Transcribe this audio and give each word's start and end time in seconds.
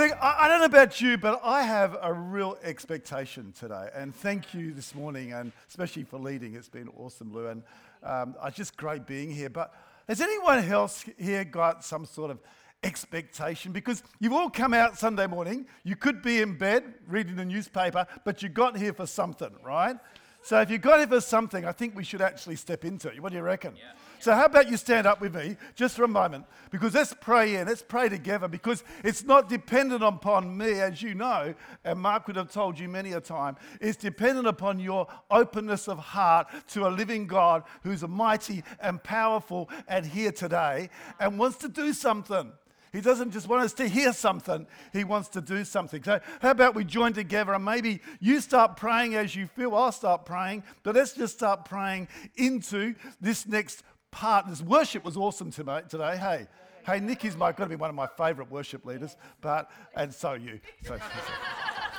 Look, 0.00 0.16
I, 0.22 0.46
I 0.46 0.48
don't 0.48 0.60
know 0.60 0.64
about 0.64 1.02
you, 1.02 1.18
but 1.18 1.42
I 1.44 1.62
have 1.62 1.94
a 2.00 2.10
real 2.10 2.56
expectation 2.62 3.52
today. 3.52 3.90
And 3.94 4.16
thank 4.16 4.54
you 4.54 4.72
this 4.72 4.94
morning, 4.94 5.34
and 5.34 5.52
especially 5.68 6.04
for 6.04 6.18
leading. 6.18 6.54
It's 6.54 6.70
been 6.70 6.88
awesome, 6.96 7.34
Lou. 7.34 7.48
And 7.48 7.62
um, 8.02 8.34
it's 8.46 8.56
just 8.56 8.78
great 8.78 9.06
being 9.06 9.30
here. 9.30 9.50
But 9.50 9.74
has 10.08 10.22
anyone 10.22 10.64
else 10.64 11.04
here 11.18 11.44
got 11.44 11.84
some 11.84 12.06
sort 12.06 12.30
of 12.30 12.38
expectation? 12.82 13.72
Because 13.72 14.02
you've 14.20 14.32
all 14.32 14.48
come 14.48 14.72
out 14.72 14.96
Sunday 14.96 15.26
morning. 15.26 15.66
You 15.84 15.96
could 15.96 16.22
be 16.22 16.40
in 16.40 16.56
bed 16.56 16.94
reading 17.06 17.36
the 17.36 17.44
newspaper, 17.44 18.06
but 18.24 18.42
you 18.42 18.48
got 18.48 18.78
here 18.78 18.94
for 18.94 19.04
something, 19.04 19.54
right? 19.62 19.96
So 20.40 20.62
if 20.62 20.70
you 20.70 20.78
got 20.78 21.00
here 21.00 21.08
for 21.08 21.20
something, 21.20 21.66
I 21.66 21.72
think 21.72 21.94
we 21.94 22.04
should 22.04 22.22
actually 22.22 22.56
step 22.56 22.86
into 22.86 23.08
it. 23.08 23.20
What 23.20 23.32
do 23.32 23.36
you 23.36 23.44
reckon? 23.44 23.76
Yeah. 23.76 23.92
So, 24.20 24.34
how 24.34 24.44
about 24.44 24.70
you 24.70 24.76
stand 24.76 25.06
up 25.06 25.22
with 25.22 25.34
me 25.34 25.56
just 25.74 25.96
for 25.96 26.04
a 26.04 26.08
moment? 26.08 26.44
Because 26.70 26.92
let's 26.92 27.14
pray 27.18 27.56
in, 27.56 27.66
let's 27.66 27.82
pray 27.82 28.10
together, 28.10 28.48
because 28.48 28.84
it's 29.02 29.24
not 29.24 29.48
dependent 29.48 30.02
upon 30.02 30.56
me, 30.56 30.72
as 30.72 31.00
you 31.00 31.14
know, 31.14 31.54
and 31.84 31.98
Mark 31.98 32.26
would 32.26 32.36
have 32.36 32.52
told 32.52 32.78
you 32.78 32.86
many 32.86 33.12
a 33.12 33.20
time. 33.20 33.56
It's 33.80 33.96
dependent 33.96 34.46
upon 34.46 34.78
your 34.78 35.06
openness 35.30 35.88
of 35.88 35.98
heart 35.98 36.48
to 36.68 36.86
a 36.86 36.90
living 36.90 37.26
God 37.26 37.64
who's 37.82 38.06
mighty 38.06 38.62
and 38.78 39.02
powerful 39.02 39.70
and 39.88 40.04
here 40.04 40.32
today 40.32 40.90
and 41.18 41.38
wants 41.38 41.56
to 41.58 41.68
do 41.68 41.94
something. 41.94 42.52
He 42.92 43.00
doesn't 43.00 43.30
just 43.30 43.48
want 43.48 43.62
us 43.62 43.72
to 43.74 43.88
hear 43.88 44.12
something, 44.12 44.66
He 44.92 45.04
wants 45.04 45.28
to 45.30 45.40
do 45.40 45.64
something. 45.64 46.02
So, 46.02 46.20
how 46.42 46.50
about 46.50 46.74
we 46.74 46.84
join 46.84 47.12
together 47.12 47.54
and 47.54 47.64
maybe 47.64 48.00
you 48.18 48.40
start 48.40 48.76
praying 48.76 49.14
as 49.14 49.34
you 49.36 49.46
feel, 49.46 49.74
I'll 49.74 49.92
start 49.92 50.24
praying, 50.24 50.64
but 50.82 50.96
let's 50.96 51.12
just 51.12 51.36
start 51.36 51.64
praying 51.64 52.08
into 52.36 52.94
this 53.20 53.46
next 53.46 53.82
part. 54.10 54.46
This 54.48 54.62
worship 54.62 55.04
was 55.04 55.16
awesome 55.16 55.50
today. 55.50 55.82
today. 55.88 56.16
Hey, 56.16 56.46
hey, 56.86 57.00
Nikki's 57.00 57.36
my, 57.36 57.52
got 57.52 57.64
to 57.64 57.70
be 57.70 57.76
one 57.76 57.90
of 57.90 57.96
my 57.96 58.06
favourite 58.06 58.50
worship 58.50 58.84
leaders, 58.84 59.16
but 59.40 59.70
and 59.94 60.12
so 60.12 60.34
you. 60.34 60.60
So, 60.84 60.96
so, 60.98 61.34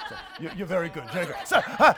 so 0.10 0.16
you, 0.56 0.64
are 0.64 0.68
very 0.68 0.90
good. 0.90 1.10
Very 1.12 1.28
good. 1.28 1.36
So, 1.46 1.62
uh, 1.80 1.94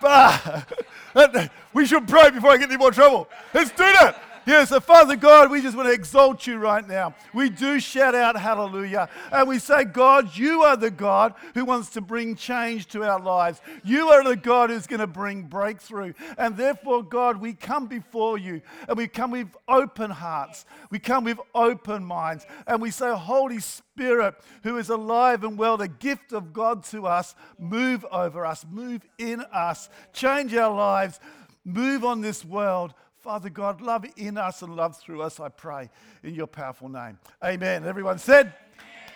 but, 0.00 1.36
uh, 1.36 1.48
we 1.72 1.86
should 1.86 2.06
pray 2.06 2.30
before 2.30 2.50
I 2.50 2.56
get 2.56 2.68
any 2.68 2.76
more 2.76 2.90
trouble. 2.90 3.28
Let's 3.52 3.70
do 3.70 3.84
that. 3.84 4.33
Yes, 4.46 4.68
so 4.68 4.80
Father 4.80 5.16
God, 5.16 5.50
we 5.50 5.62
just 5.62 5.76
want 5.76 5.88
to 5.88 5.94
exalt 5.94 6.46
you 6.46 6.58
right 6.58 6.86
now. 6.86 7.14
We 7.32 7.48
do 7.48 7.80
shout 7.80 8.14
out 8.14 8.38
hallelujah. 8.38 9.08
And 9.32 9.48
we 9.48 9.58
say, 9.58 9.84
God, 9.84 10.36
you 10.36 10.62
are 10.62 10.76
the 10.76 10.90
God 10.90 11.34
who 11.54 11.64
wants 11.64 11.90
to 11.90 12.02
bring 12.02 12.36
change 12.36 12.88
to 12.88 13.04
our 13.04 13.20
lives. 13.20 13.60
You 13.84 14.10
are 14.10 14.22
the 14.22 14.36
God 14.36 14.68
who's 14.68 14.86
going 14.86 15.00
to 15.00 15.06
bring 15.06 15.42
breakthrough. 15.44 16.12
And 16.36 16.56
therefore, 16.56 17.02
God, 17.02 17.40
we 17.40 17.54
come 17.54 17.86
before 17.86 18.36
you 18.36 18.60
and 18.86 18.98
we 18.98 19.08
come 19.08 19.30
with 19.30 19.48
open 19.66 20.10
hearts. 20.10 20.66
We 20.90 20.98
come 20.98 21.24
with 21.24 21.38
open 21.54 22.04
minds. 22.04 22.46
And 22.66 22.82
we 22.82 22.90
say, 22.90 23.14
Holy 23.14 23.60
Spirit, 23.60 24.34
who 24.62 24.76
is 24.76 24.90
alive 24.90 25.42
and 25.44 25.56
well, 25.56 25.78
the 25.78 25.88
gift 25.88 26.34
of 26.34 26.52
God 26.52 26.84
to 26.84 27.06
us, 27.06 27.34
move 27.58 28.04
over 28.12 28.44
us, 28.44 28.66
move 28.70 29.02
in 29.16 29.40
us, 29.52 29.88
change 30.12 30.54
our 30.54 30.74
lives, 30.74 31.18
move 31.64 32.04
on 32.04 32.20
this 32.20 32.44
world 32.44 32.92
Father 33.24 33.48
God, 33.48 33.80
love 33.80 34.04
in 34.18 34.36
us 34.36 34.60
and 34.60 34.76
love 34.76 34.98
through 34.98 35.22
us, 35.22 35.40
I 35.40 35.48
pray, 35.48 35.88
in 36.22 36.34
your 36.34 36.46
powerful 36.46 36.90
name. 36.90 37.18
Amen. 37.42 37.86
Everyone 37.86 38.18
said? 38.18 38.48
Amen. 38.48 38.54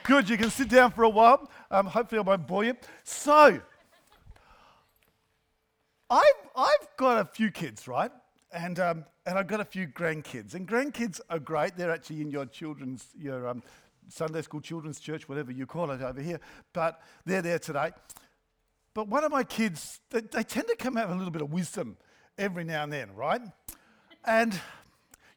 Good. 0.02 0.30
You 0.30 0.38
can 0.38 0.48
sit 0.48 0.70
down 0.70 0.92
for 0.92 1.02
a 1.02 1.10
while. 1.10 1.50
Um, 1.70 1.84
hopefully, 1.84 2.18
I 2.18 2.22
won't 2.22 2.47
bore 2.47 2.64
you. 2.64 2.74
So, 3.04 3.60
I've, 6.08 6.22
I've 6.56 6.88
got 6.97 7.18
a 7.18 7.26
few 7.26 7.50
kids, 7.50 7.86
right? 7.86 8.10
And, 8.50 8.80
um, 8.80 9.04
and 9.26 9.38
I've 9.38 9.47
got 9.47 9.60
a 9.60 9.64
few 9.66 9.86
grandkids. 9.86 10.54
And 10.54 10.66
grandkids 10.66 11.20
are 11.28 11.38
great. 11.38 11.76
They're 11.76 11.92
actually 11.92 12.22
in 12.22 12.30
your 12.30 12.47
children's, 12.47 13.08
your 13.14 13.47
um, 13.47 13.62
Sunday 14.08 14.41
school 14.41 14.62
children's 14.62 15.00
church, 15.00 15.28
whatever 15.28 15.52
you 15.52 15.66
call 15.66 15.91
it 15.91 16.00
over 16.00 16.22
here. 16.22 16.41
But 16.72 16.98
they're 17.26 17.42
there 17.42 17.58
today. 17.58 17.91
But 18.94 19.08
one 19.08 19.22
of 19.22 19.32
my 19.32 19.44
kids, 19.44 20.00
they, 20.08 20.22
they 20.22 20.44
tend 20.44 20.68
to 20.68 20.76
come 20.76 20.97
out 20.97 21.08
with 21.08 21.16
a 21.16 21.18
little 21.18 21.30
bit 21.30 21.42
of 21.42 21.52
wisdom 21.52 21.98
every 22.38 22.64
now 22.64 22.84
and 22.84 22.92
then, 22.92 23.14
right? 23.14 23.42
And 24.28 24.61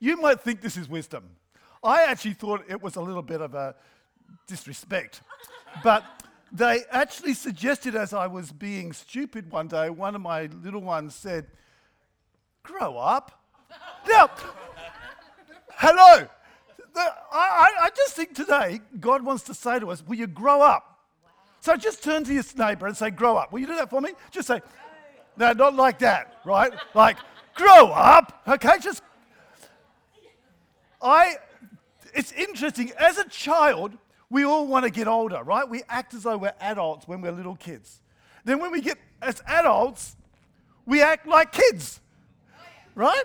you 0.01 0.17
might 0.17 0.41
think 0.41 0.59
this 0.59 0.75
is 0.75 0.89
wisdom. 0.89 1.23
I 1.81 2.03
actually 2.03 2.33
thought 2.33 2.65
it 2.67 2.81
was 2.81 2.97
a 2.97 3.01
little 3.01 3.21
bit 3.21 3.39
of 3.39 3.55
a 3.55 3.73
disrespect. 4.47 5.21
but 5.81 6.03
they 6.51 6.83
actually 6.91 7.33
suggested, 7.33 7.95
as 7.95 8.11
I 8.11 8.27
was 8.27 8.51
being 8.51 8.91
stupid 8.91 9.49
one 9.49 9.69
day, 9.69 9.89
one 9.89 10.13
of 10.13 10.19
my 10.19 10.49
little 10.61 10.81
ones 10.81 11.15
said, 11.15 11.47
Grow 12.63 12.97
up. 12.97 13.41
now, 14.09 14.29
hello. 15.75 16.27
I, 16.93 17.71
I, 17.83 17.89
just 17.95 18.13
think 18.15 18.35
today 18.35 18.81
God 18.99 19.23
wants 19.23 19.43
to 19.43 19.53
say 19.53 19.79
to 19.79 19.89
us, 19.89 20.05
Will 20.05 20.17
you 20.17 20.27
grow 20.27 20.61
up? 20.61 20.99
So 21.61 21.77
just 21.77 22.03
turn 22.03 22.25
to 22.25 22.33
your 22.33 22.43
neighbor 22.57 22.87
and 22.87 22.97
say, 22.97 23.09
Grow 23.09 23.37
up. 23.37 23.53
Will 23.53 23.61
you 23.61 23.67
do 23.67 23.75
that 23.77 23.89
for 23.89 24.01
me? 24.01 24.11
Just 24.31 24.49
say, 24.49 24.61
No, 25.37 25.53
not 25.53 25.75
like 25.75 25.99
that, 25.99 26.41
right? 26.43 26.73
Like, 26.93 27.15
grow 27.55 27.87
up, 27.87 28.41
okay? 28.47 28.77
Just, 28.79 29.01
I, 31.01 31.35
it's 32.13 32.31
interesting. 32.31 32.91
As 32.97 33.17
a 33.17 33.27
child, 33.27 33.97
we 34.29 34.43
all 34.43 34.67
want 34.67 34.85
to 34.85 34.91
get 34.91 35.07
older, 35.07 35.43
right? 35.43 35.67
We 35.67 35.83
act 35.89 36.13
as 36.13 36.23
though 36.23 36.37
we're 36.37 36.53
adults 36.59 37.07
when 37.07 37.21
we're 37.21 37.31
little 37.31 37.55
kids. 37.55 37.99
Then 38.45 38.59
when 38.59 38.71
we 38.71 38.81
get 38.81 38.97
as 39.21 39.41
adults, 39.45 40.15
we 40.85 41.01
act 41.01 41.27
like 41.27 41.51
kids, 41.51 41.99
right? 42.95 43.23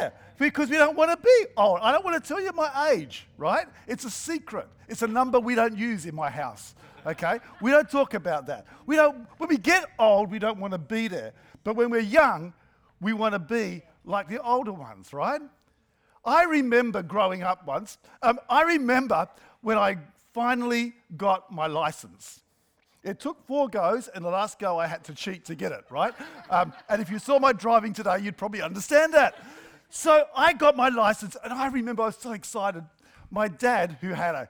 Yeah, 0.00 0.10
because 0.38 0.68
we 0.68 0.76
don't 0.76 0.96
want 0.96 1.10
to 1.10 1.16
be 1.16 1.46
old. 1.56 1.78
I 1.80 1.92
don't 1.92 2.04
want 2.04 2.22
to 2.22 2.26
tell 2.26 2.40
you 2.40 2.52
my 2.52 2.90
age, 2.90 3.26
right? 3.38 3.66
It's 3.86 4.04
a 4.04 4.10
secret. 4.10 4.68
It's 4.88 5.02
a 5.02 5.06
number 5.06 5.38
we 5.38 5.54
don't 5.54 5.76
use 5.76 6.06
in 6.06 6.14
my 6.14 6.30
house, 6.30 6.74
okay? 7.06 7.38
We 7.60 7.70
don't 7.70 7.90
talk 7.90 8.14
about 8.14 8.46
that. 8.46 8.66
We 8.86 8.96
don't, 8.96 9.26
when 9.38 9.48
we 9.48 9.58
get 9.58 9.86
old, 9.98 10.30
we 10.30 10.38
don't 10.38 10.58
want 10.58 10.72
to 10.72 10.78
be 10.78 11.08
there. 11.08 11.32
But 11.64 11.76
when 11.76 11.90
we're 11.90 12.00
young, 12.00 12.52
we 13.00 13.12
want 13.12 13.34
to 13.34 13.38
be 13.38 13.82
like 14.04 14.28
the 14.28 14.42
older 14.42 14.72
ones, 14.72 15.12
right? 15.12 15.40
I 16.24 16.44
remember 16.44 17.02
growing 17.02 17.42
up 17.42 17.66
once, 17.66 17.98
um, 18.22 18.38
I 18.48 18.62
remember 18.62 19.28
when 19.60 19.78
I 19.78 19.98
finally 20.34 20.94
got 21.16 21.50
my 21.50 21.66
license. 21.66 22.40
It 23.02 23.20
took 23.20 23.46
four 23.46 23.68
goes, 23.68 24.08
and 24.08 24.24
the 24.24 24.28
last 24.28 24.58
go 24.58 24.78
I 24.78 24.86
had 24.86 25.04
to 25.04 25.14
cheat 25.14 25.44
to 25.46 25.54
get 25.54 25.72
it, 25.72 25.84
right? 25.88 26.12
Um, 26.50 26.72
and 26.88 27.00
if 27.00 27.10
you 27.10 27.18
saw 27.18 27.38
my 27.38 27.52
driving 27.52 27.92
today, 27.92 28.18
you'd 28.18 28.36
probably 28.36 28.60
understand 28.60 29.14
that. 29.14 29.36
So 29.88 30.26
I 30.36 30.52
got 30.52 30.76
my 30.76 30.88
license, 30.88 31.36
and 31.42 31.52
I 31.52 31.68
remember 31.68 32.02
I 32.02 32.06
was 32.06 32.16
so 32.16 32.32
excited. 32.32 32.84
My 33.30 33.48
dad, 33.48 33.98
who 34.00 34.08
had 34.08 34.34
a 34.34 34.48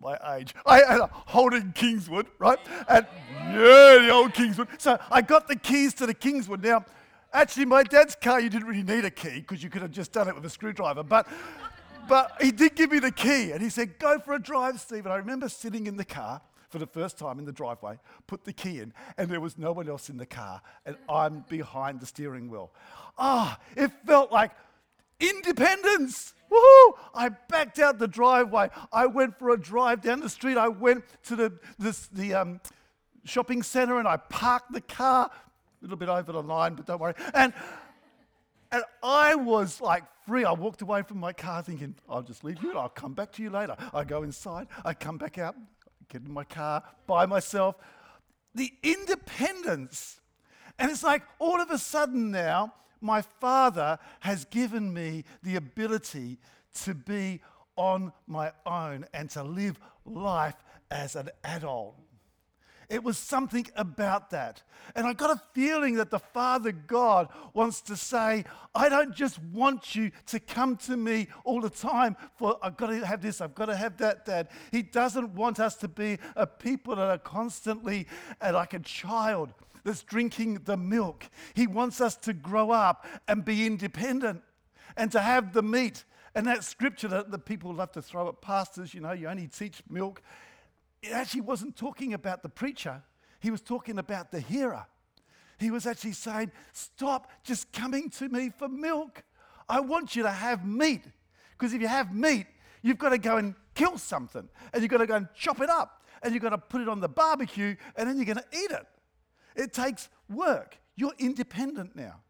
my 0.00 0.18
age. 0.36 0.54
I 0.66 0.78
had 0.78 1.00
a 1.00 1.10
Holden 1.10 1.72
Kingswood, 1.74 2.26
right? 2.38 2.58
And 2.88 3.06
yeah, 3.38 3.98
the 4.02 4.10
old 4.10 4.34
Kingswood. 4.34 4.68
So 4.78 4.98
I 5.10 5.22
got 5.22 5.48
the 5.48 5.56
keys 5.56 5.94
to 5.94 6.06
the 6.06 6.14
Kingswood. 6.14 6.62
Now, 6.62 6.84
Actually, 7.32 7.66
my 7.66 7.82
dad's 7.82 8.14
car, 8.14 8.40
you 8.40 8.48
didn't 8.48 8.66
really 8.66 8.82
need 8.82 9.04
a 9.04 9.10
key 9.10 9.40
because 9.40 9.62
you 9.62 9.70
could 9.70 9.82
have 9.82 9.90
just 9.90 10.12
done 10.12 10.28
it 10.28 10.34
with 10.34 10.44
a 10.44 10.50
screwdriver. 10.50 11.02
But, 11.02 11.28
but 12.08 12.32
he 12.40 12.50
did 12.50 12.74
give 12.74 12.90
me 12.90 12.98
the 12.98 13.10
key 13.10 13.52
and 13.52 13.60
he 13.60 13.68
said, 13.68 13.98
Go 13.98 14.18
for 14.18 14.34
a 14.34 14.38
drive, 14.38 14.80
Steve. 14.80 15.04
And 15.04 15.12
I 15.12 15.16
remember 15.16 15.48
sitting 15.48 15.86
in 15.86 15.96
the 15.96 16.04
car 16.04 16.40
for 16.68 16.78
the 16.78 16.86
first 16.86 17.18
time 17.18 17.38
in 17.38 17.44
the 17.44 17.52
driveway, 17.52 17.98
put 18.26 18.44
the 18.44 18.52
key 18.52 18.80
in, 18.80 18.92
and 19.16 19.28
there 19.28 19.40
was 19.40 19.56
no 19.56 19.72
one 19.72 19.88
else 19.88 20.10
in 20.10 20.16
the 20.16 20.26
car, 20.26 20.60
and 20.84 20.96
I'm 21.08 21.44
behind 21.48 22.00
the 22.00 22.06
steering 22.06 22.50
wheel. 22.50 22.72
Ah, 23.16 23.58
oh, 23.58 23.82
it 23.82 23.90
felt 24.04 24.32
like 24.32 24.50
independence. 25.20 26.34
Woohoo! 26.50 26.92
I 27.14 27.30
backed 27.48 27.78
out 27.78 27.98
the 27.98 28.08
driveway. 28.08 28.68
I 28.92 29.06
went 29.06 29.38
for 29.38 29.50
a 29.50 29.58
drive 29.58 30.02
down 30.02 30.20
the 30.20 30.28
street. 30.28 30.56
I 30.56 30.68
went 30.68 31.04
to 31.24 31.36
the, 31.36 31.52
the 32.12 32.34
um, 32.34 32.60
shopping 33.24 33.62
center 33.62 33.98
and 33.98 34.06
I 34.06 34.16
parked 34.16 34.72
the 34.72 34.80
car, 34.80 35.30
little 35.86 35.98
bit 35.98 36.08
over 36.08 36.32
the 36.32 36.42
line, 36.42 36.74
but 36.74 36.86
don't 36.86 37.00
worry. 37.00 37.14
And, 37.34 37.52
and 38.72 38.84
I 39.02 39.34
was 39.34 39.80
like 39.80 40.04
free. 40.26 40.44
I 40.44 40.52
walked 40.52 40.82
away 40.82 41.02
from 41.02 41.18
my 41.18 41.32
car 41.32 41.62
thinking, 41.62 41.94
I'll 42.08 42.22
just 42.22 42.44
leave 42.44 42.62
you 42.62 42.76
I'll 42.76 42.88
come 42.88 43.14
back 43.14 43.32
to 43.32 43.42
you 43.42 43.50
later. 43.50 43.76
I 43.94 44.04
go 44.04 44.22
inside, 44.22 44.68
I 44.84 44.94
come 44.94 45.18
back 45.18 45.38
out, 45.38 45.54
get 46.08 46.22
in 46.22 46.32
my 46.32 46.44
car 46.44 46.82
by 47.06 47.26
myself. 47.26 47.76
The 48.54 48.72
independence. 48.82 50.20
And 50.78 50.90
it's 50.90 51.02
like 51.02 51.22
all 51.38 51.60
of 51.60 51.70
a 51.70 51.78
sudden 51.78 52.30
now, 52.30 52.74
my 53.00 53.22
father 53.22 53.98
has 54.20 54.44
given 54.46 54.92
me 54.92 55.24
the 55.42 55.56
ability 55.56 56.38
to 56.84 56.94
be 56.94 57.40
on 57.76 58.12
my 58.26 58.52
own 58.64 59.06
and 59.12 59.30
to 59.30 59.42
live 59.42 59.78
life 60.04 60.56
as 60.90 61.16
an 61.16 61.30
adult. 61.44 61.96
It 62.88 63.02
was 63.02 63.18
something 63.18 63.66
about 63.74 64.30
that. 64.30 64.62
And 64.94 65.06
I 65.06 65.12
got 65.12 65.30
a 65.30 65.42
feeling 65.52 65.96
that 65.96 66.10
the 66.10 66.20
Father 66.20 66.70
God 66.70 67.28
wants 67.52 67.80
to 67.82 67.96
say, 67.96 68.44
I 68.74 68.88
don't 68.88 69.14
just 69.14 69.42
want 69.42 69.96
you 69.96 70.12
to 70.26 70.38
come 70.38 70.76
to 70.78 70.96
me 70.96 71.26
all 71.44 71.60
the 71.60 71.70
time 71.70 72.16
for, 72.36 72.58
I've 72.62 72.76
got 72.76 72.88
to 72.88 73.04
have 73.04 73.20
this, 73.20 73.40
I've 73.40 73.54
got 73.54 73.66
to 73.66 73.76
have 73.76 73.96
that, 73.98 74.24
Dad. 74.24 74.48
He 74.70 74.82
doesn't 74.82 75.34
want 75.34 75.58
us 75.58 75.74
to 75.76 75.88
be 75.88 76.18
a 76.36 76.46
people 76.46 76.94
that 76.96 77.08
are 77.08 77.18
constantly 77.18 78.06
uh, 78.40 78.52
like 78.54 78.74
a 78.74 78.78
child 78.78 79.52
that's 79.82 80.02
drinking 80.02 80.60
the 80.64 80.76
milk. 80.76 81.28
He 81.54 81.66
wants 81.66 82.00
us 82.00 82.16
to 82.18 82.32
grow 82.32 82.70
up 82.70 83.06
and 83.26 83.44
be 83.44 83.66
independent 83.66 84.42
and 84.96 85.10
to 85.12 85.20
have 85.20 85.52
the 85.52 85.62
meat. 85.62 86.04
And 86.34 86.46
that 86.46 86.64
scripture 86.64 87.08
that 87.08 87.30
the 87.30 87.38
people 87.38 87.72
love 87.74 87.92
to 87.92 88.02
throw 88.02 88.28
at 88.28 88.40
pastors, 88.42 88.92
you 88.92 89.00
know, 89.00 89.12
you 89.12 89.26
only 89.26 89.48
teach 89.48 89.82
milk 89.88 90.22
it 91.06 91.12
actually 91.12 91.42
wasn't 91.42 91.76
talking 91.76 92.14
about 92.14 92.42
the 92.42 92.48
preacher, 92.48 93.02
he 93.40 93.50
was 93.50 93.60
talking 93.60 93.98
about 93.98 94.30
the 94.30 94.40
hearer. 94.40 94.86
He 95.58 95.70
was 95.70 95.86
actually 95.86 96.12
saying, 96.12 96.52
Stop 96.72 97.30
just 97.44 97.72
coming 97.72 98.10
to 98.10 98.28
me 98.28 98.50
for 98.50 98.68
milk. 98.68 99.22
I 99.68 99.80
want 99.80 100.16
you 100.16 100.22
to 100.22 100.30
have 100.30 100.66
meat. 100.66 101.02
Because 101.52 101.72
if 101.72 101.80
you 101.80 101.88
have 101.88 102.14
meat, 102.14 102.46
you've 102.82 102.98
got 102.98 103.10
to 103.10 103.18
go 103.18 103.36
and 103.38 103.54
kill 103.74 103.98
something, 103.98 104.48
and 104.72 104.82
you've 104.82 104.90
got 104.90 104.98
to 104.98 105.06
go 105.06 105.16
and 105.16 105.28
chop 105.34 105.60
it 105.60 105.70
up, 105.70 106.04
and 106.22 106.34
you've 106.34 106.42
got 106.42 106.50
to 106.50 106.58
put 106.58 106.80
it 106.80 106.88
on 106.88 107.00
the 107.00 107.08
barbecue, 107.08 107.76
and 107.96 108.08
then 108.08 108.16
you're 108.16 108.26
going 108.26 108.36
to 108.36 108.58
eat 108.58 108.70
it. 108.70 108.86
It 109.54 109.72
takes 109.72 110.08
work. 110.28 110.78
You're 110.96 111.14
independent 111.18 111.96
now. 111.96 112.20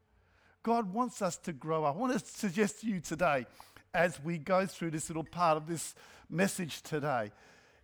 God 0.62 0.92
wants 0.92 1.22
us 1.22 1.36
to 1.38 1.52
grow 1.52 1.84
up. 1.84 1.96
I 1.96 1.98
want 1.98 2.12
to 2.12 2.24
suggest 2.24 2.80
to 2.80 2.86
you 2.86 3.00
today, 3.00 3.46
as 3.94 4.22
we 4.22 4.38
go 4.38 4.66
through 4.66 4.90
this 4.90 5.08
little 5.08 5.24
part 5.24 5.56
of 5.56 5.66
this 5.66 5.94
message 6.28 6.82
today, 6.82 7.32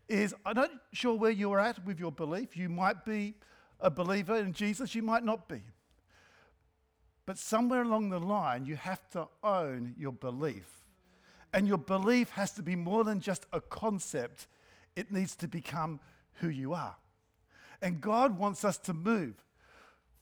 is 0.09 0.35
I'm 0.45 0.57
not 0.57 0.71
sure 0.93 1.15
where 1.15 1.31
you're 1.31 1.61
at 1.61 1.85
with 1.85 1.99
your 1.99 2.13
belief. 2.13 2.57
You 2.57 2.69
might 2.69 3.05
be 3.05 3.35
a 3.81 3.91
believer 3.91 4.37
in 4.37 4.53
Jesus, 4.53 4.95
you 4.95 5.03
might 5.03 5.25
not 5.25 5.49
be. 5.49 5.61
But 7.27 7.39
somewhere 7.39 7.83
along 7.83 8.11
the 8.11 8.21
line, 8.21 8.67
you 8.67 8.77
have 8.77 9.09
to 9.11 9.29
own 9.43 9.95
your 9.99 10.13
belief. 10.13 10.85
And 11.53 11.69
your 11.69 11.79
belief 11.79 12.31
has 12.31 12.53
to 12.53 12.63
be 12.63 12.77
more 12.77 13.05
than 13.05 13.21
just 13.21 13.47
a 13.53 13.61
concept, 13.61 14.47
it 14.97 15.13
needs 15.13 15.37
to 15.37 15.49
become 15.49 16.01
who 16.35 16.49
you 16.49 16.73
are. 16.73 16.97
And 17.81 18.01
God 18.01 18.39
wants 18.39 18.65
us 18.65 18.79
to 18.79 18.95
move 18.95 19.35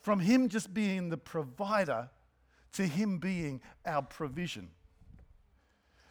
from 0.01 0.21
Him 0.21 0.49
just 0.49 0.73
being 0.73 1.11
the 1.11 1.17
provider 1.17 2.11
to 2.73 2.87
Him 2.87 3.19
being 3.19 3.61
our 3.85 4.03
provision. 4.03 4.71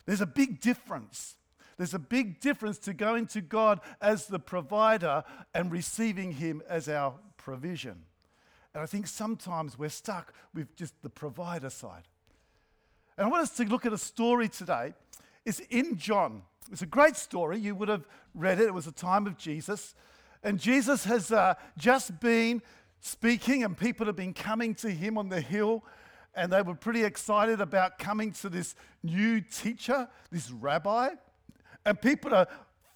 There's 0.05 0.21
a 0.21 0.27
big 0.27 0.59
difference 0.59 1.35
there's 1.79 1.93
a 1.93 1.99
big 1.99 2.41
difference 2.41 2.77
to 2.79 2.93
going 2.93 3.25
to 3.27 3.39
God 3.39 3.79
as 4.01 4.27
the 4.27 4.37
provider 4.37 5.23
and 5.53 5.71
receiving 5.71 6.33
Him 6.33 6.61
as 6.67 6.89
our 6.89 7.13
provision. 7.37 8.03
And 8.73 8.83
I 8.83 8.85
think 8.85 9.07
sometimes 9.07 9.79
we're 9.79 9.87
stuck 9.87 10.33
with 10.53 10.75
just 10.75 10.93
the 11.03 11.09
provider 11.09 11.69
side. 11.69 12.03
And 13.17 13.25
I 13.25 13.29
want 13.29 13.43
us 13.43 13.55
to 13.55 13.63
look 13.63 13.85
at 13.85 13.93
a 13.93 13.97
story 13.97 14.49
today. 14.49 14.93
It's 15.45 15.61
in 15.69 15.97
John. 15.97 16.41
It's 16.69 16.81
a 16.81 16.85
great 16.85 17.15
story. 17.15 17.59
You 17.59 17.75
would 17.75 17.87
have 17.87 18.05
read 18.35 18.59
it. 18.59 18.65
It 18.65 18.73
was 18.73 18.85
a 18.85 18.91
time 18.91 19.25
of 19.25 19.37
Jesus. 19.37 19.95
And 20.43 20.59
Jesus 20.59 21.05
has 21.05 21.31
uh, 21.31 21.53
just 21.77 22.19
been 22.19 22.61
speaking, 22.99 23.63
and 23.63 23.77
people 23.77 24.05
have 24.07 24.17
been 24.17 24.33
coming 24.33 24.75
to 24.75 24.91
him 24.91 25.17
on 25.17 25.29
the 25.29 25.39
hill. 25.39 25.85
And 26.35 26.51
they 26.51 26.61
were 26.61 26.75
pretty 26.75 27.05
excited 27.05 27.61
about 27.61 27.99
coming 27.99 28.33
to 28.33 28.49
this 28.49 28.75
new 29.01 29.39
teacher, 29.39 30.09
this 30.29 30.51
rabbi. 30.51 31.11
And 31.89 31.99
people 31.99 32.35
are 32.35 32.47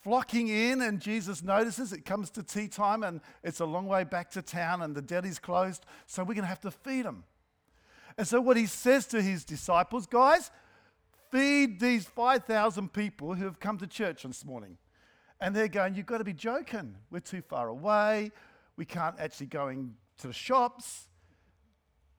flocking 0.03 0.49
in, 0.49 0.83
and 0.83 0.99
Jesus 0.99 1.41
notices 1.41 1.93
it 1.93 2.05
comes 2.05 2.29
to 2.29 2.43
tea 2.43 2.67
time, 2.67 3.01
and 3.01 3.21
it's 3.43 3.59
a 3.59 3.65
long 3.65 3.87
way 3.87 4.03
back 4.03 4.29
to 4.33 4.43
town, 4.43 4.83
and 4.83 4.93
the 4.93 5.01
deli's 5.01 5.39
closed, 5.39 5.83
so 6.05 6.21
we're 6.21 6.35
going 6.35 6.43
to 6.43 6.47
have 6.47 6.59
to 6.59 6.69
feed 6.69 7.05
them. 7.05 7.23
And 8.19 8.27
so, 8.27 8.39
what 8.39 8.55
he 8.55 8.67
says 8.67 9.07
to 9.07 9.19
his 9.19 9.45
disciples, 9.45 10.05
guys, 10.05 10.51
feed 11.31 11.79
these 11.79 12.05
5,000 12.05 12.93
people 12.93 13.33
who 13.33 13.45
have 13.45 13.59
come 13.59 13.79
to 13.79 13.87
church 13.87 14.21
this 14.21 14.45
morning. 14.45 14.77
And 15.41 15.55
they're 15.55 15.67
going, 15.67 15.95
You've 15.95 16.05
got 16.05 16.19
to 16.19 16.23
be 16.23 16.33
joking. 16.33 16.95
We're 17.09 17.19
too 17.19 17.41
far 17.41 17.69
away. 17.69 18.31
We 18.77 18.85
can't 18.85 19.19
actually 19.19 19.47
go 19.47 19.69
to 20.19 20.27
the 20.27 20.33
shops. 20.33 21.07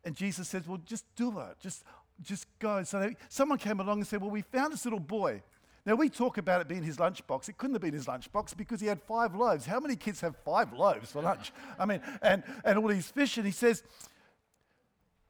And 0.05 0.17
Jesus 0.17 0.49
says, 0.49 0.67
Well, 0.67 0.81
just 0.85 1.05
do 1.15 1.38
it. 1.38 1.61
Just, 1.61 1.85
just 2.21 2.47
go. 2.59 2.82
So 2.82 2.99
they, 2.99 3.15
someone 3.29 3.59
came 3.59 3.79
along 3.79 3.99
and 3.99 4.06
said, 4.09 4.21
Well, 4.21 4.32
we 4.32 4.43
found 4.43 4.73
this 4.73 4.85
little 4.85 4.99
boy. 4.99 5.41
Now, 5.87 5.97
we 5.97 6.09
talk 6.09 6.39
about 6.39 6.63
it 6.63 6.69
being 6.69 6.83
his 6.83 6.97
lunchbox. 6.97 7.49
It 7.49 7.59
couldn't 7.59 7.75
have 7.75 7.83
been 7.83 7.93
his 7.93 8.07
lunchbox 8.07 8.57
because 8.57 8.81
he 8.81 8.87
had 8.87 9.03
five 9.03 9.35
loaves. 9.35 9.67
How 9.67 9.81
many 9.81 9.97
kids 9.97 10.21
have 10.23 10.35
five 10.37 10.73
loaves 10.73 11.13
for 11.13 11.21
lunch? 11.21 11.53
I 11.79 11.85
mean, 11.85 12.01
and, 12.23 12.43
and 12.65 12.79
all 12.79 12.89
these 12.89 13.11
fish. 13.11 13.37
And 13.37 13.45
he 13.45 13.53
says, 13.53 13.83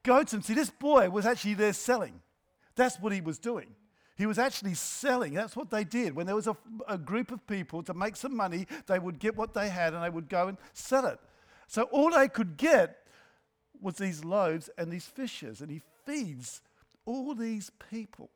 Goats. 0.03 0.31
And 0.31 0.45
see, 0.45 0.53
this 0.53 0.69
boy 0.69 1.09
was 1.09 1.25
actually 1.25 1.55
there 1.55 1.73
selling. 1.73 2.21
That's 2.75 2.99
what 2.99 3.11
he 3.11 3.19
was 3.19 3.37
doing. 3.37 3.67
He 4.15 4.25
was 4.25 4.39
actually 4.39 4.75
selling. 4.75 5.33
That's 5.33 5.57
what 5.57 5.71
they 5.71 5.83
did. 5.83 6.15
When 6.15 6.25
there 6.25 6.35
was 6.35 6.47
a, 6.47 6.55
a 6.87 6.97
group 6.97 7.31
of 7.31 7.45
people 7.47 7.83
to 7.83 7.93
make 7.93 8.15
some 8.15 8.35
money, 8.35 8.65
they 8.87 8.97
would 8.97 9.19
get 9.19 9.35
what 9.35 9.53
they 9.53 9.67
had 9.67 9.93
and 9.93 10.01
they 10.01 10.09
would 10.09 10.29
go 10.29 10.47
and 10.47 10.57
sell 10.73 11.05
it. 11.05 11.19
So 11.67 11.83
all 11.83 12.11
they 12.11 12.29
could 12.29 12.55
get 12.55 12.99
was 13.81 13.95
these 13.95 14.23
loaves 14.23 14.69
and 14.77 14.89
these 14.89 15.05
fishes. 15.05 15.59
And 15.59 15.69
he 15.69 15.81
feeds 16.05 16.61
all 17.05 17.35
these 17.35 17.71
people. 17.91 18.29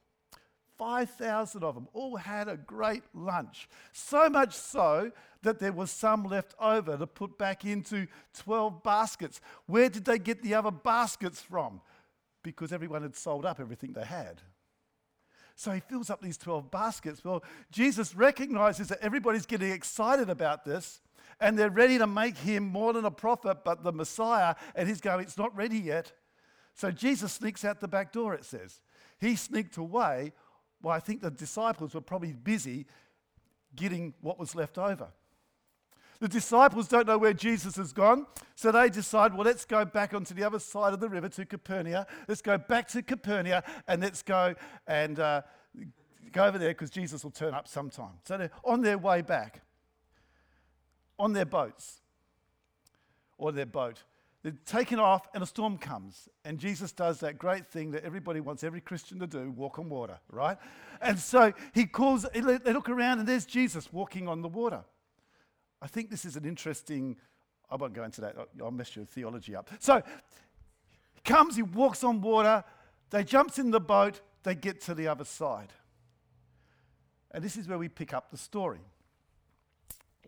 5,000 0.80 1.64
of 1.64 1.76
them 1.76 1.88
all 1.94 2.16
had 2.16 2.48
a 2.48 2.58
great 2.58 3.04
lunch. 3.14 3.68
So 3.92 4.30
much 4.30 4.56
so 4.56 5.12
that 5.44 5.60
there 5.60 5.74
was 5.74 5.92
some 5.92 6.24
left 6.24 6.56
over 6.60 6.98
to 6.98 7.06
put 7.06 7.38
back 7.38 7.66
into 7.66 8.08
12 8.40 8.82
baskets. 8.82 9.42
Where 9.68 9.90
did 9.90 10.06
they 10.06 10.18
get 10.18 10.42
the 10.42 10.56
other 10.56 10.72
baskets 10.72 11.42
from? 11.42 11.82
Because 12.44 12.74
everyone 12.74 13.04
had 13.04 13.16
sold 13.16 13.46
up 13.46 13.60
everything 13.60 13.94
they 13.94 14.06
had. 14.06 14.42
So 15.56 15.72
he 15.72 15.82
fills 15.82 16.10
up 16.10 16.22
these 16.22 16.38
12 16.38 16.72
baskets. 16.72 17.24
Well, 17.24 17.44
Jesus 17.70 18.16
recognizes 18.16 18.88
that 18.88 19.00
everybody's 19.02 19.46
getting 19.46 19.72
excited 19.72 20.30
about 20.30 20.64
this 20.64 21.02
and 21.42 21.60
they're 21.60 21.70
ready 21.70 21.98
to 21.98 22.08
make 22.08 22.38
him 22.38 22.64
more 22.64 22.94
than 22.94 23.04
a 23.06 23.12
prophet, 23.12 23.60
but 23.66 23.84
the 23.84 23.92
Messiah. 23.92 24.56
And 24.76 24.88
he's 24.88 25.02
going, 25.02 25.22
It's 25.22 25.38
not 25.38 25.56
ready 25.56 25.78
yet. 25.78 26.14
So 26.74 26.92
Jesus 26.92 27.34
sneaks 27.34 27.66
out 27.66 27.82
the 27.82 27.88
back 27.90 28.14
door, 28.14 28.34
it 28.34 28.46
says. 28.46 28.80
He 29.20 29.36
sneaked 29.36 29.76
away 29.76 30.32
well, 30.82 30.96
I 30.96 31.00
think 31.00 31.22
the 31.22 31.32
disciples 31.32 31.94
were 31.94 32.02
probably 32.02 32.34
busy 32.34 32.86
getting 33.76 34.14
what 34.22 34.40
was 34.40 34.56
left 34.56 34.78
over. 34.78 35.10
The 36.20 36.28
disciples 36.28 36.90
don't 36.90 37.08
know 37.08 37.18
where 37.18 37.34
Jesus 37.34 37.78
has 37.78 37.94
gone, 37.94 38.26
so 38.56 38.74
they 38.74 38.90
decide, 38.90 39.34
well, 39.34 39.46
let's 39.46 39.64
go 39.64 39.86
back 39.86 40.14
onto 40.14 40.34
the 40.34 40.44
other 40.44 40.60
side 40.60 40.94
of 40.94 41.00
the 41.00 41.08
river 41.08 41.30
to 41.30 41.46
Capernaum. 41.46 42.06
Let's 42.28 42.42
go 42.42 42.58
back 42.58 42.90
to 42.90 43.02
Capernaum 43.02 43.64
and 43.88 44.02
let's 44.02 44.22
go 44.22 44.54
and 44.86 45.18
uh, 45.18 45.44
go 46.34 46.46
over 46.46 46.58
there 46.58 46.72
because 46.72 46.90
Jesus 46.90 47.24
will 47.24 47.32
turn 47.32 47.54
up 47.54 47.70
sometime. 47.70 48.20
So 48.26 48.38
they're 48.38 48.52
on 48.66 48.82
their 48.82 48.98
way 48.98 49.22
back, 49.22 49.62
on 51.18 51.32
their 51.32 51.46
boats 51.46 52.02
or 53.38 53.54
their 53.54 53.66
boat. 53.66 54.04
They're 54.42 54.54
taken 54.66 55.00
off, 55.00 55.28
and 55.34 55.44
a 55.44 55.46
storm 55.46 55.78
comes. 55.78 56.30
And 56.46 56.60
Jesus 56.60 56.94
does 56.94 57.20
that 57.20 57.38
great 57.38 57.68
thing 57.68 57.92
that 57.92 58.06
everybody 58.06 58.40
wants 58.40 58.64
every 58.64 58.80
Christian 58.80 59.20
to 59.20 59.28
do 59.28 59.52
walk 59.52 59.80
on 59.80 59.90
water, 59.90 60.18
right? 60.32 60.58
And 61.02 61.20
so 61.20 61.52
he 61.74 61.86
calls, 61.86 62.26
they 62.34 62.42
look 62.42 62.88
around, 62.88 63.20
and 63.20 63.28
there's 63.28 63.46
Jesus 63.46 63.92
walking 63.92 64.30
on 64.30 64.42
the 64.42 64.48
water. 64.48 64.84
I 65.82 65.88
think 65.88 66.10
this 66.10 66.24
is 66.24 66.38
an 66.38 66.46
interesting, 66.46 67.18
I 67.70 67.76
won't 67.76 67.94
go 67.94 68.04
into 68.04 68.22
that, 68.22 68.36
I'll 68.62 68.72
mess 68.72 68.96
your 68.96 69.06
theology 69.06 69.56
up. 69.56 69.70
So 69.80 70.02
he 71.14 71.22
comes, 71.22 71.58
he 71.58 71.62
walks 71.62 72.04
on 72.04 72.22
water, 72.22 72.64
they 73.10 73.26
jumps 73.26 73.60
in 73.60 73.72
the 73.72 73.82
boat, 73.82 74.22
they 74.44 74.56
get 74.56 74.80
to 74.82 74.94
the 74.94 75.10
other 75.10 75.26
side. 75.26 75.74
And 77.32 77.44
this 77.44 77.58
is 77.58 77.68
where 77.68 77.78
we 77.78 77.90
pick 77.90 78.14
up 78.14 78.32
the 78.32 78.38
story. 78.38 78.80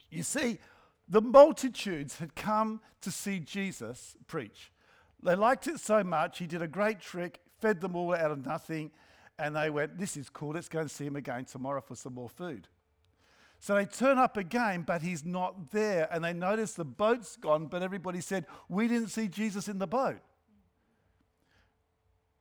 You 0.09 0.23
see, 0.23 0.59
the 1.11 1.21
multitudes 1.21 2.17
had 2.19 2.35
come 2.35 2.79
to 3.01 3.11
see 3.11 3.39
Jesus 3.39 4.15
preach. 4.27 4.71
They 5.21 5.35
liked 5.35 5.67
it 5.67 5.79
so 5.79 6.03
much, 6.03 6.39
he 6.39 6.47
did 6.47 6.61
a 6.61 6.67
great 6.67 7.01
trick, 7.01 7.41
fed 7.59 7.81
them 7.81 7.95
all 7.95 8.15
out 8.15 8.31
of 8.31 8.45
nothing, 8.45 8.91
and 9.37 9.55
they 9.55 9.69
went, 9.69 9.97
This 9.97 10.15
is 10.15 10.29
cool, 10.29 10.53
let's 10.53 10.69
go 10.69 10.79
and 10.79 10.89
see 10.89 11.05
him 11.05 11.17
again 11.17 11.43
tomorrow 11.45 11.81
for 11.81 11.95
some 11.95 12.15
more 12.15 12.29
food. 12.29 12.69
So 13.59 13.75
they 13.75 13.85
turn 13.85 14.17
up 14.17 14.37
again, 14.37 14.83
but 14.87 15.03
he's 15.03 15.23
not 15.23 15.69
there. 15.71 16.07
And 16.11 16.23
they 16.23 16.33
notice 16.33 16.73
the 16.73 16.85
boat's 16.85 17.35
gone, 17.35 17.67
but 17.67 17.83
everybody 17.83 18.21
said, 18.21 18.45
We 18.69 18.87
didn't 18.87 19.09
see 19.09 19.27
Jesus 19.27 19.67
in 19.67 19.79
the 19.79 19.87
boat. 19.87 20.19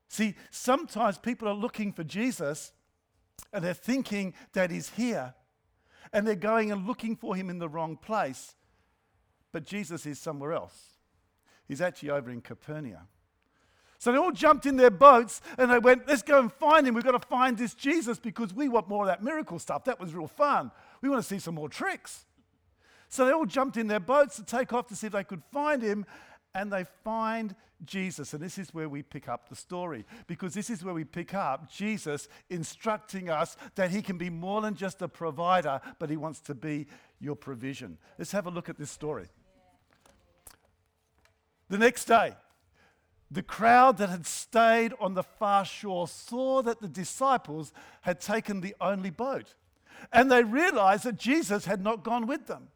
See, 0.08 0.34
sometimes 0.50 1.18
people 1.18 1.48
are 1.48 1.54
looking 1.54 1.92
for 1.92 2.04
Jesus 2.04 2.72
and 3.52 3.64
they're 3.64 3.74
thinking 3.74 4.34
that 4.54 4.70
he's 4.70 4.90
here 4.90 5.34
and 6.12 6.26
they're 6.26 6.34
going 6.36 6.72
and 6.72 6.86
looking 6.86 7.16
for 7.16 7.36
him 7.36 7.50
in 7.50 7.58
the 7.58 7.68
wrong 7.68 7.96
place. 7.96 8.54
But 9.52 9.64
Jesus 9.64 10.06
is 10.06 10.18
somewhere 10.18 10.52
else. 10.52 10.76
He's 11.66 11.80
actually 11.80 12.10
over 12.10 12.30
in 12.30 12.40
Capernaum. 12.40 13.08
So 13.98 14.12
they 14.12 14.18
all 14.18 14.32
jumped 14.32 14.64
in 14.64 14.76
their 14.76 14.90
boats 14.90 15.42
and 15.58 15.70
they 15.70 15.78
went, 15.78 16.08
Let's 16.08 16.22
go 16.22 16.40
and 16.40 16.50
find 16.50 16.86
him. 16.86 16.94
We've 16.94 17.04
got 17.04 17.20
to 17.20 17.28
find 17.28 17.58
this 17.58 17.74
Jesus 17.74 18.18
because 18.18 18.54
we 18.54 18.68
want 18.68 18.88
more 18.88 19.04
of 19.04 19.08
that 19.08 19.22
miracle 19.22 19.58
stuff. 19.58 19.84
That 19.84 20.00
was 20.00 20.14
real 20.14 20.26
fun. 20.26 20.70
We 21.02 21.08
want 21.08 21.22
to 21.22 21.28
see 21.28 21.38
some 21.38 21.54
more 21.54 21.68
tricks. 21.68 22.24
So 23.10 23.26
they 23.26 23.32
all 23.32 23.44
jumped 23.44 23.76
in 23.76 23.88
their 23.88 24.00
boats 24.00 24.36
to 24.36 24.44
take 24.44 24.72
off 24.72 24.86
to 24.86 24.96
see 24.96 25.08
if 25.08 25.12
they 25.12 25.24
could 25.24 25.42
find 25.52 25.82
him, 25.82 26.06
and 26.54 26.72
they 26.72 26.84
find 27.04 27.56
Jesus. 27.84 28.32
And 28.32 28.42
this 28.42 28.56
is 28.56 28.72
where 28.72 28.88
we 28.88 29.02
pick 29.02 29.28
up 29.28 29.48
the 29.48 29.56
story, 29.56 30.04
because 30.28 30.54
this 30.54 30.70
is 30.70 30.84
where 30.84 30.94
we 30.94 31.04
pick 31.04 31.34
up 31.34 31.70
Jesus 31.70 32.28
instructing 32.48 33.28
us 33.28 33.56
that 33.74 33.90
he 33.90 34.00
can 34.00 34.16
be 34.16 34.30
more 34.30 34.60
than 34.60 34.76
just 34.76 35.02
a 35.02 35.08
provider, 35.08 35.80
but 35.98 36.08
he 36.08 36.16
wants 36.16 36.40
to 36.42 36.54
be 36.54 36.86
your 37.18 37.34
provision. 37.34 37.98
Let's 38.16 38.32
have 38.32 38.46
a 38.46 38.50
look 38.50 38.68
at 38.68 38.78
this 38.78 38.90
story. 38.90 39.26
The 41.70 41.78
next 41.78 42.06
day, 42.06 42.34
the 43.30 43.44
crowd 43.44 43.98
that 43.98 44.08
had 44.08 44.26
stayed 44.26 44.92
on 44.98 45.14
the 45.14 45.22
far 45.22 45.64
shore 45.64 46.08
saw 46.08 46.62
that 46.62 46.80
the 46.80 46.88
disciples 46.88 47.72
had 48.00 48.20
taken 48.20 48.60
the 48.60 48.74
only 48.80 49.10
boat, 49.10 49.54
and 50.12 50.30
they 50.30 50.42
realized 50.42 51.04
that 51.04 51.16
Jesus 51.16 51.66
had 51.66 51.80
not 51.80 52.02
gone 52.02 52.26
with 52.26 52.46
them. 52.46 52.68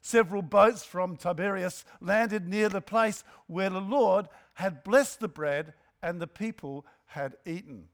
Several 0.00 0.40
boats 0.40 0.82
from 0.82 1.16
Tiberias 1.16 1.84
landed 2.00 2.48
near 2.48 2.70
the 2.70 2.80
place 2.80 3.22
where 3.48 3.68
the 3.68 3.80
Lord 3.80 4.28
had 4.54 4.82
blessed 4.82 5.20
the 5.20 5.28
bread 5.28 5.74
and 6.02 6.18
the 6.18 6.26
people 6.26 6.86
had 7.06 7.36
eaten. 7.44 7.88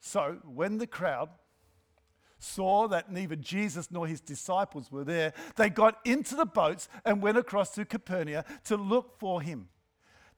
So, 0.00 0.38
when 0.44 0.78
the 0.78 0.86
crowd 0.86 1.28
saw 2.38 2.88
that 2.88 3.10
neither 3.10 3.36
Jesus 3.36 3.90
nor 3.90 4.06
his 4.06 4.20
disciples 4.20 4.90
were 4.90 5.04
there, 5.04 5.32
they 5.56 5.70
got 5.70 5.98
into 6.04 6.34
the 6.34 6.46
boats 6.46 6.88
and 7.04 7.22
went 7.22 7.38
across 7.38 7.70
to 7.74 7.84
Capernaum 7.84 8.44
to 8.64 8.76
look 8.76 9.18
for 9.18 9.40
him. 9.42 9.68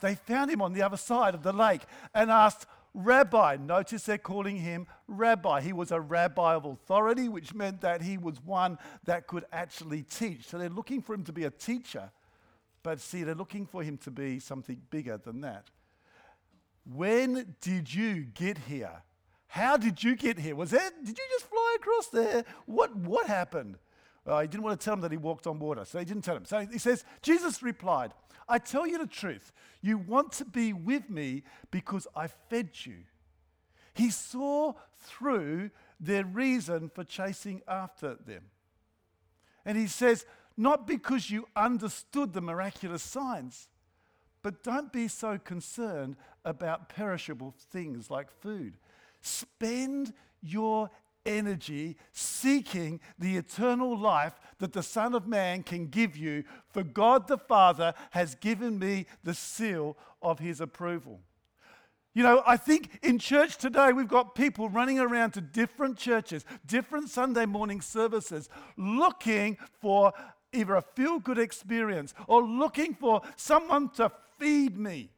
They 0.01 0.15
found 0.15 0.51
him 0.51 0.63
on 0.63 0.73
the 0.73 0.83
other 0.83 0.97
side 0.97 1.35
of 1.35 1.43
the 1.43 1.53
lake 1.53 1.83
and 2.15 2.31
asked, 2.31 2.67
Rabbi, 2.93 3.57
notice 3.61 4.05
they're 4.05 4.19
calling 4.19 4.57
him 4.57 4.87
Rabbi. 5.07 5.61
He 5.61 5.73
was 5.73 5.93
a 5.93 6.01
rabbi 6.01 6.55
of 6.55 6.65
authority, 6.65 7.29
which 7.29 7.55
meant 7.55 7.83
that 7.83 8.03
he 8.03 8.19
was 8.19 8.43
one 8.45 8.79
that 9.05 9.27
could 9.27 9.45
actually 9.53 10.03
teach. 10.03 10.47
So 10.47 10.59
they're 10.59 10.69
looking 10.69 11.01
for 11.01 11.15
him 11.15 11.23
to 11.25 11.33
be 11.33 11.45
a 11.45 11.51
teacher, 11.51 12.11
but 12.83 13.01
see, 13.01 13.23
they're 13.23 13.35
looking 13.35 13.67
for 13.67 13.83
him 13.83 13.97
to 13.99 14.11
be 14.11 14.41
something 14.41 14.81
bigger 14.91 15.19
than 15.19 15.43
that. 15.43 15.67
When 16.85 17.55
did 17.61 17.93
you 17.93 18.25
get 18.25 18.59
here? 18.59 19.03
How 19.51 19.77
did 19.77 20.05
you 20.05 20.15
get 20.15 20.39
here? 20.39 20.55
Was 20.55 20.71
that, 20.71 20.93
did 21.05 21.19
you 21.19 21.25
just 21.33 21.51
fly 21.51 21.77
across 21.81 22.07
there? 22.07 22.45
What, 22.67 22.95
what 22.95 23.27
happened? 23.27 23.79
Uh, 24.25 24.43
he 24.43 24.47
didn't 24.47 24.63
want 24.63 24.79
to 24.79 24.85
tell 24.85 24.95
him 24.95 25.01
that 25.01 25.11
he 25.11 25.17
walked 25.17 25.49
on 25.49 25.59
water, 25.59 25.85
so 25.85 25.99
he 25.99 26.05
didn't 26.05 26.23
tell 26.23 26.37
him. 26.37 26.45
So 26.45 26.61
he 26.61 26.79
says, 26.79 27.05
Jesus 27.21 27.61
replied, 27.61 28.13
I 28.49 28.59
tell 28.59 28.87
you 28.87 28.97
the 28.97 29.09
truth. 29.09 29.53
You 29.83 29.99
want 29.99 30.31
to 30.35 30.45
be 30.45 30.73
with 30.73 31.11
me 31.11 31.43
because 31.73 32.07
I 32.15 32.29
fed 32.29 32.71
you. 32.85 32.99
He 33.93 34.11
saw 34.11 34.75
through 35.01 35.71
their 35.99 36.25
reason 36.25 36.89
for 36.89 37.03
chasing 37.03 37.61
after 37.67 38.15
them. 38.15 38.45
And 39.65 39.77
he 39.77 39.89
says, 39.89 40.27
Not 40.57 40.87
because 40.87 41.29
you 41.29 41.49
understood 41.57 42.35
the 42.35 42.41
miraculous 42.41 43.03
signs, 43.03 43.69
but 44.45 44.63
don't 44.63 44.93
be 44.93 45.09
so 45.09 45.39
concerned 45.39 46.15
about 46.45 46.89
perishable 46.89 47.53
things 47.59 48.11
like 48.11 48.31
food 48.31 48.75
Spend 49.21 50.13
your 50.43 50.91
energy 51.27 51.97
seeking 52.13 53.01
the 53.19 53.37
eternal 53.37 53.97
life 53.97 54.35
that 54.59 54.73
the 54.73 54.83
Son 54.83 55.15
of 55.15 55.27
Man 55.27 55.63
can 55.63 55.87
give 55.87 56.17
you, 56.17 56.45
for 56.73 56.83
God 56.83 57.29
the 57.29 57.39
Father 57.39 57.95
has 58.11 58.35
given 58.37 58.79
me 58.79 59.07
the 59.23 59.35
seal 59.35 59.97
of 60.23 60.39
his 60.39 60.61
approval. 60.61 61.21
You 62.13 62.25
know, 62.25 62.43
I 62.45 62.57
think 62.57 62.99
in 63.03 63.19
church 63.19 63.57
today 63.57 63.93
we've 63.93 64.09
got 64.09 64.35
people 64.35 64.69
running 64.69 64.99
around 64.99 65.33
to 65.33 65.41
different 65.41 65.97
churches, 65.97 66.45
different 66.67 67.09
Sunday 67.09 67.47
morning 67.47 67.81
services, 67.81 68.49
looking 68.77 69.59
for 69.81 70.13
either 70.53 70.75
a 70.75 70.83
feel 70.83 71.21
good 71.21 71.39
experience 71.39 72.13
or 72.27 72.43
looking 72.43 72.95
for 72.95 73.23
someone 73.37 73.91
to 73.91 74.11
feed 74.39 74.77
me. 74.77 75.11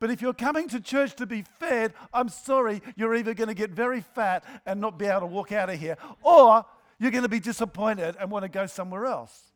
But 0.00 0.10
if 0.10 0.22
you're 0.22 0.32
coming 0.32 0.66
to 0.70 0.80
church 0.80 1.14
to 1.16 1.26
be 1.26 1.42
fed, 1.42 1.92
I'm 2.12 2.30
sorry, 2.30 2.82
you're 2.96 3.14
either 3.14 3.34
going 3.34 3.48
to 3.48 3.54
get 3.54 3.70
very 3.70 4.00
fat 4.00 4.42
and 4.64 4.80
not 4.80 4.98
be 4.98 5.06
able 5.06 5.20
to 5.20 5.26
walk 5.26 5.52
out 5.52 5.68
of 5.68 5.78
here, 5.78 5.96
or 6.22 6.64
you're 6.98 7.10
going 7.10 7.22
to 7.22 7.28
be 7.28 7.38
disappointed 7.38 8.16
and 8.18 8.30
want 8.30 8.44
to 8.44 8.48
go 8.48 8.66
somewhere 8.66 9.06
else. 9.06 9.52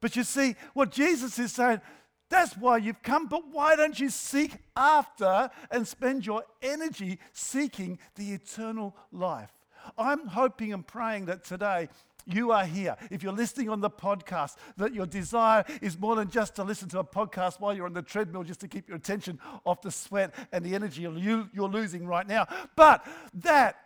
But 0.00 0.16
you 0.16 0.22
see, 0.22 0.54
what 0.72 0.92
Jesus 0.92 1.38
is 1.38 1.52
saying, 1.52 1.80
that's 2.30 2.56
why 2.56 2.76
you've 2.78 3.02
come, 3.02 3.26
but 3.26 3.48
why 3.50 3.74
don't 3.74 3.98
you 3.98 4.08
seek 4.08 4.54
after 4.76 5.50
and 5.70 5.86
spend 5.86 6.24
your 6.24 6.44
energy 6.62 7.18
seeking 7.32 7.98
the 8.14 8.32
eternal 8.32 8.96
life? 9.10 9.50
I'm 9.98 10.28
hoping 10.28 10.72
and 10.72 10.86
praying 10.86 11.26
that 11.26 11.44
today 11.44 11.88
you 12.26 12.52
are 12.52 12.64
here. 12.64 12.96
If 13.10 13.22
you're 13.22 13.32
listening 13.32 13.68
on 13.68 13.80
the 13.80 13.90
podcast, 13.90 14.56
that 14.76 14.94
your 14.94 15.06
desire 15.06 15.64
is 15.80 15.98
more 15.98 16.16
than 16.16 16.30
just 16.30 16.56
to 16.56 16.64
listen 16.64 16.88
to 16.90 16.98
a 16.98 17.04
podcast 17.04 17.60
while 17.60 17.74
you're 17.74 17.86
on 17.86 17.92
the 17.92 18.02
treadmill 18.02 18.44
just 18.44 18.60
to 18.60 18.68
keep 18.68 18.88
your 18.88 18.96
attention 18.96 19.38
off 19.64 19.82
the 19.82 19.90
sweat 19.90 20.34
and 20.52 20.64
the 20.64 20.74
energy 20.74 21.02
you're 21.02 21.68
losing 21.68 22.06
right 22.06 22.26
now, 22.26 22.46
but 22.76 23.04
that 23.34 23.76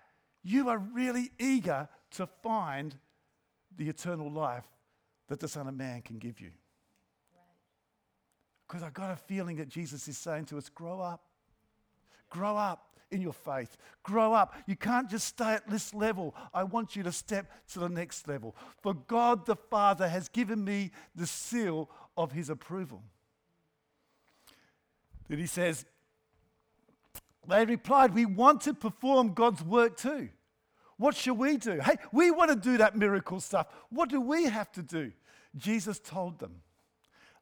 you 0.43 0.69
are 0.69 0.79
really 0.79 1.31
eager 1.39 1.89
to 2.13 2.27
find 2.43 2.97
the 3.77 3.89
eternal 3.89 4.31
life 4.31 4.67
that 5.29 5.41
the 5.41 5.49
Son 5.49 5.67
of 5.67 5.75
Man 5.75 6.03
can 6.03 6.19
give 6.19 6.41
you. 6.41 6.51
Because 8.67 8.83
I've 8.83 8.95
got 8.95 9.11
a 9.11 9.17
feeling 9.17 9.57
that 9.57 9.69
Jesus 9.69 10.09
is 10.09 10.17
saying 10.19 10.47
to 10.47 10.59
us, 10.59 10.69
grow 10.69 11.01
up. 11.01 11.23
Grow 12.31 12.57
up 12.57 12.94
in 13.11 13.21
your 13.21 13.33
faith. 13.33 13.77
Grow 14.03 14.33
up. 14.33 14.55
You 14.67 14.77
can't 14.77 15.11
just 15.11 15.29
stay 15.29 15.55
at 15.55 15.69
this 15.69 15.95
level. 15.95 16.35
I 16.53 16.65
want 16.65 16.97
you 16.97 17.03
to 17.05 17.13
step 17.13 17.51
to 17.73 17.81
the 17.81 17.89
next 17.89 18.29
level. 18.29 18.57
For 18.83 18.95
God 18.95 19.47
the 19.47 19.57
Father 19.57 20.09
has 20.09 20.29
given 20.29 20.65
me 20.65 20.91
the 21.15 21.27
seal 21.27 21.91
of 22.17 22.33
his 22.33 22.51
approval. 22.51 23.03
Then 25.29 25.39
he 25.39 25.47
says, 25.47 25.87
they 27.49 27.65
replied, 27.65 28.15
We 28.15 28.27
want 28.27 28.63
to 28.63 28.75
perform 28.75 29.35
God's 29.35 29.63
work 29.63 29.97
too. 29.97 30.29
What 30.97 31.17
shall 31.17 31.35
we 31.35 31.57
do? 31.57 31.81
Hey, 31.81 31.97
we 32.13 32.31
want 32.31 32.51
to 32.51 32.57
do 32.57 32.79
that 32.79 32.97
miracle 32.97 33.41
stuff. 33.41 33.67
What 33.91 34.09
do 34.09 34.21
we 34.21 34.45
have 34.45 34.71
to 34.73 34.83
do? 34.83 35.13
Jesus 35.57 35.99
told 35.99 36.39
them, 36.39 36.63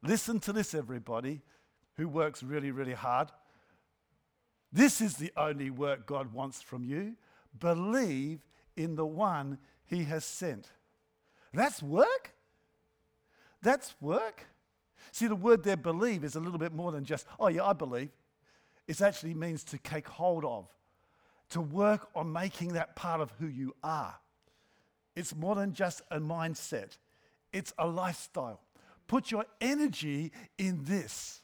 Listen 0.03 0.41
to 0.41 0.53
this, 0.53 0.75
everybody 0.75 1.43
who 1.97 2.09
works 2.09 2.43
really, 2.43 2.71
really 2.71 2.95
hard. 2.95 3.29
This 4.73 5.01
is 5.01 5.17
the 5.17 5.33
only 5.37 5.71
work 5.71 6.07
God 6.07 6.33
wants 6.33 6.63
from 6.63 6.85
you. 6.85 7.15
Believe 7.59 8.41
in 8.77 8.97
the 8.97 9.07
one 9.07 9.59
he 9.85 10.05
has 10.05 10.25
sent. 10.25 10.69
That's 11.53 11.83
work? 11.83 12.35
That's 13.61 13.95
work? 14.01 14.47
See, 15.11 15.27
the 15.27 15.37
word 15.37 15.63
there, 15.63 15.77
believe, 15.77 16.25
is 16.25 16.37
a 16.37 16.41
little 16.41 16.59
bit 16.59 16.73
more 16.73 16.91
than 16.91 17.05
just, 17.05 17.27
oh, 17.39 17.49
yeah, 17.49 17.65
I 17.65 17.75
believe. 17.75 18.11
It 18.89 19.01
actually 19.03 19.35
means 19.35 19.63
to 19.65 19.79
take 19.79 20.09
hold 20.09 20.45
of, 20.45 20.69
to 21.51 21.61
work 21.61 22.09
on 22.15 22.33
making 22.33 22.73
that 22.73 22.97
part 22.97 23.21
of 23.21 23.31
who 23.39 23.47
you 23.47 23.75
are. 23.85 24.15
It's 25.15 25.37
more 25.37 25.55
than 25.55 25.75
just 25.75 26.01
a 26.11 26.19
mindset, 26.19 26.97
it's 27.53 27.75
a 27.79 27.87
lifestyle. 27.87 28.61
Put 29.07 29.31
your 29.31 29.45
energy 29.61 30.33
in 30.57 30.85
this. 30.85 31.42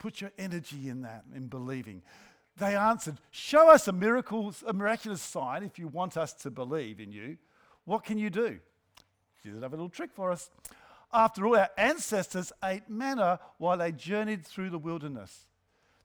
Put 0.00 0.22
your 0.22 0.32
energy 0.38 0.88
in 0.88 1.02
that, 1.02 1.24
in 1.36 1.46
believing. 1.46 2.02
They 2.56 2.74
answered, 2.74 3.18
Show 3.30 3.68
us 3.68 3.86
a 3.86 3.92
miracle, 3.92 4.52
a 4.66 4.72
miraculous 4.72 5.20
sign 5.20 5.62
if 5.62 5.78
you 5.78 5.86
want 5.86 6.16
us 6.16 6.32
to 6.32 6.50
believe 6.50 6.98
in 6.98 7.12
you. 7.12 7.36
What 7.84 8.04
can 8.04 8.18
you 8.18 8.30
do? 8.30 8.58
Jesus 9.42 9.62
have 9.62 9.72
a 9.72 9.76
little 9.76 9.90
trick 9.90 10.10
for 10.12 10.32
us. 10.32 10.50
After 11.12 11.46
all, 11.46 11.56
our 11.56 11.68
ancestors 11.76 12.50
ate 12.64 12.88
manna 12.88 13.40
while 13.58 13.76
they 13.76 13.92
journeyed 13.92 14.46
through 14.46 14.70
the 14.70 14.78
wilderness. 14.78 15.46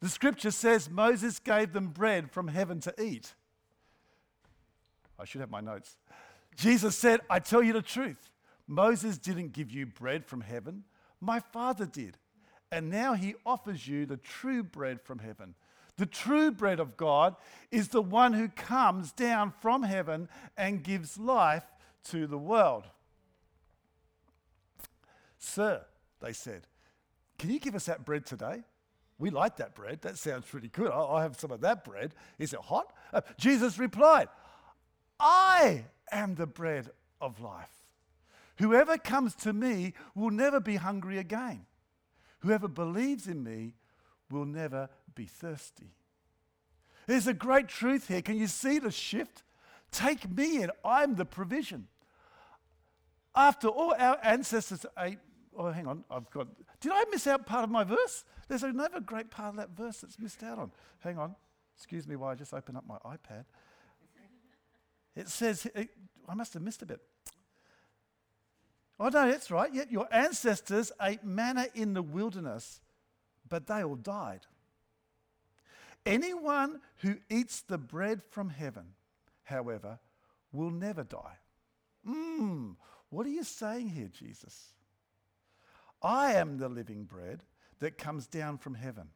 The 0.01 0.09
scripture 0.09 0.51
says 0.51 0.89
Moses 0.89 1.39
gave 1.39 1.71
them 1.71 1.87
bread 1.87 2.31
from 2.31 2.49
heaven 2.49 2.81
to 2.81 2.93
eat. 3.01 3.33
I 5.17 5.23
should 5.23 5.41
have 5.41 5.49
my 5.49 5.61
notes. 5.61 5.95
Jesus 6.57 6.97
said, 6.97 7.21
I 7.29 7.39
tell 7.39 7.63
you 7.63 7.71
the 7.71 7.81
truth. 7.81 8.29
Moses 8.67 9.17
didn't 9.17 9.53
give 9.53 9.71
you 9.71 9.85
bread 9.85 10.25
from 10.25 10.41
heaven, 10.41 10.83
my 11.21 11.39
Father 11.39 11.85
did. 11.85 12.17
And 12.75 12.89
now 12.89 13.13
he 13.13 13.35
offers 13.45 13.87
you 13.87 14.05
the 14.05 14.17
true 14.17 14.61
bread 14.61 15.01
from 15.01 15.19
heaven. 15.19 15.55
The 15.95 16.05
true 16.05 16.51
bread 16.51 16.81
of 16.81 16.97
God 16.97 17.37
is 17.71 17.87
the 17.87 18.01
one 18.01 18.33
who 18.33 18.49
comes 18.49 19.13
down 19.13 19.53
from 19.61 19.83
heaven 19.83 20.27
and 20.57 20.83
gives 20.83 21.17
life 21.17 21.63
to 22.09 22.27
the 22.27 22.37
world. 22.37 22.83
Sir, 25.37 25.85
they 26.19 26.33
said, 26.33 26.67
can 27.37 27.49
you 27.49 27.61
give 27.61 27.75
us 27.75 27.85
that 27.85 28.03
bread 28.03 28.25
today? 28.25 28.65
We 29.19 29.29
like 29.29 29.55
that 29.55 29.73
bread. 29.73 30.01
That 30.01 30.17
sounds 30.17 30.43
pretty 30.43 30.67
good. 30.67 30.91
I'll, 30.91 31.19
have 31.19 31.39
some 31.39 31.51
of 31.51 31.61
that 31.61 31.85
bread. 31.85 32.13
Is 32.39 32.51
it 32.51 32.59
hot? 32.59 32.91
Uh, 33.13 33.21
Jesus 33.37 33.79
replied, 33.79 34.27
I 35.17 35.85
am 36.11 36.35
the 36.35 36.45
bread 36.45 36.89
of 37.21 37.39
life. 37.39 37.71
Whoever 38.57 38.97
comes 38.97 39.33
to 39.35 39.53
me 39.53 39.93
will 40.13 40.31
never 40.31 40.59
be 40.59 40.75
hungry 40.75 41.19
again. 41.19 41.65
Whoever 42.45 42.67
believes 42.67 43.27
in 43.27 43.43
me 43.43 43.73
will 44.29 44.45
never 44.45 44.87
be 45.15 45.25
thirsty. 45.25 45.95
There's 47.07 47.25
a 47.25 47.33
great 47.33 47.67
truth 47.67 48.07
here. 48.07 48.21
Can 48.21 48.37
you 48.37 48.45
see 48.45 48.77
the 48.77 48.91
shift? 48.91 49.41
Take 49.91 50.29
me 50.29 50.61
in. 50.61 50.69
I'm 50.83 51.15
the 51.15 51.25
provision. 51.25 51.87
After 53.35 53.67
all, 53.67 53.95
our 53.97 54.19
ancestors 54.21 54.85
ate. 54.99 55.17
Oh, 55.57 55.71
hang 55.71 55.87
on. 55.87 56.03
I've 56.11 56.29
got. 56.29 56.47
Did 56.81 56.91
I 56.93 57.05
miss 57.09 57.25
out 57.25 57.47
part 57.47 57.63
of 57.63 57.71
my 57.71 57.83
verse? 57.83 58.23
There's 58.47 58.61
another 58.61 58.99
great 58.99 59.31
part 59.31 59.49
of 59.49 59.55
that 59.55 59.71
verse 59.71 60.01
that's 60.01 60.19
missed 60.19 60.43
out 60.43 60.59
on. 60.59 60.71
Hang 60.99 61.17
on. 61.17 61.35
Excuse 61.75 62.07
me 62.07 62.15
while 62.15 62.29
I 62.29 62.35
just 62.35 62.53
open 62.53 62.75
up 62.75 62.85
my 62.87 62.97
iPad. 62.99 63.45
It 65.15 65.29
says, 65.29 65.65
it, 65.73 65.89
I 66.29 66.35
must 66.35 66.53
have 66.53 66.61
missed 66.61 66.83
a 66.83 66.85
bit. 66.85 67.01
Oh, 68.99 69.09
no, 69.09 69.29
that's 69.29 69.51
right. 69.51 69.73
Yet 69.73 69.91
your 69.91 70.07
ancestors 70.11 70.91
ate 71.01 71.23
manna 71.23 71.67
in 71.75 71.93
the 71.93 72.01
wilderness, 72.01 72.79
but 73.47 73.67
they 73.67 73.83
all 73.83 73.95
died. 73.95 74.41
Anyone 76.05 76.81
who 76.97 77.17
eats 77.29 77.61
the 77.61 77.77
bread 77.77 78.21
from 78.23 78.49
heaven, 78.49 78.93
however, 79.43 79.99
will 80.51 80.69
never 80.69 81.03
die. 81.03 81.37
Mmm, 82.07 82.75
what 83.09 83.25
are 83.25 83.31
you 83.31 83.43
saying 83.43 83.89
here, 83.89 84.09
Jesus? 84.09 84.75
I 86.01 86.33
am 86.33 86.57
the 86.57 86.69
living 86.69 87.03
bread 87.03 87.43
that 87.79 87.97
comes 87.97 88.27
down 88.27 88.59
from 88.59 88.75
heaven. 88.75 89.09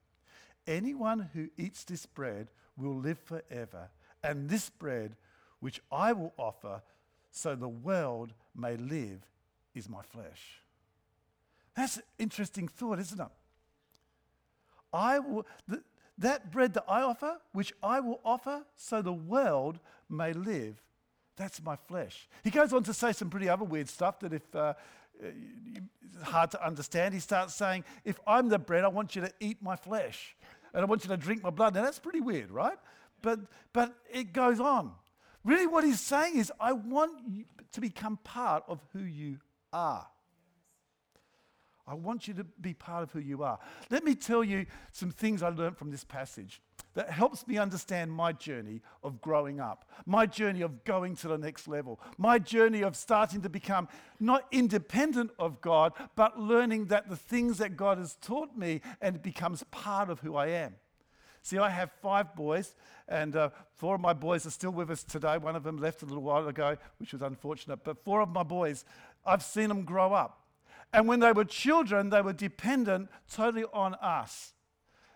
Anyone 0.67 1.29
who 1.33 1.50
eats 1.57 1.83
this 1.83 2.05
bread 2.05 2.50
will 2.75 2.95
live 2.95 3.19
forever, 3.19 3.89
and 4.24 4.50
this 4.50 4.69
bread 4.69 5.15
which 5.59 5.81
I 5.91 6.13
will 6.13 6.33
offer 6.38 6.81
so 7.31 7.55
the 7.55 7.69
world 7.69 8.33
may 8.55 8.75
live 8.75 9.21
is 9.75 9.89
my 9.89 10.01
flesh. 10.01 10.61
That's 11.75 11.97
an 11.97 12.03
interesting 12.17 12.67
thought, 12.67 12.99
isn't 12.99 13.19
it? 13.19 13.27
I 14.91 15.19
will, 15.19 15.45
th- 15.69 15.83
that 16.17 16.51
bread 16.51 16.73
that 16.73 16.85
I 16.88 17.01
offer, 17.01 17.38
which 17.53 17.73
I 17.81 17.99
will 17.99 18.19
offer 18.25 18.63
so 18.75 19.01
the 19.01 19.13
world 19.13 19.79
may 20.09 20.33
live, 20.33 20.81
that's 21.38 21.61
my 21.63 21.75
flesh. 21.75 22.27
He 22.43 22.49
goes 22.49 22.73
on 22.73 22.83
to 22.83 22.93
say 22.93 23.13
some 23.13 23.29
pretty 23.29 23.47
other 23.47 23.63
weird 23.63 23.88
stuff 23.88 24.19
that 24.19 24.33
if 24.33 24.55
uh, 24.55 24.73
it's 25.21 26.23
hard 26.23 26.51
to 26.51 26.65
understand, 26.65 27.13
he 27.13 27.21
starts 27.21 27.55
saying, 27.55 27.85
If 28.03 28.19
I'm 28.27 28.49
the 28.49 28.59
bread, 28.59 28.83
I 28.83 28.89
want 28.89 29.15
you 29.15 29.21
to 29.21 29.31
eat 29.39 29.61
my 29.61 29.77
flesh 29.77 30.35
and 30.73 30.81
I 30.81 30.85
want 30.85 31.03
you 31.03 31.09
to 31.09 31.17
drink 31.17 31.41
my 31.41 31.49
blood. 31.49 31.75
Now 31.75 31.83
that's 31.83 31.99
pretty 31.99 32.19
weird, 32.19 32.51
right? 32.51 32.77
But, 33.21 33.39
but 33.71 33.95
it 34.11 34.33
goes 34.33 34.59
on. 34.59 34.91
Really, 35.43 35.67
what 35.67 35.83
he's 35.83 36.01
saying 36.01 36.38
is, 36.38 36.51
I 36.59 36.73
want 36.73 37.13
you 37.27 37.45
to 37.71 37.81
become 37.81 38.17
part 38.23 38.63
of 38.67 38.83
who 38.93 38.99
you 38.99 39.38
are. 39.73 40.07
I 41.88 41.95
want 41.95 42.27
you 42.27 42.35
to 42.35 42.43
be 42.43 42.75
part 42.75 43.01
of 43.01 43.11
who 43.11 43.19
you 43.19 43.41
are. 43.41 43.57
Let 43.89 44.03
me 44.03 44.13
tell 44.13 44.43
you 44.43 44.67
some 44.91 45.09
things 45.09 45.41
I 45.41 45.49
learned 45.49 45.75
from 45.75 45.89
this 45.89 46.03
passage 46.03 46.61
that 46.93 47.09
helps 47.09 47.47
me 47.47 47.57
understand 47.57 48.11
my 48.11 48.31
journey 48.31 48.81
of 49.03 49.21
growing 49.21 49.59
up, 49.59 49.89
my 50.05 50.27
journey 50.27 50.61
of 50.61 50.83
going 50.83 51.15
to 51.15 51.27
the 51.27 51.38
next 51.38 51.67
level, 51.67 51.99
my 52.17 52.38
journey 52.38 52.83
of 52.83 52.95
starting 52.95 53.41
to 53.41 53.49
become 53.49 53.88
not 54.19 54.45
independent 54.51 55.31
of 55.39 55.61
God, 55.61 55.93
but 56.15 56.39
learning 56.39 56.85
that 56.85 57.09
the 57.09 57.15
things 57.15 57.57
that 57.57 57.75
God 57.75 57.97
has 57.97 58.17
taught 58.21 58.55
me 58.55 58.81
and 59.01 59.21
becomes 59.21 59.63
part 59.71 60.09
of 60.09 60.19
who 60.19 60.35
I 60.35 60.47
am. 60.47 60.75
See, 61.41 61.57
I 61.57 61.69
have 61.69 61.91
five 62.01 62.35
boys, 62.35 62.75
and 63.07 63.35
uh, 63.35 63.49
four 63.75 63.95
of 63.95 64.01
my 64.01 64.13
boys 64.13 64.45
are 64.45 64.51
still 64.51 64.71
with 64.71 64.91
us 64.91 65.03
today. 65.03 65.38
One 65.38 65.55
of 65.55 65.63
them 65.63 65.77
left 65.77 66.01
a 66.01 66.05
little 66.05 66.21
while 66.21 66.47
ago, 66.47 66.77
which 66.97 67.13
was 67.13 67.21
unfortunate. 67.21 67.83
But 67.83 68.03
four 68.03 68.21
of 68.21 68.29
my 68.29 68.43
boys, 68.43 68.83
I've 69.29 69.43
seen 69.43 69.69
them 69.69 69.83
grow 69.83 70.13
up. 70.13 70.41
And 70.91 71.07
when 71.07 71.19
they 71.19 71.31
were 71.31 71.45
children, 71.45 72.09
they 72.09 72.21
were 72.21 72.33
dependent 72.33 73.09
totally 73.31 73.65
on 73.74 73.93
us. 73.95 74.53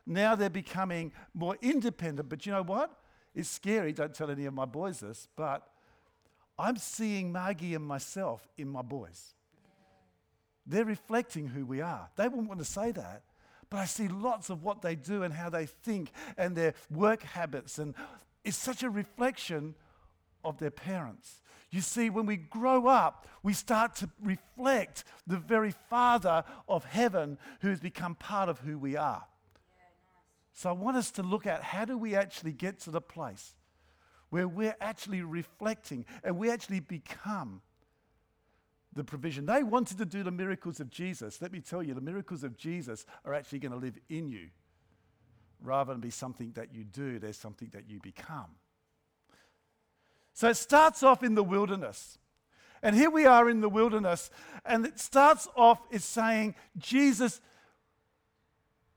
Now 0.05 0.35
they're 0.35 0.49
becoming 0.49 1.11
more 1.33 1.57
independent. 1.61 2.29
But 2.29 2.45
you 2.45 2.51
know 2.51 2.63
what? 2.63 2.91
It's 3.33 3.49
scary. 3.49 3.91
Don't 3.93 4.13
tell 4.13 4.29
any 4.29 4.45
of 4.45 4.53
my 4.53 4.65
boys 4.65 4.99
this, 4.99 5.27
but 5.35 5.67
I'm 6.59 6.77
seeing 6.77 7.31
Maggie 7.31 7.73
and 7.73 7.85
myself 7.85 8.47
in 8.57 8.69
my 8.69 8.83
boys. 8.83 9.33
They're 10.65 10.85
reflecting 10.85 11.47
who 11.47 11.65
we 11.65 11.81
are. 11.81 12.09
They 12.15 12.27
wouldn't 12.27 12.47
want 12.47 12.59
to 12.59 12.65
say 12.65 12.91
that, 12.91 13.23
but 13.69 13.77
I 13.77 13.85
see 13.85 14.07
lots 14.07 14.49
of 14.49 14.63
what 14.63 14.81
they 14.81 14.95
do 14.95 15.23
and 15.23 15.33
how 15.33 15.49
they 15.49 15.65
think 15.65 16.11
and 16.37 16.55
their 16.55 16.75
work 16.91 17.23
habits. 17.23 17.79
And 17.79 17.95
it's 18.43 18.57
such 18.57 18.83
a 18.83 18.89
reflection 18.89 19.73
of 20.43 20.57
their 20.57 20.71
parents. 20.71 21.41
You 21.71 21.81
see, 21.81 22.09
when 22.09 22.25
we 22.25 22.37
grow 22.37 22.87
up, 22.87 23.27
we 23.41 23.53
start 23.53 23.95
to 23.97 24.09
reflect 24.21 25.03
the 25.25 25.37
very 25.37 25.73
Father 25.89 26.43
of 26.67 26.85
heaven 26.85 27.37
who 27.61 27.69
has 27.69 27.79
become 27.79 28.15
part 28.15 28.49
of 28.49 28.59
who 28.59 28.77
we 28.77 28.95
are. 28.95 29.25
So 30.53 30.69
I 30.69 30.73
want 30.73 30.97
us 30.97 31.09
to 31.11 31.23
look 31.23 31.47
at 31.47 31.63
how 31.63 31.85
do 31.85 31.97
we 31.97 32.15
actually 32.15 32.51
get 32.51 32.79
to 32.81 32.91
the 32.91 33.01
place 33.01 33.55
where 34.29 34.47
we're 34.47 34.75
actually 34.79 35.21
reflecting 35.21 36.05
and 36.23 36.37
we 36.37 36.51
actually 36.51 36.79
become 36.79 37.61
the 38.93 39.03
provision. 39.03 39.45
They 39.45 39.63
wanted 39.63 39.97
to 39.97 40.05
do 40.05 40.21
the 40.21 40.31
miracles 40.31 40.79
of 40.79 40.91
Jesus. 40.91 41.41
Let 41.41 41.51
me 41.51 41.59
tell 41.59 41.81
you, 41.81 41.93
the 41.95 42.01
miracles 42.01 42.43
of 42.43 42.55
Jesus 42.55 43.05
are 43.25 43.33
actually 43.33 43.59
going 43.59 43.71
to 43.71 43.77
live 43.77 43.97
in 44.09 44.29
you 44.29 44.49
rather 45.63 45.93
than 45.93 46.01
be 46.01 46.09
something 46.09 46.51
that 46.53 46.73
you 46.73 46.83
do, 46.83 47.19
there's 47.19 47.37
something 47.37 47.69
that 47.73 47.89
you 47.89 47.99
become. 47.99 48.55
So 50.33 50.49
it 50.49 50.57
starts 50.57 51.03
off 51.03 51.23
in 51.23 51.35
the 51.35 51.43
wilderness. 51.43 52.17
And 52.81 52.95
here 52.95 53.09
we 53.09 53.25
are 53.25 53.49
in 53.49 53.61
the 53.61 53.69
wilderness, 53.69 54.29
and 54.65 54.85
it 54.85 54.99
starts 54.99 55.47
off 55.55 55.79
as 55.91 56.03
saying, 56.03 56.53
Jesus, 56.77 57.39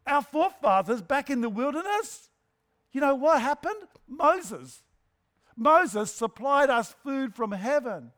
our 0.05 0.23
forefathers 0.23 1.03
back 1.03 1.31
in 1.31 1.41
the 1.41 1.49
wilderness, 1.49 2.29
you 2.91 3.01
know 3.01 3.15
what 3.15 3.41
happened? 3.41 3.81
Moses. 4.09 4.83
Moses 5.57 6.13
supplied 6.13 6.69
us 6.69 6.95
food 7.05 7.35
from 7.35 7.53
heaven. 7.53 8.11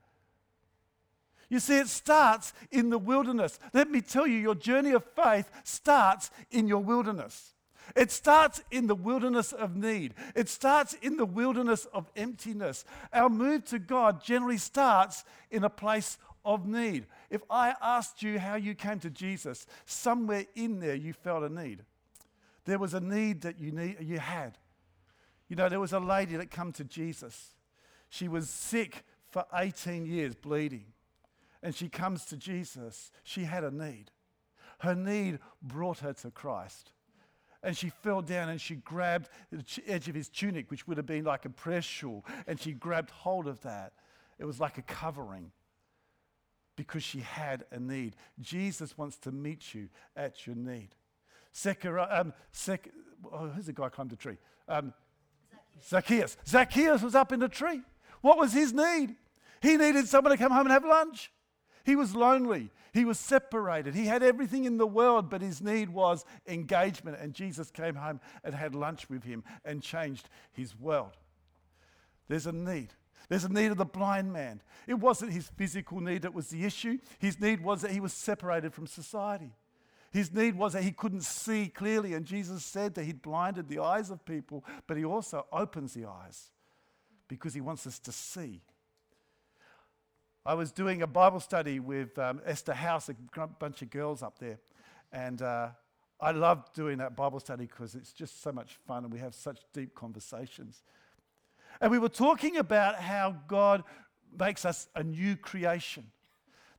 You 1.50 1.60
see, 1.60 1.78
it 1.78 1.88
starts 1.88 2.52
in 2.70 2.90
the 2.90 2.98
wilderness. 2.98 3.58
Let 3.72 3.90
me 3.90 4.00
tell 4.00 4.26
you, 4.26 4.38
your 4.38 4.54
journey 4.54 4.92
of 4.92 5.04
faith 5.16 5.50
starts 5.64 6.30
in 6.50 6.66
your 6.66 6.82
wilderness. 6.82 7.54
It 7.96 8.10
starts 8.10 8.62
in 8.70 8.86
the 8.86 8.94
wilderness 8.94 9.52
of 9.52 9.76
need. 9.76 10.14
It 10.34 10.48
starts 10.48 10.94
in 10.94 11.16
the 11.16 11.24
wilderness 11.24 11.86
of 11.92 12.10
emptiness. 12.16 12.84
Our 13.12 13.28
move 13.28 13.64
to 13.66 13.78
God 13.78 14.22
generally 14.22 14.58
starts 14.58 15.24
in 15.50 15.64
a 15.64 15.70
place 15.70 16.18
of 16.44 16.66
need. 16.66 17.06
If 17.30 17.42
I 17.50 17.74
asked 17.80 18.22
you 18.22 18.38
how 18.38 18.56
you 18.56 18.74
came 18.74 19.00
to 19.00 19.10
Jesus, 19.10 19.66
somewhere 19.86 20.46
in 20.54 20.80
there 20.80 20.94
you 20.94 21.12
felt 21.12 21.42
a 21.44 21.48
need. 21.48 21.84
There 22.64 22.78
was 22.78 22.94
a 22.94 23.00
need 23.00 23.42
that 23.42 23.58
you, 23.58 23.72
need, 23.72 23.96
you 24.00 24.18
had. 24.18 24.58
You 25.48 25.56
know, 25.56 25.68
there 25.68 25.80
was 25.80 25.92
a 25.92 26.00
lady 26.00 26.36
that 26.36 26.50
come 26.50 26.72
to 26.72 26.84
Jesus. 26.84 27.54
She 28.10 28.28
was 28.28 28.50
sick 28.50 29.04
for 29.30 29.44
18 29.54 30.06
years, 30.06 30.34
bleeding 30.34 30.86
and 31.62 31.74
she 31.74 31.88
comes 31.88 32.24
to 32.26 32.36
Jesus, 32.36 33.10
she 33.22 33.44
had 33.44 33.64
a 33.64 33.70
need. 33.70 34.10
Her 34.80 34.94
need 34.94 35.40
brought 35.60 35.98
her 36.00 36.12
to 36.14 36.30
Christ. 36.30 36.92
And 37.62 37.76
she 37.76 37.90
fell 37.90 38.22
down 38.22 38.48
and 38.48 38.60
she 38.60 38.76
grabbed 38.76 39.28
the 39.50 39.64
edge 39.86 40.08
of 40.08 40.14
his 40.14 40.28
tunic, 40.28 40.70
which 40.70 40.86
would 40.86 40.96
have 40.96 41.06
been 41.06 41.24
like 41.24 41.44
a 41.44 41.50
prayer 41.50 41.82
shawl, 41.82 42.24
and 42.46 42.60
she 42.60 42.72
grabbed 42.72 43.10
hold 43.10 43.48
of 43.48 43.60
that. 43.62 43.92
It 44.38 44.44
was 44.44 44.60
like 44.60 44.78
a 44.78 44.82
covering 44.82 45.50
because 46.76 47.02
she 47.02 47.18
had 47.18 47.64
a 47.72 47.80
need. 47.80 48.14
Jesus 48.40 48.96
wants 48.96 49.18
to 49.18 49.32
meet 49.32 49.74
you 49.74 49.88
at 50.16 50.46
your 50.46 50.54
need. 50.54 50.90
Um, 51.64 52.32
oh, 53.32 53.48
who's 53.48 53.66
the 53.66 53.72
guy 53.72 53.88
climbed 53.88 54.10
the 54.10 54.16
tree? 54.16 54.36
Um, 54.68 54.94
Zacchaeus. 55.84 56.36
Zacchaeus 56.46 57.02
was 57.02 57.16
up 57.16 57.32
in 57.32 57.40
the 57.40 57.48
tree. 57.48 57.82
What 58.20 58.38
was 58.38 58.52
his 58.52 58.72
need? 58.72 59.16
He 59.60 59.76
needed 59.76 60.06
someone 60.06 60.30
to 60.30 60.36
come 60.36 60.52
home 60.52 60.66
and 60.66 60.70
have 60.70 60.84
lunch. 60.84 61.32
He 61.88 61.96
was 61.96 62.14
lonely. 62.14 62.68
He 62.92 63.06
was 63.06 63.18
separated. 63.18 63.94
He 63.94 64.04
had 64.04 64.22
everything 64.22 64.66
in 64.66 64.76
the 64.76 64.86
world, 64.86 65.30
but 65.30 65.40
his 65.40 65.62
need 65.62 65.88
was 65.88 66.26
engagement. 66.46 67.16
And 67.18 67.32
Jesus 67.32 67.70
came 67.70 67.94
home 67.94 68.20
and 68.44 68.54
had 68.54 68.74
lunch 68.74 69.08
with 69.08 69.24
him 69.24 69.42
and 69.64 69.82
changed 69.82 70.28
his 70.52 70.78
world. 70.78 71.16
There's 72.28 72.46
a 72.46 72.52
need. 72.52 72.92
There's 73.30 73.44
a 73.44 73.48
need 73.48 73.70
of 73.70 73.78
the 73.78 73.86
blind 73.86 74.30
man. 74.30 74.60
It 74.86 75.00
wasn't 75.00 75.32
his 75.32 75.48
physical 75.48 75.98
need 76.02 76.20
that 76.22 76.34
was 76.34 76.48
the 76.48 76.66
issue. 76.66 76.98
His 77.18 77.40
need 77.40 77.64
was 77.64 77.80
that 77.80 77.92
he 77.92 78.00
was 78.00 78.12
separated 78.12 78.74
from 78.74 78.86
society. 78.86 79.54
His 80.10 80.30
need 80.30 80.56
was 80.56 80.74
that 80.74 80.82
he 80.82 80.92
couldn't 80.92 81.24
see 81.24 81.68
clearly. 81.68 82.12
And 82.12 82.26
Jesus 82.26 82.66
said 82.66 82.96
that 82.96 83.04
he'd 83.04 83.22
blinded 83.22 83.66
the 83.66 83.78
eyes 83.78 84.10
of 84.10 84.26
people, 84.26 84.62
but 84.86 84.98
he 84.98 85.06
also 85.06 85.46
opens 85.50 85.94
the 85.94 86.04
eyes 86.04 86.50
because 87.28 87.54
he 87.54 87.62
wants 87.62 87.86
us 87.86 87.98
to 88.00 88.12
see 88.12 88.60
I 90.46 90.54
was 90.54 90.72
doing 90.72 91.02
a 91.02 91.06
Bible 91.06 91.40
study 91.40 91.80
with 91.80 92.18
um, 92.18 92.40
Esther 92.44 92.74
House, 92.74 93.08
a 93.08 93.46
bunch 93.58 93.82
of 93.82 93.90
girls 93.90 94.22
up 94.22 94.38
there. 94.38 94.58
And 95.12 95.42
uh, 95.42 95.68
I 96.20 96.32
love 96.32 96.72
doing 96.74 96.98
that 96.98 97.16
Bible 97.16 97.40
study 97.40 97.66
because 97.66 97.94
it's 97.94 98.12
just 98.12 98.42
so 98.42 98.52
much 98.52 98.78
fun 98.86 99.04
and 99.04 99.12
we 99.12 99.18
have 99.18 99.34
such 99.34 99.60
deep 99.72 99.94
conversations. 99.94 100.82
And 101.80 101.90
we 101.90 101.98
were 101.98 102.08
talking 102.08 102.56
about 102.56 102.96
how 102.96 103.36
God 103.46 103.84
makes 104.38 104.64
us 104.64 104.88
a 104.94 105.02
new 105.02 105.36
creation. 105.36 106.06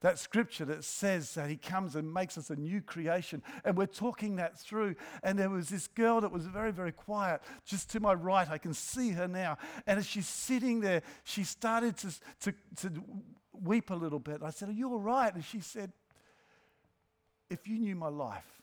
That 0.01 0.17
scripture 0.17 0.63
that 0.65 0.85
says 0.85 1.33
that 1.33 1.49
he 1.49 1.57
comes 1.57 1.95
and 1.95 2.13
makes 2.13 2.37
us 2.37 2.49
a 2.49 2.55
new 2.55 2.81
creation. 2.81 3.43
And 3.65 3.77
we're 3.77 3.85
talking 3.85 4.37
that 4.37 4.57
through. 4.57 4.95
And 5.23 5.37
there 5.37 5.49
was 5.49 5.67
this 5.67 5.87
girl 5.87 6.21
that 6.21 6.31
was 6.31 6.45
very, 6.45 6.71
very 6.71 6.93
quiet. 6.93 7.41
Just 7.65 7.89
to 7.91 7.99
my 7.99 8.13
right, 8.13 8.49
I 8.49 8.57
can 8.57 8.73
see 8.73 9.09
her 9.11 9.27
now. 9.27 9.57
And 9.85 9.99
as 9.99 10.05
she's 10.05 10.27
sitting 10.27 10.79
there, 10.79 11.01
she 11.25 11.43
started 11.43 11.97
to, 11.97 12.13
to, 12.41 12.53
to 12.77 13.03
weep 13.63 13.89
a 13.89 13.95
little 13.95 14.19
bit. 14.19 14.41
I 14.43 14.49
said, 14.49 14.69
Are 14.69 14.73
you 14.73 14.91
all 14.91 14.99
right? 14.99 15.33
And 15.33 15.43
she 15.43 15.59
said, 15.59 15.91
If 17.49 17.67
you 17.67 17.79
knew 17.79 17.95
my 17.95 18.09
life, 18.09 18.61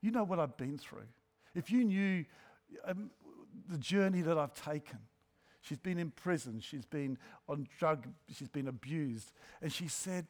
you 0.00 0.10
know 0.10 0.24
what 0.24 0.38
I've 0.38 0.56
been 0.56 0.78
through. 0.78 1.08
If 1.54 1.70
you 1.70 1.84
knew 1.84 2.24
um, 2.84 3.10
the 3.68 3.78
journey 3.78 4.20
that 4.22 4.36
I've 4.36 4.54
taken, 4.54 4.98
She's 5.66 5.78
been 5.78 5.98
in 5.98 6.12
prison. 6.12 6.60
She's 6.60 6.84
been 6.84 7.18
on 7.48 7.66
drug. 7.76 8.06
She's 8.32 8.48
been 8.48 8.68
abused. 8.68 9.32
And 9.60 9.72
she 9.72 9.88
said, 9.88 10.28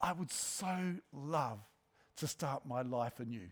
I 0.00 0.12
would 0.12 0.30
so 0.30 0.94
love 1.12 1.58
to 2.16 2.26
start 2.26 2.64
my 2.64 2.80
life 2.80 3.20
anew. 3.20 3.48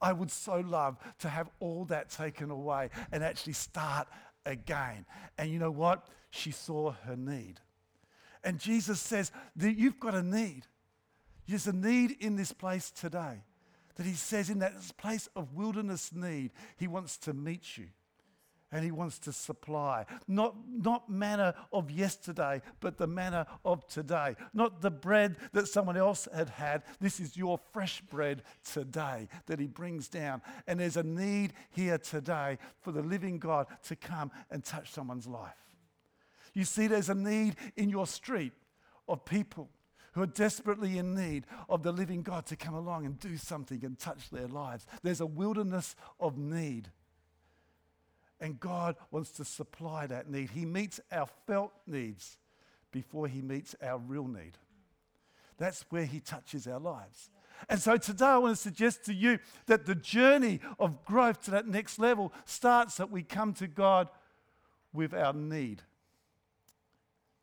I 0.00 0.12
would 0.12 0.32
so 0.32 0.58
love 0.58 0.96
to 1.20 1.28
have 1.28 1.48
all 1.60 1.84
that 1.84 2.10
taken 2.10 2.50
away 2.50 2.90
and 3.12 3.22
actually 3.22 3.52
start 3.52 4.08
again. 4.44 5.06
And 5.38 5.50
you 5.52 5.60
know 5.60 5.70
what? 5.70 6.08
She 6.30 6.50
saw 6.50 6.94
her 7.04 7.16
need. 7.16 7.60
And 8.44 8.58
Jesus 8.58 9.00
says 9.00 9.32
that 9.56 9.76
you've 9.76 10.00
got 10.00 10.14
a 10.14 10.22
need. 10.22 10.62
There's 11.46 11.66
a 11.66 11.72
need 11.72 12.16
in 12.20 12.36
this 12.36 12.52
place 12.52 12.90
today. 12.90 13.42
That 13.96 14.06
he 14.06 14.14
says, 14.14 14.48
in 14.48 14.60
that 14.60 14.74
place 14.96 15.28
of 15.34 15.54
wilderness 15.54 16.12
need, 16.12 16.52
he 16.76 16.86
wants 16.86 17.16
to 17.18 17.32
meet 17.32 17.76
you 17.76 17.88
and 18.70 18.84
he 18.84 18.90
wants 18.90 19.18
to 19.20 19.32
supply. 19.32 20.04
Not, 20.26 20.54
not 20.68 21.08
manna 21.08 21.54
of 21.72 21.90
yesterday, 21.90 22.60
but 22.80 22.98
the 22.98 23.06
manna 23.06 23.46
of 23.64 23.86
today. 23.88 24.36
Not 24.52 24.82
the 24.82 24.90
bread 24.90 25.36
that 25.52 25.68
someone 25.68 25.96
else 25.96 26.28
had 26.34 26.50
had. 26.50 26.82
This 27.00 27.18
is 27.18 27.36
your 27.36 27.58
fresh 27.72 28.00
bread 28.02 28.42
today 28.70 29.28
that 29.46 29.58
he 29.58 29.66
brings 29.66 30.08
down. 30.08 30.42
And 30.66 30.80
there's 30.80 30.96
a 30.96 31.02
need 31.02 31.54
here 31.70 31.98
today 31.98 32.58
for 32.80 32.92
the 32.92 33.02
living 33.02 33.38
God 33.38 33.66
to 33.84 33.96
come 33.96 34.30
and 34.50 34.62
touch 34.62 34.90
someone's 34.90 35.26
life. 35.26 35.67
You 36.54 36.64
see, 36.64 36.86
there's 36.86 37.08
a 37.08 37.14
need 37.14 37.56
in 37.76 37.88
your 37.88 38.06
street 38.06 38.52
of 39.08 39.24
people 39.24 39.68
who 40.12 40.22
are 40.22 40.26
desperately 40.26 40.98
in 40.98 41.14
need 41.14 41.46
of 41.68 41.82
the 41.82 41.92
living 41.92 42.22
God 42.22 42.46
to 42.46 42.56
come 42.56 42.74
along 42.74 43.06
and 43.06 43.18
do 43.20 43.36
something 43.36 43.84
and 43.84 43.98
touch 43.98 44.30
their 44.30 44.48
lives. 44.48 44.86
There's 45.02 45.20
a 45.20 45.26
wilderness 45.26 45.94
of 46.18 46.36
need 46.36 46.90
and 48.40 48.60
God 48.60 48.96
wants 49.10 49.30
to 49.32 49.44
supply 49.44 50.06
that 50.06 50.30
need. 50.30 50.50
He 50.50 50.64
meets 50.64 51.00
our 51.10 51.26
felt 51.46 51.72
needs 51.86 52.38
before 52.92 53.26
He 53.28 53.42
meets 53.42 53.74
our 53.82 53.98
real 53.98 54.26
need. 54.26 54.52
That's 55.56 55.84
where 55.90 56.04
He 56.04 56.20
touches 56.20 56.66
our 56.66 56.78
lives. 56.78 57.30
And 57.68 57.80
so 57.80 57.96
today 57.96 58.26
I 58.26 58.38
want 58.38 58.56
to 58.56 58.62
suggest 58.62 59.04
to 59.06 59.14
you 59.14 59.40
that 59.66 59.86
the 59.86 59.96
journey 59.96 60.60
of 60.78 61.04
growth 61.04 61.42
to 61.44 61.50
that 61.50 61.66
next 61.66 61.98
level 61.98 62.32
starts 62.44 62.96
that 62.98 63.10
we 63.10 63.24
come 63.24 63.52
to 63.54 63.66
God 63.66 64.08
with 64.92 65.12
our 65.12 65.32
need. 65.32 65.82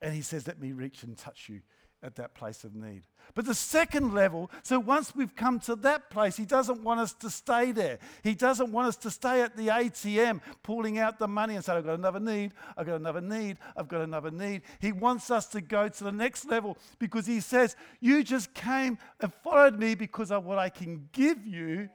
And 0.05 0.13
He 0.13 0.21
says, 0.21 0.45
Let 0.45 0.61
me 0.61 0.71
reach 0.71 1.01
and 1.01 1.17
touch 1.17 1.49
you 1.49 1.61
at 2.03 2.15
that 2.17 2.35
place 2.35 2.63
of 2.63 2.75
need. 2.75 3.01
But 3.33 3.45
the 3.45 3.55
second 3.55 4.13
level, 4.13 4.51
so 4.61 4.79
once 4.79 5.15
we've 5.15 5.35
come 5.35 5.59
to 5.61 5.75
that 5.77 6.11
place, 6.11 6.37
he 6.37 6.45
doesn't 6.45 6.83
want 6.83 6.99
us 6.99 7.13
to 7.13 7.31
stay 7.31 7.71
there. 7.71 7.97
He 8.21 8.35
doesn't 8.35 8.71
want 8.71 8.89
us 8.89 8.97
to 8.97 9.09
stay 9.09 9.41
at 9.41 9.57
the 9.57 9.69
ATM 9.69 10.41
pulling 10.61 10.99
out 10.99 11.17
the 11.17 11.27
money 11.27 11.55
and 11.55 11.65
say, 11.65 11.73
I've 11.73 11.85
got 11.85 11.97
another 11.97 12.19
need, 12.19 12.51
I've 12.77 12.85
got 12.85 12.97
another 12.97 13.21
need, 13.21 13.57
I've 13.75 13.87
got 13.87 14.01
another 14.01 14.29
need. 14.29 14.61
He 14.79 14.91
wants 14.91 15.31
us 15.31 15.47
to 15.47 15.61
go 15.61 15.89
to 15.89 16.03
the 16.03 16.11
next 16.11 16.45
level 16.45 16.77
because 16.99 17.25
he 17.25 17.39
says, 17.39 17.75
You 17.99 18.23
just 18.23 18.53
came 18.53 18.99
and 19.19 19.33
followed 19.43 19.79
me 19.79 19.95
because 19.95 20.31
of 20.31 20.45
what 20.45 20.59
I 20.59 20.69
can 20.69 21.09
give 21.13 21.47
you. 21.47 21.89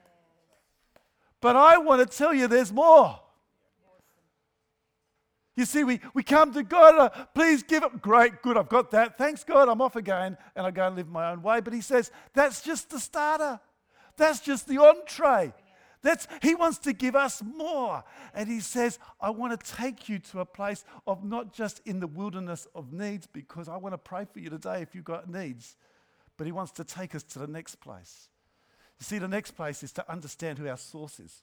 But 1.40 1.54
I 1.54 1.78
want 1.78 2.10
to 2.10 2.18
tell 2.18 2.34
you 2.34 2.48
there's 2.48 2.72
more. 2.72 3.20
You 5.56 5.64
see, 5.64 5.84
we, 5.84 6.00
we 6.14 6.22
come 6.22 6.52
to 6.52 6.62
God, 6.62 6.94
uh, 6.96 7.24
please 7.34 7.62
give 7.62 7.82
it. 7.82 8.00
Great, 8.00 8.40
good, 8.42 8.56
I've 8.56 8.68
got 8.68 8.90
that. 8.92 9.18
Thanks, 9.18 9.44
God, 9.44 9.68
I'm 9.68 9.80
off 9.82 9.96
again, 9.96 10.38
and 10.54 10.66
I 10.66 10.70
go 10.70 10.86
and 10.86 10.96
live 10.96 11.08
my 11.08 11.30
own 11.30 11.42
way. 11.42 11.60
But 11.60 11.72
He 11.72 11.80
says, 11.80 12.10
that's 12.32 12.62
just 12.62 12.90
the 12.90 13.00
starter. 13.00 13.60
That's 14.16 14.40
just 14.40 14.68
the 14.68 14.78
entree. 14.78 15.52
That's, 16.02 16.26
he 16.42 16.54
wants 16.54 16.78
to 16.78 16.92
give 16.92 17.14
us 17.14 17.42
more. 17.42 18.02
And 18.34 18.48
he 18.48 18.60
says, 18.60 18.98
I 19.20 19.30
want 19.30 19.58
to 19.58 19.76
take 19.76 20.08
you 20.08 20.18
to 20.18 20.40
a 20.40 20.46
place 20.46 20.84
of 21.06 21.24
not 21.24 21.52
just 21.52 21.82
in 21.84 22.00
the 22.00 22.06
wilderness 22.06 22.66
of 22.74 22.92
needs, 22.92 23.26
because 23.26 23.68
I 23.68 23.76
want 23.76 23.92
to 23.92 23.98
pray 23.98 24.26
for 24.30 24.38
you 24.38 24.48
today 24.48 24.80
if 24.80 24.94
you've 24.94 25.04
got 25.04 25.28
needs, 25.28 25.76
but 26.38 26.46
he 26.46 26.52
wants 26.52 26.72
to 26.72 26.84
take 26.84 27.14
us 27.14 27.22
to 27.24 27.38
the 27.38 27.46
next 27.46 27.76
place. 27.76 28.28
You 28.98 29.04
see, 29.04 29.18
the 29.18 29.28
next 29.28 29.52
place 29.52 29.82
is 29.82 29.92
to 29.92 30.10
understand 30.10 30.58
who 30.58 30.68
our 30.68 30.78
source 30.78 31.20
is 31.20 31.42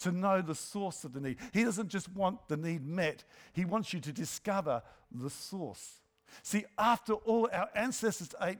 to 0.00 0.12
know 0.12 0.40
the 0.42 0.54
source 0.54 1.04
of 1.04 1.12
the 1.12 1.20
need. 1.20 1.38
He 1.52 1.64
doesn't 1.64 1.88
just 1.88 2.10
want 2.12 2.48
the 2.48 2.56
need 2.56 2.86
met, 2.86 3.24
He 3.52 3.64
wants 3.64 3.92
you 3.92 4.00
to 4.00 4.12
discover 4.12 4.82
the 5.10 5.30
source. 5.30 6.00
See, 6.42 6.64
after 6.76 7.14
all, 7.14 7.48
our 7.52 7.68
ancestors 7.74 8.30
ate. 8.42 8.58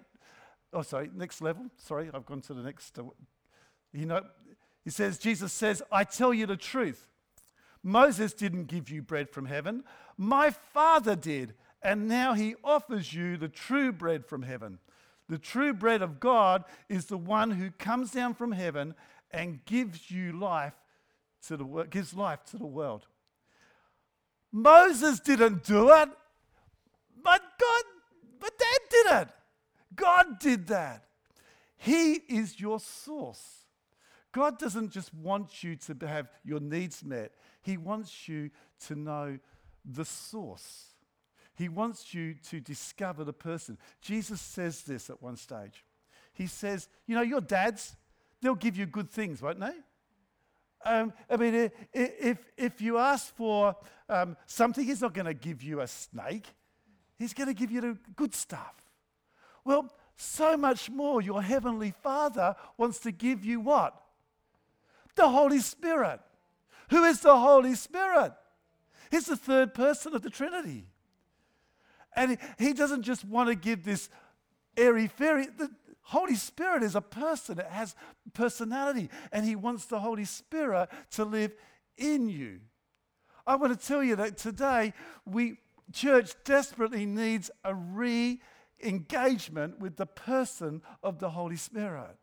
Oh, 0.73 0.83
sorry, 0.83 1.11
next 1.15 1.41
level. 1.41 1.67
Sorry, 1.77 2.11
I've 2.13 2.27
gone 2.27 2.41
to 2.43 2.55
the 2.55 2.63
next. 2.63 2.99
Uh, 2.99 3.05
you 3.93 4.07
know, 4.07 4.23
he 4.85 4.91
says, 4.91 5.19
Jesus 5.19 5.53
says, 5.53 5.83
I 5.93 6.05
tell 6.05 6.33
you 6.33 6.47
the 6.47 6.57
truth. 6.57 7.07
Moses 7.83 8.33
didn't 8.33 8.65
give 8.65 8.91
you 8.91 9.03
bread 9.03 9.31
from 9.31 9.47
heaven, 9.47 9.85
my 10.17 10.51
Father 10.51 11.17
did. 11.17 11.55
And 11.81 12.09
now 12.09 12.35
he 12.35 12.57
offers 12.65 13.15
you 13.15 13.37
the 13.37 13.49
true 13.49 13.93
bread 13.93 14.27
from 14.27 14.43
heaven. 14.43 14.79
The 15.29 15.39
true 15.39 15.73
bread 15.73 16.03
of 16.03 16.19
God 16.19 16.65
is 16.89 17.07
the 17.07 17.19
one 17.19 17.53
who 17.53 17.71
comes 17.71 18.11
down 18.11 18.35
from 18.35 18.53
heaven 18.53 18.95
and 19.31 19.65
gives 19.65 20.11
you 20.11 20.33
life 20.33 20.75
to 21.49 21.57
the 21.57 21.65
world, 21.65 21.91
gives 21.91 22.15
life 22.15 22.45
to 22.47 22.57
the 22.57 22.67
world. 22.67 23.07
Moses 24.53 25.21
didn't 25.21 25.65
do 25.65 25.91
it, 25.91 26.09
but 27.23 27.43
God, 27.61 27.83
but 28.41 28.59
Dad 28.59 28.81
did 28.91 29.07
it. 29.23 29.29
God 29.95 30.39
did 30.39 30.67
that. 30.69 31.05
He 31.77 32.15
is 32.15 32.61
your 32.61 32.81
source. 32.81 33.67
God 34.33 34.59
doesn't 34.59 34.91
just 34.91 35.13
want 35.15 35.63
you 35.63 35.77
to 35.77 36.07
have 36.07 36.29
your 36.45 36.61
needs 36.61 37.05
met, 37.05 37.33
He 37.63 37.77
wants 37.77 38.29
you 38.29 38.51
to 38.87 38.95
know 38.95 39.39
the 39.85 40.05
source. 40.05 40.85
He 41.55 41.69
wants 41.69 42.15
you 42.15 42.35
to 42.51 42.61
discover 42.61 43.25
the 43.25 43.33
person. 43.33 43.79
Jesus 44.01 44.41
says 44.41 44.83
this 44.83 45.11
at 45.11 45.21
one 45.21 45.37
stage. 45.37 45.85
He 46.33 46.47
says, 46.47 46.89
You 47.07 47.17
know, 47.17 47.23
your 47.23 47.41
dads, 47.41 47.97
they'll 48.41 48.55
give 48.55 48.77
you 48.77 48.87
good 48.87 49.11
things, 49.11 49.43
won't 49.43 49.59
they? 49.59 49.73
Um, 50.85 51.13
I 51.29 51.37
mean, 51.37 51.71
if, 51.93 52.39
if 52.57 52.81
you 52.81 52.99
ask 52.99 53.35
for 53.35 53.77
um, 54.09 54.37
something, 54.47 54.85
he's 54.85 55.01
not 55.01 55.13
going 55.13 55.27
to 55.27 55.35
give 55.35 55.63
you 55.63 55.81
a 55.81 55.87
snake. 55.87 56.47
He's 57.19 57.35
going 57.35 57.49
to 57.49 57.55
give 57.55 57.71
you 57.71 57.81
the 57.81 57.99
good 58.15 58.35
stuff. 58.35 58.75
Well, 59.65 59.93
so 60.17 60.57
much 60.57 60.89
more, 60.91 61.21
your 61.21 61.43
Heavenly 61.43 61.93
Father 62.03 62.57
wants 62.77 62.99
to 63.01 63.13
give 63.13 63.45
you 63.45 63.61
what? 63.61 63.95
The 65.15 65.29
Holy 65.29 65.61
Spirit. 65.61 66.21
Who 66.91 67.05
is 67.05 67.21
the 67.21 67.37
Holy 67.37 67.75
Spirit? 67.75 68.33
He's 69.11 69.27
the 69.27 69.37
third 69.37 69.75
person 69.75 70.15
of 70.15 70.23
the 70.23 70.31
Trinity. 70.31 70.87
And 72.17 72.39
he 72.59 72.73
doesn't 72.73 73.03
just 73.03 73.25
want 73.25 73.49
to 73.49 73.55
give 73.55 73.85
this 73.85 74.09
airy 74.77 75.07
fairy. 75.07 75.47
The, 75.47 75.71
Holy 76.09 76.37
Spirit 76.37 76.83
is 76.83 76.95
a 76.95 77.03
person, 77.03 77.59
it 77.59 77.67
has 77.67 77.95
personality, 78.33 79.11
and 79.31 79.45
He 79.45 79.55
wants 79.55 79.85
the 79.85 80.01
Holy 80.01 80.25
Spirit 80.25 80.89
to 81.11 81.25
live 81.25 81.53
in 81.99 82.31
you. 82.31 82.61
I 83.47 83.57
want 83.57 83.79
to 83.79 83.87
tell 83.87 84.03
you 84.03 84.17
that 84.17 84.39
today, 84.39 84.95
we, 85.27 85.59
church 85.93 86.33
desperately 86.45 87.05
needs 87.05 87.51
a 87.63 87.75
re 87.75 88.41
engagement 88.83 89.81
with 89.81 89.97
the 89.97 90.07
person 90.07 90.81
of 91.03 91.19
the 91.19 91.29
Holy 91.29 91.57
Spirit. 91.57 92.17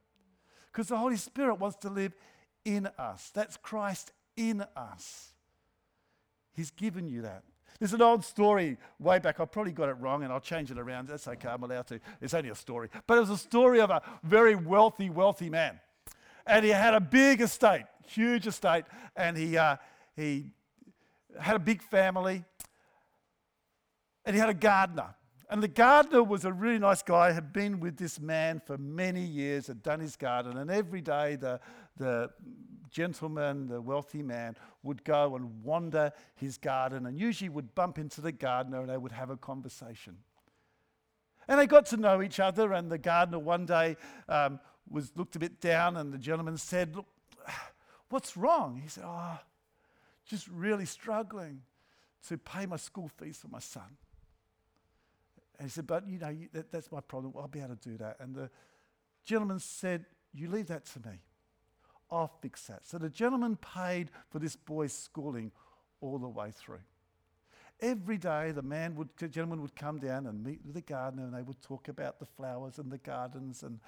Because 0.72 0.88
the 0.88 0.98
Holy 0.98 1.18
Spirit 1.18 1.60
wants 1.60 1.78
to 1.82 1.90
live 1.90 2.16
in 2.64 2.90
us. 2.98 3.30
That's 3.36 3.56
Christ 3.56 4.14
in 4.36 4.66
us. 4.76 5.34
He's 6.56 6.72
given 6.72 7.08
you 7.08 7.22
that. 7.22 7.44
There's 7.80 7.94
an 7.94 8.02
old 8.02 8.24
story 8.24 8.78
way 9.00 9.20
back. 9.20 9.40
I 9.40 9.46
probably 9.46 9.74
got 9.74 9.90
it 9.90 9.94
wrong 10.00 10.24
and 10.24 10.32
I'll 10.32 10.40
change 10.40 10.72
it 10.72 10.78
around. 10.78 11.08
That's 11.08 11.28
okay, 11.28 11.50
I'm 11.50 11.64
allowed 11.64 11.88
to. 11.88 12.00
It's 12.22 12.34
only 12.34 12.50
a 12.50 12.56
story. 12.56 12.90
But 13.06 13.18
it 13.18 13.22
was 13.22 13.30
a 13.30 13.38
story 13.38 13.82
of 13.82 13.90
a 13.90 14.02
very 14.24 14.56
wealthy, 14.56 15.10
wealthy 15.10 15.50
man. 15.50 15.80
And 16.48 16.64
he 16.64 16.72
had 16.72 16.94
a 16.94 17.02
big 17.02 17.42
estate, 17.42 17.86
huge 18.08 18.48
estate, 18.48 18.86
and 19.16 19.36
he, 19.36 19.58
uh, 19.58 19.78
he 20.16 20.52
had 21.40 21.56
a 21.56 21.60
big 21.60 21.82
family. 21.82 22.44
And 24.26 24.36
he 24.36 24.40
had 24.40 24.50
a 24.50 24.54
gardener. 24.54 25.16
And 25.50 25.62
the 25.62 25.68
gardener 25.68 26.24
was 26.24 26.46
a 26.46 26.52
really 26.52 26.80
nice 26.80 27.04
guy, 27.04 27.32
had 27.32 27.54
been 27.54 27.80
with 27.80 27.98
this 27.98 28.20
man 28.20 28.62
for 28.66 28.78
many 28.78 29.24
years, 29.24 29.68
had 29.68 29.84
done 29.84 30.00
his 30.00 30.16
garden, 30.16 30.58
and 30.58 30.72
every 30.72 31.02
day 31.02 31.36
the, 31.36 31.60
the 31.98 32.32
gentleman, 32.90 33.68
the 33.68 33.80
wealthy 33.80 34.24
man, 34.24 34.56
would 34.86 35.04
go 35.04 35.36
and 35.36 35.64
wander 35.64 36.14
his 36.36 36.58
garden 36.58 37.06
and 37.06 37.20
usually 37.20 37.50
would 37.50 37.76
bump 37.76 37.98
into 37.98 38.22
the 38.22 38.32
gardener 38.32 38.80
and 38.82 38.90
they 38.90 38.98
would 38.98 39.12
have 39.12 39.30
a 39.30 39.38
conversation. 39.38 40.18
And 41.48 41.60
they 41.60 41.68
got 41.68 41.86
to 41.88 41.98
know 41.98 42.22
each 42.22 42.40
other, 42.40 42.74
and 42.74 42.92
the 42.92 42.98
gardener 42.98 43.40
one 43.40 43.66
day 43.66 43.98
um, 44.28 44.60
was 44.90 45.12
looked 45.16 45.36
a 45.36 45.40
bit 45.40 45.62
down, 45.62 45.96
and 45.96 46.12
the 46.12 46.18
gentleman 46.18 46.58
said, 46.58 46.96
Look, 46.96 47.06
what's 48.10 48.36
wrong? 48.36 48.80
He 48.82 48.90
said, 48.90 49.04
Oh, 49.06 49.38
just 50.26 50.48
really 50.48 50.86
struggling 50.86 51.62
to 52.30 52.38
pay 52.38 52.66
my 52.66 52.78
school 52.78 53.10
fees 53.20 53.38
for 53.38 53.48
my 53.48 53.60
son. 53.60 53.98
And 55.60 55.68
he 55.68 55.72
said, 55.72 55.86
But 55.86 56.08
you 56.08 56.18
know, 56.18 56.36
that, 56.54 56.72
that's 56.72 56.92
my 56.92 57.02
problem. 57.02 57.34
I'll 57.38 57.48
be 57.48 57.60
able 57.60 57.76
to 57.76 57.90
do 57.90 57.98
that. 57.98 58.18
And 58.20 58.34
the 58.34 58.50
gentleman 59.24 59.60
said, 59.60 60.06
You 60.34 60.50
leave 60.50 60.68
that 60.68 60.86
to 60.86 61.00
me. 61.08 61.20
Fix 62.42 62.68
that. 62.68 62.86
So 62.86 62.98
the 62.98 63.10
gentleman 63.10 63.58
paid 63.58 64.12
for 64.30 64.40
this 64.40 64.56
boy's 64.56 64.94
schooling 64.94 65.52
all 66.02 66.18
the 66.18 66.28
way 66.28 66.52
through. 66.52 66.80
Every 67.82 68.18
day, 68.18 68.52
the 68.52 68.62
man 68.62 68.96
would, 68.96 69.10
the 69.18 69.28
gentleman 69.28 69.62
would 69.62 69.76
come 69.76 70.00
down 70.00 70.28
and 70.28 70.44
meet 70.44 70.60
with 70.66 70.76
the 70.76 70.82
gardener, 70.82 71.24
and 71.24 71.34
they 71.34 71.42
would 71.42 71.62
talk 71.62 71.90
about 71.90 72.20
the 72.20 72.26
flowers 72.26 72.78
and 72.78 72.90
the 72.90 72.98
gardens. 72.98 73.64
And 73.64 73.80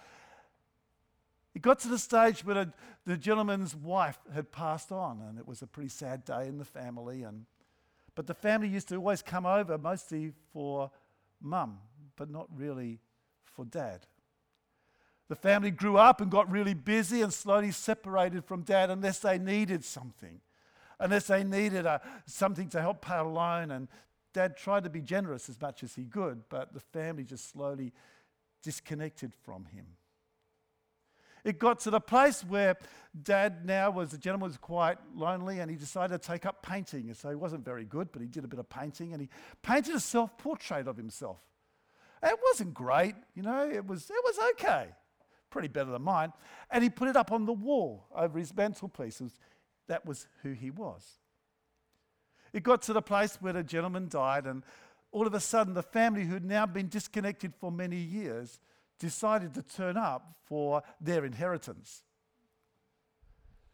it 1.56 1.62
got 1.62 1.80
to 1.80 1.88
the 1.88 1.98
stage 1.98 2.44
where 2.44 2.66
the, 2.66 2.74
the 3.06 3.18
gentleman's 3.18 3.76
wife 3.76 4.20
had 4.34 4.52
passed 4.52 4.92
on, 4.92 5.22
and 5.22 5.40
it 5.40 5.48
was 5.48 5.62
a 5.62 5.68
pretty 5.68 5.90
sad 5.90 6.26
day 6.26 6.48
in 6.48 6.58
the 6.58 6.66
family. 6.66 7.24
And 7.24 7.46
but 8.14 8.28
the 8.28 8.34
family 8.34 8.68
used 8.68 8.90
to 8.90 8.96
always 8.96 9.22
come 9.22 9.46
over, 9.46 9.78
mostly 9.78 10.34
for 10.52 10.92
mum, 11.40 11.78
but 12.16 12.30
not 12.30 12.48
really 12.56 13.00
for 13.46 13.64
dad. 13.64 14.06
The 15.30 15.36
family 15.36 15.72
grew 15.72 15.98
up 15.98 16.22
and 16.22 16.32
got 16.32 16.50
really 16.50 16.74
busy 16.74 17.22
and 17.22 17.34
slowly 17.34 17.72
separated 17.72 18.46
from 18.46 18.64
dad 18.64 18.90
unless 18.90 19.20
they 19.20 19.38
needed 19.38 19.84
something 19.84 20.40
unless 21.00 21.28
they 21.28 21.44
needed 21.44 21.86
a, 21.86 22.02
something 22.26 22.70
to 22.70 22.82
help 22.82 23.02
pay 23.02 23.18
a 23.18 23.24
loan. 23.24 23.72
And 23.72 23.88
dad 24.34 24.58
tried 24.58 24.84
to 24.84 24.90
be 24.90 25.02
generous 25.02 25.50
as 25.50 25.60
much 25.60 25.84
as 25.84 25.96
he 25.96 26.06
could, 26.06 26.44
but 26.50 26.74
the 26.74 26.80
family 26.80 27.24
just 27.24 27.50
slowly 27.52 27.94
disconnected 28.64 29.34
from 29.44 29.66
him. 29.66 29.86
It 31.44 31.60
got 31.60 31.80
to 31.82 31.92
the 31.92 32.02
place 32.02 32.44
where 32.44 32.76
dad 33.24 33.66
now 33.66 33.90
was, 33.90 34.12
the 34.12 34.18
gentleman 34.18 34.50
was 34.50 34.58
quite 34.58 34.98
lonely 35.16 35.60
and 35.60 35.72
he 35.72 35.78
decided 35.78 36.22
to 36.22 36.28
take 36.28 36.46
up 36.46 36.62
painting. 36.62 37.08
And 37.08 37.16
so 37.16 37.30
he 37.30 37.36
wasn't 37.36 37.64
very 37.64 37.86
good, 37.86 38.12
but 38.12 38.22
he 38.22 38.28
did 38.28 38.44
a 38.44 38.48
bit 38.48 38.60
of 38.60 38.68
painting 38.68 39.14
and 39.14 39.22
he 39.22 39.30
painted 39.62 39.96
a 39.96 40.00
self 40.00 40.38
portrait 40.38 40.88
of 40.88 40.98
himself. 40.98 41.40
it 42.22 42.38
wasn't 42.52 42.74
great, 42.74 43.16
you 43.34 43.44
know, 43.44 43.70
it 43.70 43.86
was, 43.86 44.10
it 44.10 44.22
was 44.26 44.38
okay. 44.52 44.88
Pretty 45.50 45.68
better 45.68 45.92
than 45.92 46.02
mine. 46.02 46.34
And 46.70 46.84
he 46.84 46.90
put 46.90 47.08
it 47.08 47.16
up 47.16 47.32
on 47.32 47.46
the 47.46 47.54
wall 47.54 48.06
over 48.16 48.38
his 48.38 48.56
mantelpiece. 48.56 49.22
That 49.88 50.06
was 50.06 50.28
who 50.44 50.52
he 50.52 50.70
was. 50.70 51.20
It 52.54 52.64
got 52.64 52.82
to 52.84 52.94
the 52.94 53.02
place 53.02 53.38
where 53.42 53.54
the 53.54 53.64
gentleman 53.64 54.08
died, 54.10 54.46
and 54.46 54.64
all 55.12 55.28
of 55.28 55.34
a 55.34 55.40
sudden, 55.40 55.74
the 55.74 55.84
family 55.84 56.26
who'd 56.26 56.46
now 56.46 56.66
been 56.66 56.90
disconnected 56.90 57.54
for 57.56 57.72
many 57.72 57.98
years 57.98 58.60
decided 59.00 59.54
to 59.54 59.62
turn 59.62 59.96
up 59.98 60.36
for 60.46 60.82
their 61.00 61.24
inheritance. 61.24 62.04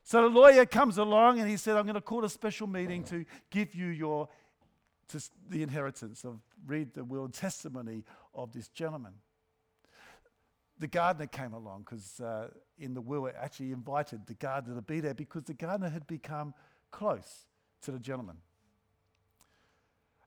So 0.04 0.22
the 0.22 0.28
lawyer 0.28 0.66
comes 0.66 0.98
along 0.98 1.40
and 1.40 1.50
he 1.50 1.56
said, 1.56 1.78
I'm 1.78 1.86
going 1.86 1.96
to 1.96 2.02
call 2.02 2.26
a 2.26 2.30
special 2.30 2.68
meeting 2.68 3.04
to 3.06 3.26
give 3.50 3.74
you 3.74 3.88
your 3.88 4.28
to 5.10 5.22
the 5.50 5.64
inheritance 5.64 6.24
of 6.26 6.40
read 6.66 6.94
the 6.94 7.04
will 7.04 7.26
and 7.26 7.34
testimony 7.34 8.04
of 8.34 8.52
this 8.52 8.68
gentleman 8.70 9.14
the 10.84 10.88
gardener 10.88 11.28
came 11.28 11.54
along 11.54 11.86
because 11.86 12.20
uh, 12.20 12.50
in 12.78 12.94
the 12.94 13.00
will 13.00 13.26
it 13.26 13.36
actually 13.40 13.72
invited 13.72 14.28
the 14.28 14.34
gardener 14.34 14.76
to 14.76 14.82
be 14.82 15.00
there 15.00 15.14
because 15.14 15.44
the 15.46 15.54
gardener 15.54 15.88
had 15.88 16.06
become 16.08 16.54
close 16.92 17.46
to 17.84 17.92
the 17.92 18.00
gentleman. 18.00 18.36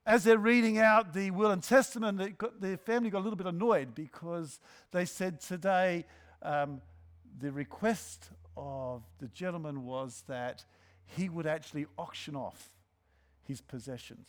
As 0.03 0.23
they're 0.23 0.39
reading 0.39 0.79
out 0.79 1.13
the 1.13 1.29
will 1.29 1.51
and 1.51 1.61
testament, 1.61 2.39
got, 2.39 2.59
the 2.59 2.75
family 2.75 3.11
got 3.11 3.19
a 3.19 3.25
little 3.25 3.37
bit 3.37 3.45
annoyed 3.45 3.93
because 3.93 4.59
they 4.91 5.05
said 5.05 5.39
today 5.41 6.05
um, 6.41 6.81
the 7.37 7.51
request 7.51 8.31
of 8.55 9.03
the 9.19 9.27
gentleman 9.27 9.85
was 9.85 10.23
that 10.27 10.65
he 11.05 11.29
would 11.29 11.45
actually 11.45 11.85
auction 11.99 12.35
off 12.35 12.71
his 13.43 13.61
possessions. 13.61 14.27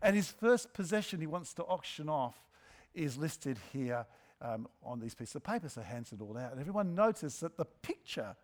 And 0.00 0.14
his 0.14 0.30
first 0.30 0.72
possession 0.72 1.18
he 1.18 1.26
wants 1.26 1.52
to 1.54 1.64
auction 1.64 2.08
off 2.08 2.36
is 2.94 3.16
listed 3.16 3.58
here 3.72 4.06
um, 4.40 4.68
on 4.82 5.00
these 5.00 5.14
pieces 5.14 5.36
of 5.36 5.44
paper. 5.44 5.68
So 5.68 5.82
hands 5.82 6.12
it 6.12 6.20
all 6.20 6.36
out. 6.36 6.52
And 6.52 6.60
everyone 6.60 6.94
noticed 6.94 7.40
that 7.40 7.56
the 7.56 7.64
picture, 7.64 8.36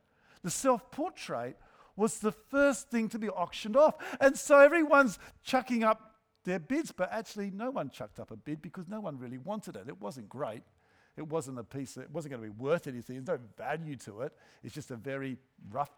the 0.42 0.50
self 0.50 0.90
portrait, 0.90 1.56
was 1.96 2.18
the 2.18 2.32
first 2.32 2.90
thing 2.90 3.08
to 3.10 3.18
be 3.18 3.28
auctioned 3.28 3.76
off. 3.76 3.94
And 4.20 4.36
so 4.36 4.58
everyone's 4.58 5.18
chucking 5.44 5.84
up 5.84 6.14
their 6.44 6.58
bids, 6.58 6.92
but 6.92 7.10
actually 7.12 7.50
no 7.50 7.70
one 7.70 7.90
chucked 7.90 8.18
up 8.18 8.30
a 8.30 8.36
bid 8.36 8.60
because 8.60 8.88
no 8.88 9.00
one 9.00 9.18
really 9.18 9.38
wanted 9.38 9.76
it. 9.76 9.84
It 9.88 10.00
wasn't 10.00 10.28
great. 10.28 10.62
It 11.16 11.28
wasn't 11.28 11.60
a 11.60 11.64
piece, 11.64 11.96
it 11.96 12.10
wasn't 12.10 12.34
going 12.34 12.42
to 12.42 12.52
be 12.52 12.62
worth 12.62 12.88
anything. 12.88 13.22
There's 13.22 13.38
no 13.38 13.44
value 13.56 13.94
to 13.98 14.22
it. 14.22 14.32
It's 14.64 14.74
just 14.74 14.90
a 14.90 14.96
very 14.96 15.38
rough 15.70 15.92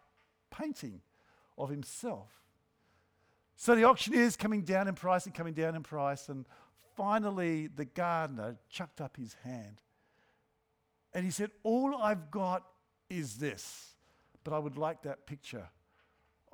painting 0.51 1.01
of 1.57 1.69
himself. 1.69 2.29
So 3.55 3.73
the 3.73 3.85
auctioneer 3.85 4.21
is 4.21 4.35
coming 4.35 4.61
down 4.61 4.87
in 4.87 4.93
price 4.93 5.25
and 5.25 5.33
coming 5.33 5.55
down 5.55 5.75
in 5.75 5.81
price, 5.81 6.29
and 6.29 6.45
finally 6.95 7.65
the 7.65 7.85
gardener 7.85 8.57
chucked 8.69 9.01
up 9.01 9.17
his 9.17 9.35
hand 9.43 9.81
and 11.17 11.25
he 11.25 11.31
said, 11.31 11.49
All 11.63 11.95
I've 11.95 12.29
got 12.29 12.63
is 13.09 13.37
this, 13.37 13.95
but 14.43 14.53
I 14.53 14.59
would 14.59 14.77
like 14.77 15.01
that 15.01 15.25
picture 15.25 15.67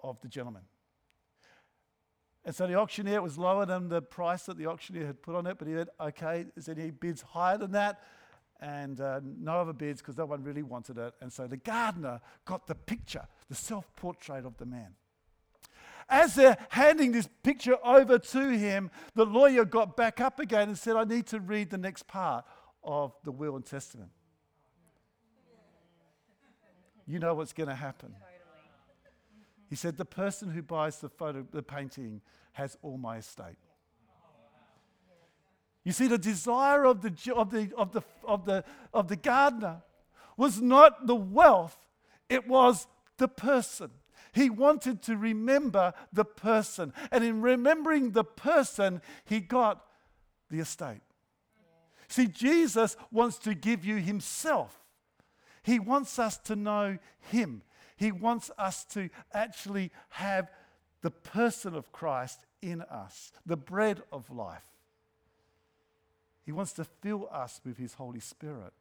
of 0.02 0.22
the 0.22 0.30
gentleman. 0.30 0.62
And 2.46 2.56
so 2.56 2.66
the 2.66 2.76
auctioneer 2.76 3.22
was 3.22 3.38
lower 3.38 3.66
than 3.66 3.90
the 3.90 4.02
price 4.02 4.44
that 4.44 4.58
the 4.58 4.68
auctioneer 4.68 5.06
had 5.06 5.22
put 5.22 5.36
on 5.36 5.48
it, 5.48 5.58
but 5.60 5.68
he 5.68 5.74
said, 5.74 5.90
Okay, 6.00 6.46
is 6.56 6.70
any 6.70 6.92
bids 6.92 7.22
higher 7.22 7.58
than 7.58 7.74
that? 7.74 8.04
And 8.62 9.02
uh, 9.02 9.20
no 9.22 9.60
other 9.60 9.74
bids 9.74 10.02
because 10.02 10.18
no 10.18 10.28
one 10.28 10.42
really 10.46 10.64
wanted 10.64 10.98
it. 10.98 11.14
And 11.20 11.34
so 11.34 11.46
the 11.46 11.58
gardener 11.58 12.22
got 12.46 12.66
the 12.66 12.76
picture, 12.76 13.28
the 13.50 13.56
self 13.56 13.94
portrait 13.98 14.46
of 14.46 14.56
the 14.56 14.66
man. 14.66 14.96
As 16.08 16.36
they're 16.36 16.58
handing 16.70 17.12
this 17.12 17.28
picture 17.44 17.76
over 17.84 18.18
to 18.18 18.58
him, 18.58 18.92
the 19.14 19.26
lawyer 19.26 19.66
got 19.66 19.98
back 19.98 20.22
up 20.22 20.40
again 20.40 20.70
and 20.70 20.78
said, 20.78 20.96
I 20.96 21.04
need 21.04 21.28
to 21.28 21.42
read 21.42 21.70
the 21.70 21.78
next 21.78 22.08
part 22.08 22.46
of 22.82 23.14
the 23.26 23.32
will 23.34 23.58
and 23.58 23.66
testament 23.66 24.12
you 27.08 27.20
know 27.20 27.34
what's 27.34 27.54
going 27.54 27.70
to 27.70 27.76
happen. 27.76 28.16
He 29.70 29.76
said, 29.76 29.98
The 29.98 30.06
person 30.06 30.50
who 30.50 30.62
buys 30.62 31.00
the 31.00 31.10
photo, 31.10 31.46
the 31.52 31.64
painting, 31.64 32.22
has 32.54 32.78
all 32.82 32.98
my 32.98 33.18
estate. 33.18 33.58
You 35.84 35.92
see, 35.92 36.08
the 36.08 36.18
desire 36.18 36.86
of 36.86 37.02
the, 37.02 37.14
of 37.36 37.50
the, 37.50 37.70
of 37.76 37.92
the, 37.92 38.02
of 38.24 38.46
the, 38.46 38.64
of 38.94 39.08
the 39.08 39.16
gardener 39.16 39.82
was 40.38 40.62
not 40.62 41.08
the 41.08 41.16
wealth, 41.16 41.78
it 42.30 42.48
was 42.48 42.88
the 43.18 43.28
person. 43.28 43.92
He 44.32 44.50
wanted 44.50 45.04
to 45.04 45.16
remember 45.16 45.94
the 46.12 46.26
person. 46.26 46.92
And 47.12 47.24
in 47.24 47.42
remembering 47.42 48.12
the 48.12 48.24
person, 48.24 49.02
he 49.26 49.40
got 49.40 49.86
the 50.50 50.60
estate. 50.60 51.02
See, 52.08 52.28
Jesus 52.28 52.98
wants 53.12 53.38
to 53.40 53.54
give 53.54 53.86
you 53.86 53.98
himself. 53.98 54.83
He 55.64 55.80
wants 55.80 56.20
us 56.20 56.38
to 56.40 56.56
know 56.56 56.98
Him. 57.20 57.64
He 57.96 58.12
wants 58.12 58.52
us 58.58 58.84
to 58.86 59.10
actually 59.34 59.92
have 60.10 60.50
the 61.02 61.12
person 61.12 61.74
of 61.74 61.92
Christ 61.92 62.46
in 62.62 62.82
us, 62.82 63.32
the 63.46 63.58
bread 63.58 64.02
of 64.12 64.30
life. 64.30 64.66
He 66.46 66.52
wants 66.52 66.74
to 66.74 66.84
fill 66.84 67.30
us 67.32 67.62
with 67.66 67.78
His 67.78 67.94
Holy 67.94 68.20
Spirit. 68.20 68.74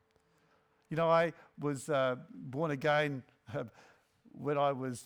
You 0.91 0.97
know, 0.97 1.09
I 1.09 1.33
was 1.59 1.89
uh, 1.89 2.17
born 2.31 2.71
again 2.71 3.23
uh, 3.55 3.65
when 4.33 4.59
I 4.59 4.73
was 4.73 5.05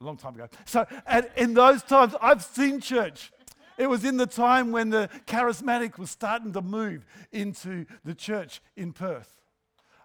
a 0.00 0.04
long 0.04 0.16
time 0.16 0.34
ago. 0.34 0.48
So, 0.66 0.86
and 1.06 1.28
in 1.36 1.54
those 1.54 1.82
times, 1.82 2.14
I've 2.20 2.42
seen 2.42 2.80
church. 2.80 3.32
It 3.78 3.88
was 3.88 4.04
in 4.04 4.16
the 4.16 4.26
time 4.26 4.72
when 4.72 4.90
the 4.90 5.08
charismatic 5.26 5.98
was 5.98 6.10
starting 6.10 6.52
to 6.52 6.62
move 6.62 7.04
into 7.32 7.86
the 8.04 8.14
church 8.14 8.60
in 8.76 8.92
Perth. 8.92 9.43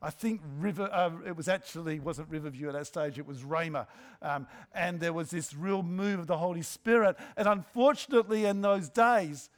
I 0.01 0.09
think 0.09 0.41
River, 0.59 0.89
uh, 0.91 1.11
it 1.25 1.35
was 1.35 1.47
actually, 1.47 1.99
wasn't 1.99 2.29
Riverview 2.29 2.67
at 2.67 2.73
that 2.73 2.87
stage, 2.87 3.19
it 3.19 3.27
was 3.27 3.41
Rhema. 3.41 3.87
Um, 4.21 4.47
and 4.73 4.99
there 4.99 5.13
was 5.13 5.29
this 5.29 5.53
real 5.53 5.83
move 5.83 6.19
of 6.19 6.27
the 6.27 6.37
Holy 6.37 6.61
Spirit. 6.61 7.17
And 7.35 7.47
unfortunately, 7.47 8.45
in 8.45 8.61
those 8.61 8.89
days, 8.89 9.49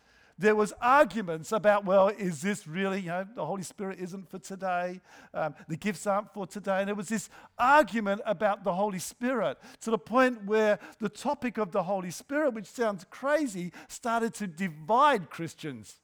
there 0.42 0.56
was 0.56 0.74
arguments 0.82 1.52
about, 1.52 1.86
well, 1.86 2.08
is 2.08 2.42
this 2.42 2.68
really, 2.68 3.02
you 3.02 3.10
know, 3.10 3.28
the 3.36 3.46
Holy 3.46 3.62
Spirit 3.62 4.00
isn't 4.00 4.30
for 4.30 4.40
today, 4.40 5.00
um, 5.36 5.54
the 5.68 5.78
gifts 5.78 6.08
aren't 6.08 6.34
for 6.34 6.48
today. 6.48 6.80
And 6.80 6.88
there 6.88 6.96
was 6.96 7.10
this 7.10 7.30
argument 7.60 8.22
about 8.26 8.64
the 8.64 8.74
Holy 8.74 8.98
Spirit 8.98 9.60
to 9.82 9.92
the 9.92 10.00
point 10.00 10.46
where 10.46 10.80
the 11.00 11.10
topic 11.10 11.60
of 11.60 11.72
the 11.72 11.84
Holy 11.84 12.10
Spirit, 12.10 12.56
which 12.56 12.66
sounds 12.66 13.06
crazy, 13.12 13.72
started 13.88 14.34
to 14.36 14.48
divide 14.48 15.30
Christians. 15.30 15.98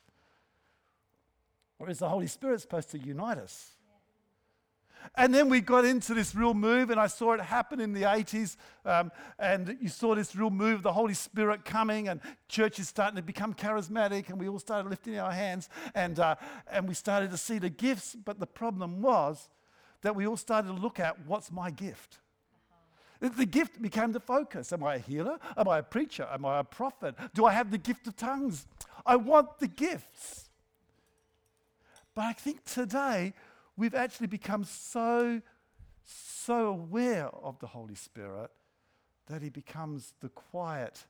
Whereas 1.80 2.00
the 2.00 2.10
Holy 2.10 2.28
Spirit's 2.28 2.62
supposed 2.62 2.92
to 2.92 3.00
unite 3.00 3.40
us. 3.40 3.77
And 5.16 5.34
then 5.34 5.50
we 5.50 5.62
got 5.62 5.84
into 5.84 6.14
this 6.14 6.36
real 6.36 6.54
move, 6.54 6.90
and 6.90 7.00
I 7.00 7.08
saw 7.08 7.34
it 7.34 7.42
happen 7.42 7.80
in 7.80 7.94
the 7.94 8.04
80s. 8.04 8.56
Um, 8.86 9.12
and 9.40 9.78
you 9.82 9.90
saw 9.90 10.14
this 10.14 10.36
real 10.36 10.52
move, 10.52 10.84
the 10.84 10.94
Holy 10.94 11.16
Spirit 11.16 11.66
coming, 11.66 12.08
and 12.08 12.22
churches 12.48 12.88
starting 12.88 13.16
to 13.16 13.24
become 13.24 13.54
charismatic, 13.54 14.30
and 14.30 14.40
we 14.40 14.48
all 14.48 14.60
started 14.60 14.90
lifting 14.90 15.18
our 15.18 15.32
hands, 15.32 15.70
and, 15.96 16.20
uh, 16.20 16.36
and 16.72 16.88
we 16.88 16.94
started 16.94 17.32
to 17.32 17.38
see 17.38 17.58
the 17.58 17.70
gifts. 17.70 18.16
But 18.16 18.40
the 18.40 18.48
problem 18.48 19.02
was 19.02 19.50
that 20.02 20.16
we 20.16 20.28
all 20.28 20.38
started 20.38 20.68
to 20.68 20.74
look 20.74 21.00
at 21.00 21.26
what's 21.26 21.52
my 21.52 21.72
gift? 21.72 22.20
The 23.20 23.46
gift 23.46 23.82
became 23.82 24.12
the 24.12 24.20
focus. 24.20 24.72
Am 24.72 24.84
I 24.84 24.96
a 24.96 25.00
healer? 25.00 25.40
Am 25.58 25.68
I 25.68 25.80
a 25.80 25.84
preacher? 25.84 26.28
Am 26.32 26.46
I 26.46 26.60
a 26.60 26.64
prophet? 26.64 27.16
Do 27.34 27.46
I 27.46 27.54
have 27.54 27.72
the 27.72 27.80
gift 27.80 28.06
of 28.06 28.16
tongues? 28.16 28.68
I 29.06 29.16
want 29.16 29.58
the 29.58 29.68
gifts. 29.68 30.50
But 32.14 32.26
I 32.26 32.34
think 32.34 32.64
today 32.66 33.34
we've 33.78 33.96
actually 33.96 34.28
become 34.28 34.64
so, 34.64 35.42
so 36.04 36.68
aware 36.68 37.28
of 37.28 37.60
the 37.60 37.68
Holy 37.68 37.96
Spirit 37.96 38.50
that 39.28 39.42
he 39.42 39.50
becomes 39.50 40.14
the 40.20 40.30
quiet 40.30 41.06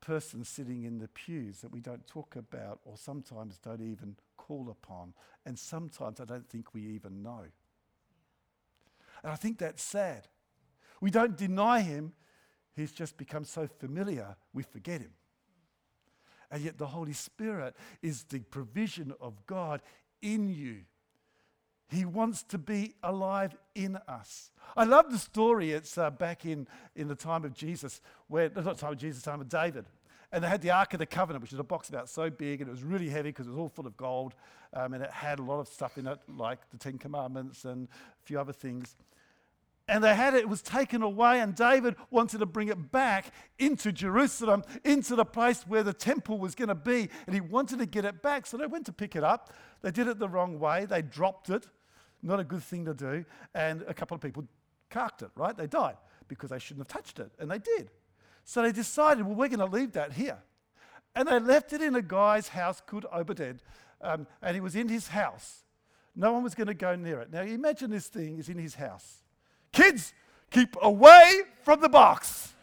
person 0.00 0.44
sitting 0.44 0.84
in 0.84 0.98
the 0.98 1.08
pews 1.08 1.60
that 1.60 1.72
we 1.72 1.80
don't 1.80 2.06
talk 2.06 2.36
about 2.36 2.80
or 2.84 2.96
sometimes 2.96 3.58
don't 3.58 3.82
even 3.82 4.16
call 4.36 4.68
upon. 4.70 5.14
And 5.44 5.58
sometimes 5.58 6.20
I 6.20 6.24
don't 6.24 6.48
think 6.48 6.74
we 6.74 6.82
even 6.82 7.22
know. 7.22 7.44
And 9.22 9.32
I 9.32 9.36
think 9.36 9.58
that's 9.58 9.82
sad. 9.82 10.28
We 11.00 11.10
don't 11.10 11.36
deny 11.36 11.80
him, 11.80 12.12
he's 12.74 12.92
just 12.92 13.16
become 13.16 13.44
so 13.44 13.66
familiar, 13.66 14.36
we 14.52 14.62
forget 14.62 15.00
him. 15.00 15.12
And 16.50 16.62
yet, 16.62 16.78
the 16.78 16.86
Holy 16.86 17.12
Spirit 17.12 17.76
is 18.00 18.24
the 18.24 18.40
provision 18.40 19.12
of 19.20 19.44
God 19.46 19.82
in 20.22 20.48
you. 20.48 20.80
He 21.88 22.04
wants 22.04 22.42
to 22.44 22.58
be 22.58 22.94
alive 23.02 23.56
in 23.74 23.96
us. 24.08 24.50
I 24.76 24.84
love 24.84 25.10
the 25.10 25.18
story. 25.18 25.72
It's 25.72 25.96
uh, 25.96 26.10
back 26.10 26.44
in, 26.44 26.66
in 26.94 27.08
the 27.08 27.14
time 27.14 27.44
of 27.44 27.54
Jesus, 27.54 28.00
where, 28.28 28.50
not 28.54 28.78
time 28.78 28.92
of 28.92 28.98
Jesus, 28.98 29.22
time 29.22 29.40
of 29.40 29.48
David. 29.48 29.86
And 30.30 30.44
they 30.44 30.48
had 30.48 30.60
the 30.60 30.70
Ark 30.70 30.92
of 30.92 30.98
the 30.98 31.06
Covenant, 31.06 31.42
which 31.42 31.54
is 31.54 31.58
a 31.58 31.64
box 31.64 31.88
about 31.88 32.10
so 32.10 32.28
big, 32.28 32.60
and 32.60 32.68
it 32.68 32.70
was 32.70 32.82
really 32.82 33.08
heavy 33.08 33.30
because 33.30 33.46
it 33.46 33.50
was 33.50 33.58
all 33.58 33.68
full 33.70 33.86
of 33.86 33.96
gold. 33.96 34.34
Um, 34.74 34.92
and 34.92 35.02
it 35.02 35.10
had 35.10 35.38
a 35.38 35.42
lot 35.42 35.60
of 35.60 35.68
stuff 35.68 35.96
in 35.96 36.06
it, 36.06 36.18
like 36.28 36.58
the 36.70 36.76
Ten 36.76 36.98
Commandments 36.98 37.64
and 37.64 37.88
a 37.88 38.26
few 38.26 38.38
other 38.38 38.52
things. 38.52 38.96
And 39.88 40.04
they 40.04 40.14
had 40.14 40.34
it, 40.34 40.40
it 40.40 40.48
was 40.50 40.60
taken 40.60 41.00
away, 41.00 41.40
and 41.40 41.54
David 41.54 41.96
wanted 42.10 42.40
to 42.40 42.46
bring 42.46 42.68
it 42.68 42.92
back 42.92 43.32
into 43.58 43.90
Jerusalem, 43.90 44.62
into 44.84 45.16
the 45.16 45.24
place 45.24 45.62
where 45.66 45.82
the 45.82 45.94
temple 45.94 46.38
was 46.38 46.54
going 46.54 46.68
to 46.68 46.74
be. 46.74 47.08
And 47.24 47.34
he 47.34 47.40
wanted 47.40 47.78
to 47.78 47.86
get 47.86 48.04
it 48.04 48.20
back. 48.20 48.44
So 48.44 48.58
they 48.58 48.66
went 48.66 48.84
to 48.86 48.92
pick 48.92 49.16
it 49.16 49.24
up. 49.24 49.54
They 49.80 49.90
did 49.90 50.06
it 50.06 50.18
the 50.18 50.28
wrong 50.28 50.58
way. 50.58 50.84
They 50.84 51.00
dropped 51.00 51.48
it. 51.48 51.66
Not 52.22 52.40
a 52.40 52.44
good 52.44 52.62
thing 52.62 52.84
to 52.86 52.94
do. 52.94 53.24
And 53.54 53.82
a 53.86 53.94
couple 53.94 54.14
of 54.14 54.20
people 54.20 54.44
carked 54.90 55.22
it, 55.22 55.30
right? 55.36 55.56
They 55.56 55.66
died 55.66 55.96
because 56.26 56.50
they 56.50 56.58
shouldn't 56.58 56.90
have 56.90 57.02
touched 57.02 57.18
it. 57.18 57.30
And 57.38 57.50
they 57.50 57.58
did. 57.58 57.90
So 58.44 58.62
they 58.62 58.72
decided, 58.72 59.24
well, 59.24 59.34
we're 59.34 59.48
going 59.48 59.58
to 59.58 59.66
leave 59.66 59.92
that 59.92 60.12
here. 60.12 60.38
And 61.14 61.28
they 61.28 61.38
left 61.38 61.72
it 61.72 61.82
in 61.82 61.94
a 61.94 62.02
guy's 62.02 62.48
house 62.48 62.82
called 62.84 63.06
Obed. 63.12 63.60
Um, 64.00 64.26
and 64.42 64.54
he 64.54 64.60
was 64.60 64.76
in 64.76 64.88
his 64.88 65.08
house. 65.08 65.64
No 66.14 66.32
one 66.32 66.42
was 66.42 66.54
going 66.54 66.66
to 66.66 66.74
go 66.74 66.96
near 66.96 67.20
it. 67.20 67.32
Now, 67.32 67.42
imagine 67.42 67.90
this 67.90 68.08
thing 68.08 68.38
is 68.38 68.48
in 68.48 68.58
his 68.58 68.74
house. 68.74 69.22
Kids, 69.72 70.12
keep 70.50 70.76
away 70.82 71.42
from 71.62 71.80
the 71.80 71.88
box, 71.88 72.54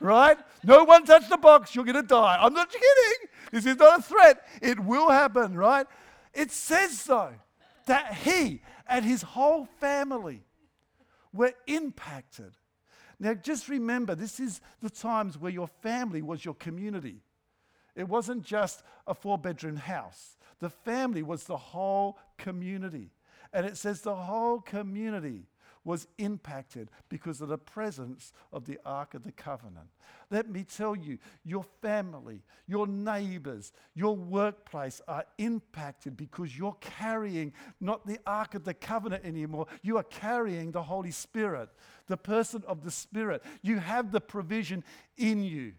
right? 0.00 0.38
No 0.64 0.84
one 0.84 1.04
touch 1.04 1.28
the 1.28 1.36
box, 1.36 1.74
you're 1.74 1.84
going 1.84 1.94
to 1.94 2.02
die. 2.02 2.38
I'm 2.40 2.54
not 2.54 2.70
kidding. 2.70 3.28
This 3.52 3.66
is 3.66 3.76
not 3.76 4.00
a 4.00 4.02
threat. 4.02 4.44
It 4.60 4.80
will 4.80 5.10
happen, 5.10 5.54
right? 5.54 5.86
It 6.32 6.50
says 6.50 6.98
so 6.98 7.32
that 7.86 8.14
he 8.14 8.62
and 8.88 9.04
his 9.04 9.22
whole 9.22 9.66
family 9.80 10.44
were 11.32 11.52
impacted. 11.66 12.52
Now, 13.18 13.34
just 13.34 13.68
remember, 13.68 14.14
this 14.14 14.40
is 14.40 14.60
the 14.82 14.90
times 14.90 15.38
where 15.38 15.52
your 15.52 15.68
family 15.68 16.22
was 16.22 16.44
your 16.44 16.54
community. 16.54 17.22
It 17.94 18.08
wasn't 18.08 18.44
just 18.44 18.82
a 19.06 19.14
four 19.14 19.38
bedroom 19.38 19.76
house, 19.76 20.36
the 20.60 20.70
family 20.70 21.22
was 21.22 21.44
the 21.44 21.56
whole 21.56 22.18
community. 22.38 23.10
And 23.52 23.64
it 23.64 23.76
says 23.76 24.00
the 24.00 24.16
whole 24.16 24.60
community 24.60 25.46
was 25.84 26.06
impacted 26.18 26.90
because 27.08 27.40
of 27.40 27.48
the 27.48 27.58
presence 27.58 28.32
of 28.52 28.64
the 28.64 28.78
Ark 28.84 29.14
of 29.14 29.22
the 29.22 29.32
Covenant. 29.32 29.88
Let 30.30 30.50
me 30.50 30.64
tell 30.64 30.96
you, 30.96 31.18
your 31.44 31.64
family, 31.82 32.42
your 32.66 32.86
neighbors, 32.86 33.72
your 33.94 34.16
workplace 34.16 35.02
are 35.06 35.24
impacted 35.38 36.16
because 36.16 36.56
you're 36.56 36.76
carrying 36.80 37.52
not 37.80 38.06
the 38.06 38.18
Ark 38.26 38.54
of 38.54 38.64
the 38.64 38.74
Covenant 38.74 39.24
anymore, 39.24 39.66
you 39.82 39.98
are 39.98 40.04
carrying 40.04 40.72
the 40.72 40.82
Holy 40.82 41.10
Spirit, 41.10 41.68
the 42.06 42.16
person 42.16 42.62
of 42.66 42.82
the 42.82 42.90
Spirit. 42.90 43.42
You 43.62 43.78
have 43.78 44.10
the 44.10 44.20
provision 44.20 44.82
in 45.16 45.42
you. 45.42 45.74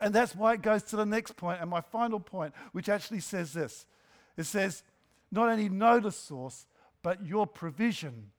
And 0.00 0.14
that's 0.14 0.34
why 0.36 0.54
it 0.54 0.62
goes 0.62 0.82
to 0.84 0.96
the 0.96 1.06
next 1.06 1.36
point, 1.36 1.60
and 1.60 1.70
my 1.70 1.80
final 1.80 2.20
point, 2.20 2.54
which 2.72 2.88
actually 2.88 3.20
says 3.20 3.52
this 3.52 3.86
it 4.36 4.44
says, 4.44 4.82
not 5.32 5.48
only 5.48 5.68
know 5.68 5.98
the 5.98 6.12
source, 6.12 6.66
but 7.02 7.24
your 7.24 7.46
provision 7.46 8.30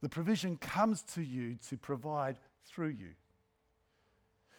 the 0.00 0.08
provision 0.08 0.56
comes 0.56 1.02
to 1.14 1.22
you 1.22 1.56
to 1.68 1.76
provide 1.76 2.38
through 2.64 2.88
you. 2.88 3.10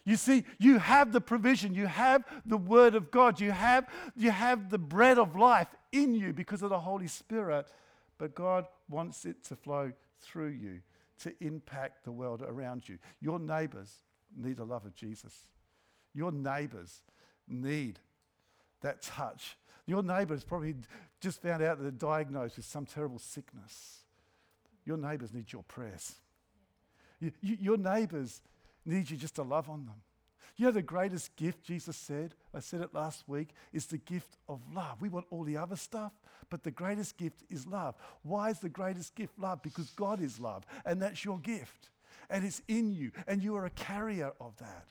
You 0.03 0.15
see, 0.15 0.45
you 0.57 0.79
have 0.79 1.11
the 1.11 1.21
provision, 1.21 1.75
you 1.75 1.85
have 1.85 2.23
the 2.45 2.57
Word 2.57 2.95
of 2.95 3.11
God, 3.11 3.39
you 3.39 3.51
have, 3.51 3.87
you 4.15 4.31
have 4.31 4.69
the 4.69 4.79
bread 4.79 5.19
of 5.19 5.35
life 5.35 5.67
in 5.91 6.15
you 6.15 6.33
because 6.33 6.63
of 6.63 6.69
the 6.71 6.79
Holy 6.79 7.07
Spirit, 7.07 7.71
but 8.17 8.33
God 8.33 8.65
wants 8.89 9.25
it 9.25 9.43
to 9.45 9.55
flow 9.55 9.91
through 10.19 10.49
you 10.49 10.79
to 11.19 11.33
impact 11.39 12.03
the 12.03 12.11
world 12.11 12.41
around 12.41 12.89
you. 12.89 12.97
Your 13.19 13.37
neighbors 13.37 13.93
need 14.35 14.57
the 14.57 14.65
love 14.65 14.85
of 14.85 14.95
Jesus. 14.95 15.45
Your 16.13 16.31
neighbors 16.31 17.03
need 17.47 17.99
that 18.81 19.03
touch. 19.03 19.55
Your 19.85 20.01
neighbors 20.01 20.43
probably 20.43 20.75
just 21.19 21.41
found 21.43 21.61
out 21.61 21.77
that 21.77 21.83
they're 21.83 21.91
diagnosed 21.91 22.57
with 22.57 22.65
some 22.65 22.85
terrible 22.85 23.19
sickness 23.19 24.00
your 24.85 24.97
neighbors 24.97 25.33
need 25.33 25.51
your 25.51 25.63
prayers. 25.63 26.15
You, 27.19 27.31
you, 27.41 27.57
your 27.59 27.77
neighbors 27.77 28.41
need 28.85 29.09
you 29.09 29.17
just 29.17 29.35
to 29.35 29.43
love 29.43 29.69
on 29.69 29.85
them. 29.85 30.01
You 30.57 30.65
know, 30.65 30.71
the 30.71 30.81
greatest 30.81 31.35
gift, 31.35 31.63
Jesus 31.63 31.95
said, 31.95 32.35
I 32.53 32.59
said 32.59 32.81
it 32.81 32.93
last 32.93 33.27
week, 33.27 33.49
is 33.71 33.85
the 33.85 33.97
gift 33.97 34.37
of 34.49 34.59
love. 34.73 35.01
We 35.01 35.09
want 35.09 35.27
all 35.29 35.43
the 35.43 35.57
other 35.57 35.75
stuff, 35.75 36.11
but 36.49 36.63
the 36.63 36.71
greatest 36.71 37.17
gift 37.17 37.43
is 37.49 37.65
love. 37.65 37.95
Why 38.23 38.49
is 38.49 38.59
the 38.59 38.69
greatest 38.69 39.15
gift 39.15 39.39
love? 39.39 39.61
Because 39.61 39.89
God 39.91 40.21
is 40.21 40.39
love, 40.39 40.65
and 40.85 41.01
that's 41.01 41.23
your 41.23 41.39
gift. 41.39 41.89
And 42.29 42.45
it's 42.45 42.61
in 42.67 42.91
you, 42.91 43.11
and 43.27 43.41
you 43.41 43.55
are 43.55 43.65
a 43.65 43.71
carrier 43.71 44.33
of 44.39 44.57
that. 44.57 44.85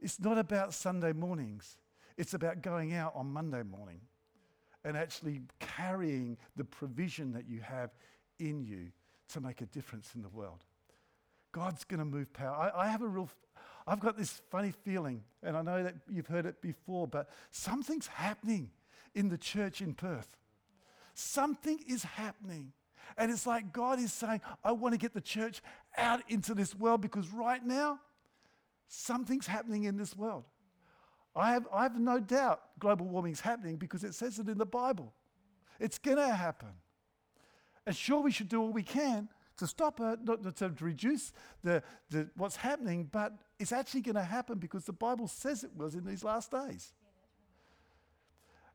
It's 0.00 0.20
not 0.20 0.38
about 0.38 0.74
Sunday 0.74 1.12
mornings, 1.12 1.76
it's 2.16 2.34
about 2.34 2.62
going 2.62 2.94
out 2.94 3.12
on 3.14 3.32
Monday 3.32 3.62
morning 3.62 4.00
and 4.84 4.96
actually 4.96 5.42
carrying 5.60 6.36
the 6.56 6.64
provision 6.64 7.32
that 7.32 7.48
you 7.48 7.60
have 7.60 7.90
in 8.38 8.64
you 8.64 8.88
to 9.28 9.40
make 9.40 9.60
a 9.60 9.66
difference 9.66 10.10
in 10.14 10.22
the 10.22 10.28
world. 10.28 10.64
God's 11.52 11.84
going 11.84 11.98
to 11.98 12.04
move 12.04 12.32
power. 12.32 12.54
I, 12.54 12.86
I, 12.86 12.88
have 12.88 13.02
a 13.02 13.06
real, 13.06 13.28
I've 13.86 14.00
got 14.00 14.16
this 14.16 14.40
funny 14.50 14.72
feeling, 14.84 15.22
and 15.42 15.56
I 15.56 15.62
know 15.62 15.82
that 15.82 15.94
you've 16.10 16.26
heard 16.26 16.46
it 16.46 16.60
before, 16.62 17.06
but 17.06 17.28
something's 17.50 18.06
happening 18.06 18.70
in 19.14 19.28
the 19.28 19.38
church 19.38 19.80
in 19.80 19.94
Perth. 19.94 20.28
Something 21.14 21.78
is 21.86 22.02
happening. 22.02 22.72
And 23.18 23.30
it's 23.30 23.46
like 23.46 23.72
God 23.72 23.98
is 23.98 24.12
saying, 24.12 24.40
I 24.64 24.72
want 24.72 24.94
to 24.94 24.98
get 24.98 25.12
the 25.12 25.20
church 25.20 25.60
out 25.98 26.22
into 26.28 26.54
this 26.54 26.74
world 26.74 27.02
because 27.02 27.28
right 27.28 27.64
now, 27.64 28.00
something's 28.88 29.46
happening 29.46 29.84
in 29.84 29.96
this 29.96 30.16
world. 30.16 30.44
I 31.34 31.52
have, 31.52 31.66
I 31.72 31.84
have 31.84 31.98
no 31.98 32.20
doubt 32.20 32.60
global 32.78 33.06
warming 33.06 33.32
is 33.32 33.40
happening 33.40 33.76
because 33.76 34.04
it 34.04 34.14
says 34.14 34.38
it 34.38 34.48
in 34.48 34.58
the 34.58 34.66
Bible. 34.66 35.12
It's 35.80 35.98
going 35.98 36.18
to 36.18 36.34
happen. 36.34 36.68
And 37.86 37.96
sure, 37.96 38.20
we 38.20 38.30
should 38.30 38.48
do 38.48 38.60
all 38.60 38.70
we 38.70 38.82
can 38.82 39.28
to 39.56 39.66
stop 39.66 40.00
it, 40.00 40.20
not 40.24 40.56
to 40.56 40.72
reduce 40.80 41.32
the, 41.62 41.82
the, 42.10 42.28
what's 42.36 42.56
happening, 42.56 43.08
but 43.10 43.32
it's 43.58 43.72
actually 43.72 44.00
going 44.00 44.14
to 44.14 44.22
happen 44.22 44.58
because 44.58 44.84
the 44.84 44.92
Bible 44.92 45.28
says 45.28 45.64
it 45.64 45.70
was 45.76 45.94
in 45.94 46.04
these 46.04 46.24
last 46.24 46.50
days. 46.50 46.92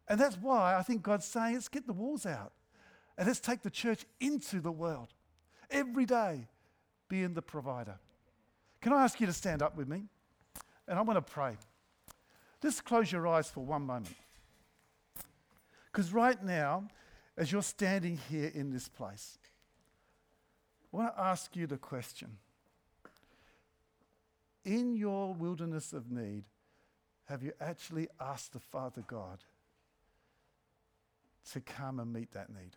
And 0.08 0.20
that's 0.20 0.38
why 0.38 0.76
I 0.76 0.84
think 0.84 1.04
God's 1.04 1.26
saying, 1.26 1.56
let's 1.56 1.68
get 1.68 1.86
the 1.86 1.94
walls 1.94 2.26
out 2.26 2.54
and 3.18 3.28
let's 3.28 3.40
take 3.40 3.62
the 3.62 3.70
church 3.70 4.06
into 4.20 4.62
the 4.62 4.72
world 4.72 5.14
every 5.70 6.06
day, 6.06 6.48
being 7.10 7.34
the 7.34 7.42
provider. 7.42 8.00
Can 8.82 8.94
I 8.94 9.04
ask 9.04 9.20
you 9.20 9.28
to 9.28 9.34
stand 9.34 9.62
up 9.62 9.76
with 9.76 9.88
me? 9.88 10.04
And 10.88 10.98
I 10.98 11.02
want 11.02 11.18
to 11.18 11.34
pray. 11.34 11.58
Just 12.62 12.86
close 12.86 13.12
your 13.12 13.28
eyes 13.28 13.50
for 13.50 13.64
one 13.64 13.84
moment. 13.84 14.16
Because 15.92 16.12
right 16.12 16.42
now, 16.44 16.88
as 17.38 17.52
you're 17.52 17.62
standing 17.62 18.20
here 18.30 18.52
in 18.54 18.72
this 18.72 18.88
place, 18.88 19.38
I 20.94 20.98
want 20.98 21.16
to 21.16 21.22
ask 21.22 21.56
you 21.56 21.68
the 21.68 21.78
question 21.78 22.38
In 24.66 24.96
your 24.96 25.34
wilderness 25.34 25.94
of 25.94 26.12
need, 26.12 26.46
have 27.26 27.44
you 27.44 27.54
actually 27.60 28.08
asked 28.20 28.54
the 28.54 28.60
Father 28.60 29.04
God 29.06 29.40
to 31.52 31.60
come 31.62 32.00
and 32.00 32.12
meet 32.12 32.32
that 32.32 32.50
need? 32.50 32.76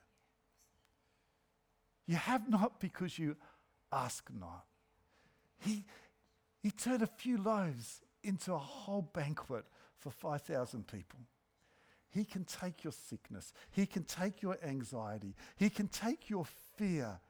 You 2.06 2.16
have 2.16 2.48
not 2.48 2.80
because 2.80 3.18
you 3.18 3.36
ask 3.92 4.28
not. 4.38 4.64
He, 5.60 5.84
he 6.62 6.70
turned 6.70 7.02
a 7.02 7.06
few 7.06 7.36
loaves 7.36 8.00
into 8.22 8.54
a 8.54 8.58
whole 8.58 9.02
banquet 9.12 9.64
for 9.98 10.10
5,000 10.10 10.86
people. 10.86 11.20
He 12.10 12.24
can 12.24 12.44
take 12.44 12.82
your 12.82 12.92
sickness. 12.92 13.52
He 13.70 13.86
can 13.86 14.04
take 14.04 14.42
your 14.42 14.58
anxiety. 14.64 15.34
He 15.56 15.70
can 15.70 15.88
take 15.88 16.28
your 16.28 16.44
fear. 16.76 17.20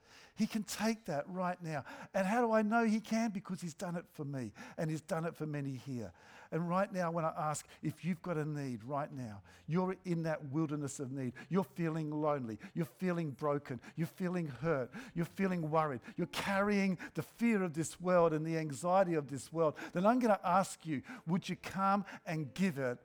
He 0.41 0.47
can 0.47 0.62
take 0.62 1.05
that 1.05 1.26
right 1.28 1.62
now. 1.62 1.84
And 2.14 2.26
how 2.26 2.41
do 2.41 2.51
I 2.53 2.62
know 2.62 2.86
He 2.86 2.99
can? 2.99 3.28
Because 3.28 3.61
He's 3.61 3.74
done 3.74 3.95
it 3.95 4.07
for 4.14 4.24
me 4.24 4.53
and 4.78 4.91
He's 4.91 5.03
done 5.03 5.26
it 5.26 5.36
for 5.36 5.45
many 5.45 5.72
here. 5.84 6.12
And 6.51 6.66
right 6.66 6.91
now, 6.91 7.11
when 7.11 7.26
I 7.26 7.32
ask 7.36 7.66
if 7.82 8.07
you've 8.07 8.22
got 8.22 8.38
a 8.38 8.47
need 8.47 8.82
right 8.82 9.12
now, 9.12 9.43
you're 9.66 9.97
in 10.07 10.22
that 10.22 10.43
wilderness 10.47 10.99
of 10.99 11.12
need. 11.12 11.34
You're 11.51 11.62
feeling 11.62 12.11
lonely. 12.11 12.59
You're 12.72 12.86
feeling 12.86 13.32
broken. 13.32 13.80
You're 13.97 14.07
feeling 14.07 14.47
hurt. 14.62 14.91
You're 15.14 15.26
feeling 15.26 15.70
worried. 15.70 16.01
You're 16.16 16.26
carrying 16.28 16.97
the 17.12 17.22
fear 17.22 17.62
of 17.62 17.74
this 17.74 18.01
world 18.01 18.32
and 18.32 18.47
the 18.47 18.57
anxiety 18.57 19.16
of 19.16 19.28
this 19.28 19.53
world. 19.53 19.74
Then 19.93 20.07
I'm 20.07 20.20
going 20.20 20.34
to 20.34 20.49
ask 20.49 20.86
you 20.86 21.03
would 21.26 21.51
you 21.51 21.57
come 21.57 22.07
and 22.24 22.55
give 22.55 22.78
it 22.78 22.97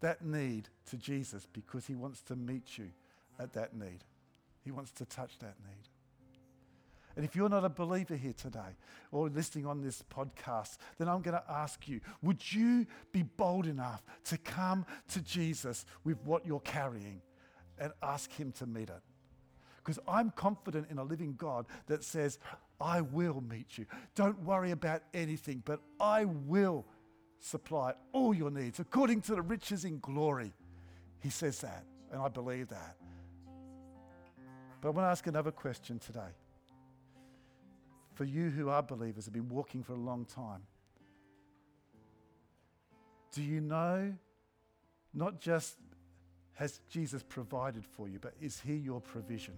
that 0.00 0.24
need 0.24 0.70
to 0.86 0.96
Jesus 0.96 1.46
because 1.52 1.86
He 1.86 1.94
wants 1.94 2.22
to 2.22 2.36
meet 2.36 2.78
you 2.78 2.88
at 3.38 3.52
that 3.52 3.76
need? 3.76 4.02
He 4.64 4.70
wants 4.70 4.92
to 4.92 5.04
touch 5.04 5.38
that 5.40 5.56
need. 5.66 5.88
And 7.18 7.24
if 7.24 7.34
you're 7.34 7.48
not 7.48 7.64
a 7.64 7.68
believer 7.68 8.14
here 8.14 8.32
today 8.32 8.76
or 9.10 9.28
listening 9.28 9.66
on 9.66 9.82
this 9.82 10.04
podcast, 10.08 10.76
then 10.98 11.08
I'm 11.08 11.20
going 11.20 11.36
to 11.36 11.42
ask 11.50 11.88
you 11.88 12.00
would 12.22 12.52
you 12.52 12.86
be 13.10 13.24
bold 13.24 13.66
enough 13.66 14.04
to 14.26 14.38
come 14.38 14.86
to 15.08 15.20
Jesus 15.20 15.84
with 16.04 16.16
what 16.22 16.46
you're 16.46 16.60
carrying 16.60 17.20
and 17.76 17.90
ask 18.04 18.32
Him 18.32 18.52
to 18.52 18.66
meet 18.66 18.88
it? 18.88 19.02
Because 19.78 19.98
I'm 20.06 20.30
confident 20.30 20.86
in 20.92 20.98
a 20.98 21.02
living 21.02 21.34
God 21.36 21.66
that 21.88 22.04
says, 22.04 22.38
I 22.80 23.00
will 23.00 23.40
meet 23.40 23.76
you. 23.76 23.86
Don't 24.14 24.38
worry 24.44 24.70
about 24.70 25.02
anything, 25.12 25.60
but 25.64 25.80
I 25.98 26.24
will 26.24 26.86
supply 27.40 27.94
all 28.12 28.32
your 28.32 28.52
needs 28.52 28.78
according 28.78 29.22
to 29.22 29.34
the 29.34 29.42
riches 29.42 29.84
in 29.84 29.98
glory. 29.98 30.52
He 31.18 31.30
says 31.30 31.60
that, 31.62 31.82
and 32.12 32.22
I 32.22 32.28
believe 32.28 32.68
that. 32.68 32.94
But 34.80 34.90
I 34.90 34.90
want 34.92 35.04
to 35.06 35.10
ask 35.10 35.26
another 35.26 35.50
question 35.50 35.98
today 35.98 36.30
for 38.18 38.24
you 38.24 38.50
who 38.50 38.68
are 38.68 38.82
believers, 38.82 39.26
have 39.26 39.32
been 39.32 39.48
walking 39.48 39.80
for 39.80 39.92
a 39.92 39.96
long 39.96 40.24
time, 40.24 40.62
do 43.30 43.44
you 43.44 43.60
know 43.60 44.12
not 45.14 45.40
just 45.40 45.76
has 46.54 46.80
Jesus 46.90 47.22
provided 47.22 47.84
for 47.84 48.08
you, 48.08 48.18
but 48.18 48.34
is 48.40 48.58
He 48.58 48.74
your 48.74 49.00
provision? 49.00 49.54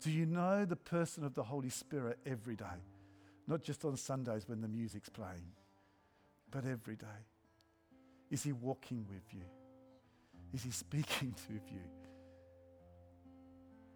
Do 0.00 0.10
you 0.10 0.24
know 0.24 0.64
the 0.64 0.74
person 0.74 1.22
of 1.22 1.34
the 1.34 1.42
Holy 1.42 1.68
Spirit 1.68 2.18
every 2.24 2.56
day? 2.56 2.80
Not 3.46 3.62
just 3.62 3.84
on 3.84 3.98
Sundays 3.98 4.48
when 4.48 4.62
the 4.62 4.68
music's 4.68 5.10
playing, 5.10 5.52
but 6.50 6.64
every 6.64 6.96
day. 6.96 7.20
Is 8.30 8.42
He 8.42 8.52
walking 8.52 9.04
with 9.06 9.34
you? 9.34 9.44
Is 10.54 10.62
He 10.62 10.70
speaking 10.84 11.34
to 11.46 11.52
you? 11.52 11.84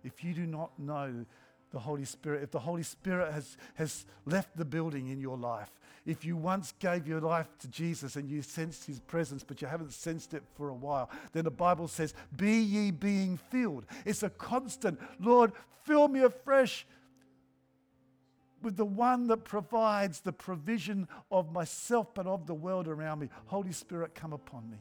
If 0.05 0.23
you 0.23 0.35
do 0.35 0.47
not 0.47 0.79
know 0.79 1.25
the 1.71 1.79
Holy 1.79 2.05
Spirit, 2.05 2.43
if 2.43 2.51
the 2.51 2.59
Holy 2.59 2.83
Spirit 2.83 3.33
has, 3.33 3.57
has 3.75 4.07
left 4.25 4.57
the 4.57 4.65
building 4.65 5.09
in 5.09 5.21
your 5.21 5.37
life, 5.37 5.71
if 6.07 6.25
you 6.25 6.37
once 6.37 6.73
gave 6.79 7.07
your 7.07 7.21
life 7.21 7.49
to 7.59 7.69
Jesus 7.69 8.17
and 8.17 8.31
you 8.31 8.41
sensed 8.41 8.87
his 8.87 8.99
presence, 8.99 9.45
but 9.45 9.61
you 9.61 9.69
haven't 9.69 9.93
sensed 9.93 10.33
it 10.33 10.43
for 10.55 10.71
a 10.71 10.75
while, 10.75 11.11
then 11.33 11.45
the 11.45 11.51
Bible 11.51 11.87
says, 11.87 12.15
Be 12.35 12.59
ye 12.61 12.91
being 12.91 13.37
filled. 13.51 13.85
It's 14.07 14.23
a 14.23 14.31
constant, 14.31 14.99
Lord, 15.21 15.53
fill 15.85 16.09
me 16.09 16.21
afresh 16.21 16.87
with 18.63 18.77
the 18.77 18.85
one 18.85 19.27
that 19.29 19.45
provides 19.45 20.21
the 20.21 20.33
provision 20.33 21.09
of 21.31 21.53
myself, 21.53 22.15
but 22.15 22.27
of 22.27 22.47
the 22.47 22.55
world 22.55 22.89
around 22.89 23.21
me. 23.21 23.29
Holy 23.47 23.73
Spirit, 23.73 24.15
come 24.15 24.33
upon 24.33 24.69
me. 24.71 24.79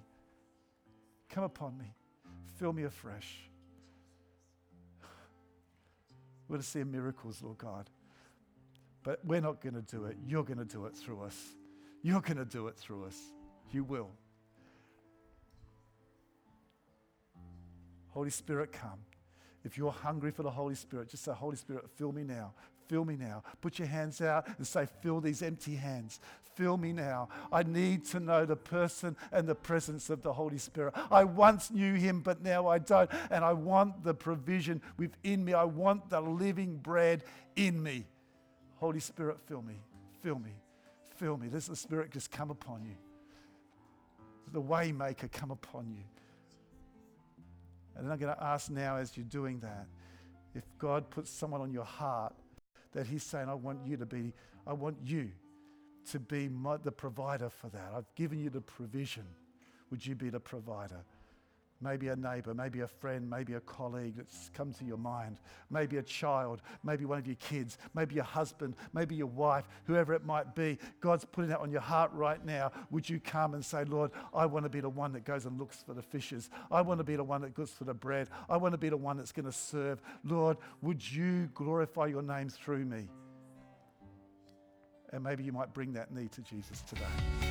Come 1.30 1.44
upon 1.44 1.78
me. 1.78 1.94
Fill 2.56 2.74
me 2.74 2.84
afresh. 2.84 3.50
We're 6.48 6.56
going 6.56 6.62
to 6.62 6.68
see 6.68 6.84
miracles, 6.84 7.42
Lord 7.42 7.58
God. 7.58 7.90
But 9.04 9.24
we're 9.24 9.42
not 9.42 9.62
going 9.62 9.76
to 9.76 9.82
do 9.82 10.06
it. 10.06 10.18
You're 10.26 10.44
going 10.44 10.60
to 10.60 10.66
do 10.66 10.86
it 10.86 10.96
through 10.96 11.22
us. 11.22 11.38
You're 12.04 12.22
going 12.22 12.38
to 12.38 12.46
do 12.46 12.68
it 12.68 12.78
through 12.78 13.06
us. 13.06 13.18
You 13.72 13.84
will. 13.84 14.12
Holy 18.10 18.30
Spirit, 18.30 18.72
come. 18.72 19.00
If 19.64 19.78
you're 19.78 19.92
hungry 19.92 20.32
for 20.32 20.44
the 20.44 20.50
Holy 20.50 20.76
Spirit, 20.76 21.10
just 21.10 21.24
say, 21.24 21.34
Holy 21.34 21.58
Spirit, 21.58 21.90
fill 21.98 22.12
me 22.12 22.24
now. 22.24 22.54
Fill 22.88 23.06
me 23.06 23.16
now. 23.18 23.44
Put 23.62 23.80
your 23.80 23.88
hands 23.88 24.22
out 24.22 24.48
and 24.58 24.66
say, 24.66 24.88
Fill 25.02 25.22
these 25.22 25.42
empty 25.42 25.76
hands. 25.76 26.20
Fill 26.56 26.78
me 26.78 26.92
now. 26.92 27.30
I 27.52 27.62
need 27.62 28.06
to 28.06 28.20
know 28.20 28.44
the 28.46 28.56
person 28.56 29.16
and 29.32 29.48
the 29.48 29.54
presence 29.54 30.10
of 30.10 30.24
the 30.24 30.34
Holy 30.34 30.58
Spirit. 30.58 30.96
I 31.12 31.24
once 31.24 31.70
knew 31.70 31.94
him, 31.94 32.22
but 32.22 32.42
now 32.42 32.68
I 32.68 32.80
don't. 32.80 33.12
And 33.30 33.46
I 33.46 33.54
want 33.54 34.04
the 34.04 34.16
provision 34.16 34.82
within 34.98 35.46
me. 35.46 35.54
I 35.54 35.66
want 35.66 36.10
the 36.10 36.20
living 36.20 36.78
bread 36.78 37.24
in 37.56 37.82
me. 37.84 38.06
Holy 38.78 39.00
Spirit, 39.00 39.38
fill 39.46 39.62
me. 39.62 39.76
Fill 40.24 40.40
me. 40.40 40.52
Fill 41.18 41.38
me. 41.38 41.48
Let 41.52 41.62
the 41.62 41.76
Spirit 41.76 42.12
just 42.12 42.32
come 42.32 42.50
upon 42.50 42.84
you. 42.86 42.96
The 44.52 44.62
waymaker 44.62 45.32
come 45.32 45.52
upon 45.52 45.92
you. 45.92 46.04
And 47.96 48.06
then 48.06 48.12
I'm 48.12 48.18
going 48.18 48.36
to 48.36 48.44
ask 48.44 48.72
now, 48.72 48.98
as 48.98 49.16
you're 49.16 49.26
doing 49.26 49.60
that, 49.60 49.86
if 50.56 50.64
God 50.80 51.10
puts 51.12 51.30
someone 51.30 51.62
on 51.62 51.72
your 51.72 51.84
heart 51.84 52.34
that 52.94 53.08
He's 53.08 53.24
saying, 53.24 53.50
I 53.50 53.54
want 53.54 53.86
you 53.86 53.98
to 53.98 54.06
be, 54.06 54.34
I 54.66 54.74
want 54.74 54.98
you 55.04 55.32
to 56.12 56.20
be 56.20 56.48
my, 56.48 56.78
the 56.78 56.92
provider 56.92 57.50
for 57.50 57.70
that. 57.70 57.92
I've 57.96 58.14
given 58.16 58.40
you 58.40 58.50
the 58.50 58.62
provision. 58.62 59.26
Would 59.92 60.06
you 60.06 60.16
be 60.16 60.30
the 60.30 60.40
provider? 60.40 61.04
Maybe 61.80 62.08
a 62.08 62.16
neighbor, 62.16 62.54
maybe 62.56 62.80
a 62.80 62.88
friend, 62.88 63.30
maybe 63.30 63.54
a 63.54 63.60
colleague 63.60 64.16
that's 64.18 64.50
come 64.54 64.74
to 64.74 64.86
your 64.86 64.98
mind, 64.98 65.38
maybe 65.70 65.98
a 65.98 66.04
child, 66.04 66.62
maybe 66.84 67.06
one 67.06 67.20
of 67.20 67.28
your 67.28 67.36
kids, 67.36 67.78
maybe 67.94 68.16
your 68.16 68.24
husband, 68.24 68.76
maybe 68.94 69.16
your 69.16 69.28
wife, 69.28 69.68
whoever 69.86 70.14
it 70.14 70.26
might 70.26 70.56
be. 70.56 70.80
God's 71.02 71.24
putting 71.26 71.50
that 71.50 71.60
on 71.60 71.72
your 71.72 71.82
heart 71.82 72.12
right 72.14 72.44
now. 72.44 72.72
Would 72.90 73.08
you 73.08 73.20
come 73.20 73.54
and 73.54 73.64
say, 73.64 73.84
Lord, 73.84 74.12
I 74.34 74.48
want 74.48 74.66
to 74.66 74.70
be 74.70 74.80
the 74.80 74.90
one 74.90 75.14
that 75.14 75.24
goes 75.24 75.46
and 75.46 75.60
looks 75.60 75.84
for 75.84 75.94
the 75.94 76.02
fishes. 76.02 76.50
I 76.72 76.82
want 76.82 77.00
to 77.00 77.04
be 77.04 77.16
the 77.16 77.24
one 77.24 77.42
that 77.42 77.54
goes 77.54 77.70
for 77.70 77.84
the 77.84 77.94
bread. 77.94 78.30
I 78.50 78.58
want 78.58 78.74
to 78.74 78.80
be 78.80 78.90
the 78.90 78.98
one 78.98 79.18
that's 79.18 79.32
going 79.32 79.46
to 79.46 79.52
serve. 79.52 80.02
Lord, 80.24 80.58
would 80.82 81.10
you 81.12 81.50
glorify 81.54 82.08
your 82.08 82.24
name 82.24 82.50
through 82.50 82.86
me? 82.86 83.08
And 85.14 85.24
maybe 85.24 85.44
you 85.44 85.52
might 85.52 85.74
bring 85.74 85.94
that 85.94 86.12
need 86.12 86.32
to 86.34 86.42
Jesus 86.42 86.82
today. 86.82 87.47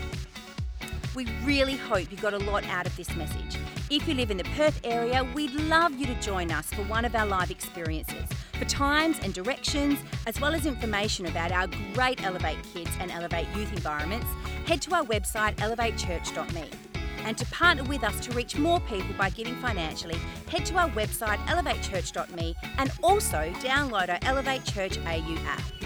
We 1.17 1.27
really 1.45 1.77
hope 1.77 2.11
you 2.13 2.19
got 2.19 2.35
a 2.35 2.39
lot 2.39 2.67
out 2.67 2.87
of 2.87 2.95
this 2.95 3.17
message. 3.17 3.57
If 3.91 4.07
you 4.07 4.13
live 4.13 4.31
in 4.31 4.37
the 4.37 4.45
Perth 4.55 4.79
area, 4.85 5.25
we'd 5.35 5.55
love 5.55 5.93
you 5.95 6.05
to 6.05 6.15
join 6.21 6.53
us 6.53 6.67
for 6.67 6.83
one 6.83 7.07
of 7.07 7.15
our 7.15 7.25
live 7.25 7.51
experiences. 7.51 8.29
For 8.59 8.67
times 8.67 9.19
and 9.23 9.33
directions, 9.33 9.99
as 10.27 10.39
well 10.43 10.55
as 10.55 10.67
information 10.67 11.25
about 11.25 11.53
our 11.53 11.69
great 11.95 12.23
Elevate 12.23 12.63
Kids 12.75 12.91
and 13.01 13.11
Elevate 13.11 13.47
Youth 13.57 13.73
environments, 13.73 14.27
head 14.67 14.83
to 14.83 14.95
our 14.95 15.05
website 15.05 15.57
elevatechurch.me. 15.57 16.69
And 17.25 17.39
to 17.39 17.47
partner 17.47 17.85
with 17.85 18.05
us 18.05 18.21
to 18.27 18.33
reach 18.33 18.59
more 18.59 18.81
people 18.81 19.15
by 19.17 19.31
giving 19.31 19.57
financially, 19.57 20.19
head 20.51 20.67
to 20.67 20.77
our 20.77 20.91
website 20.91 21.39
elevatechurch.me 21.47 22.55
and 22.77 22.93
also 23.03 23.51
download 23.61 24.11
our 24.11 24.19
Elevate 24.21 24.67
Church 24.67 24.99
AU 24.99 25.39
app. 25.47 25.86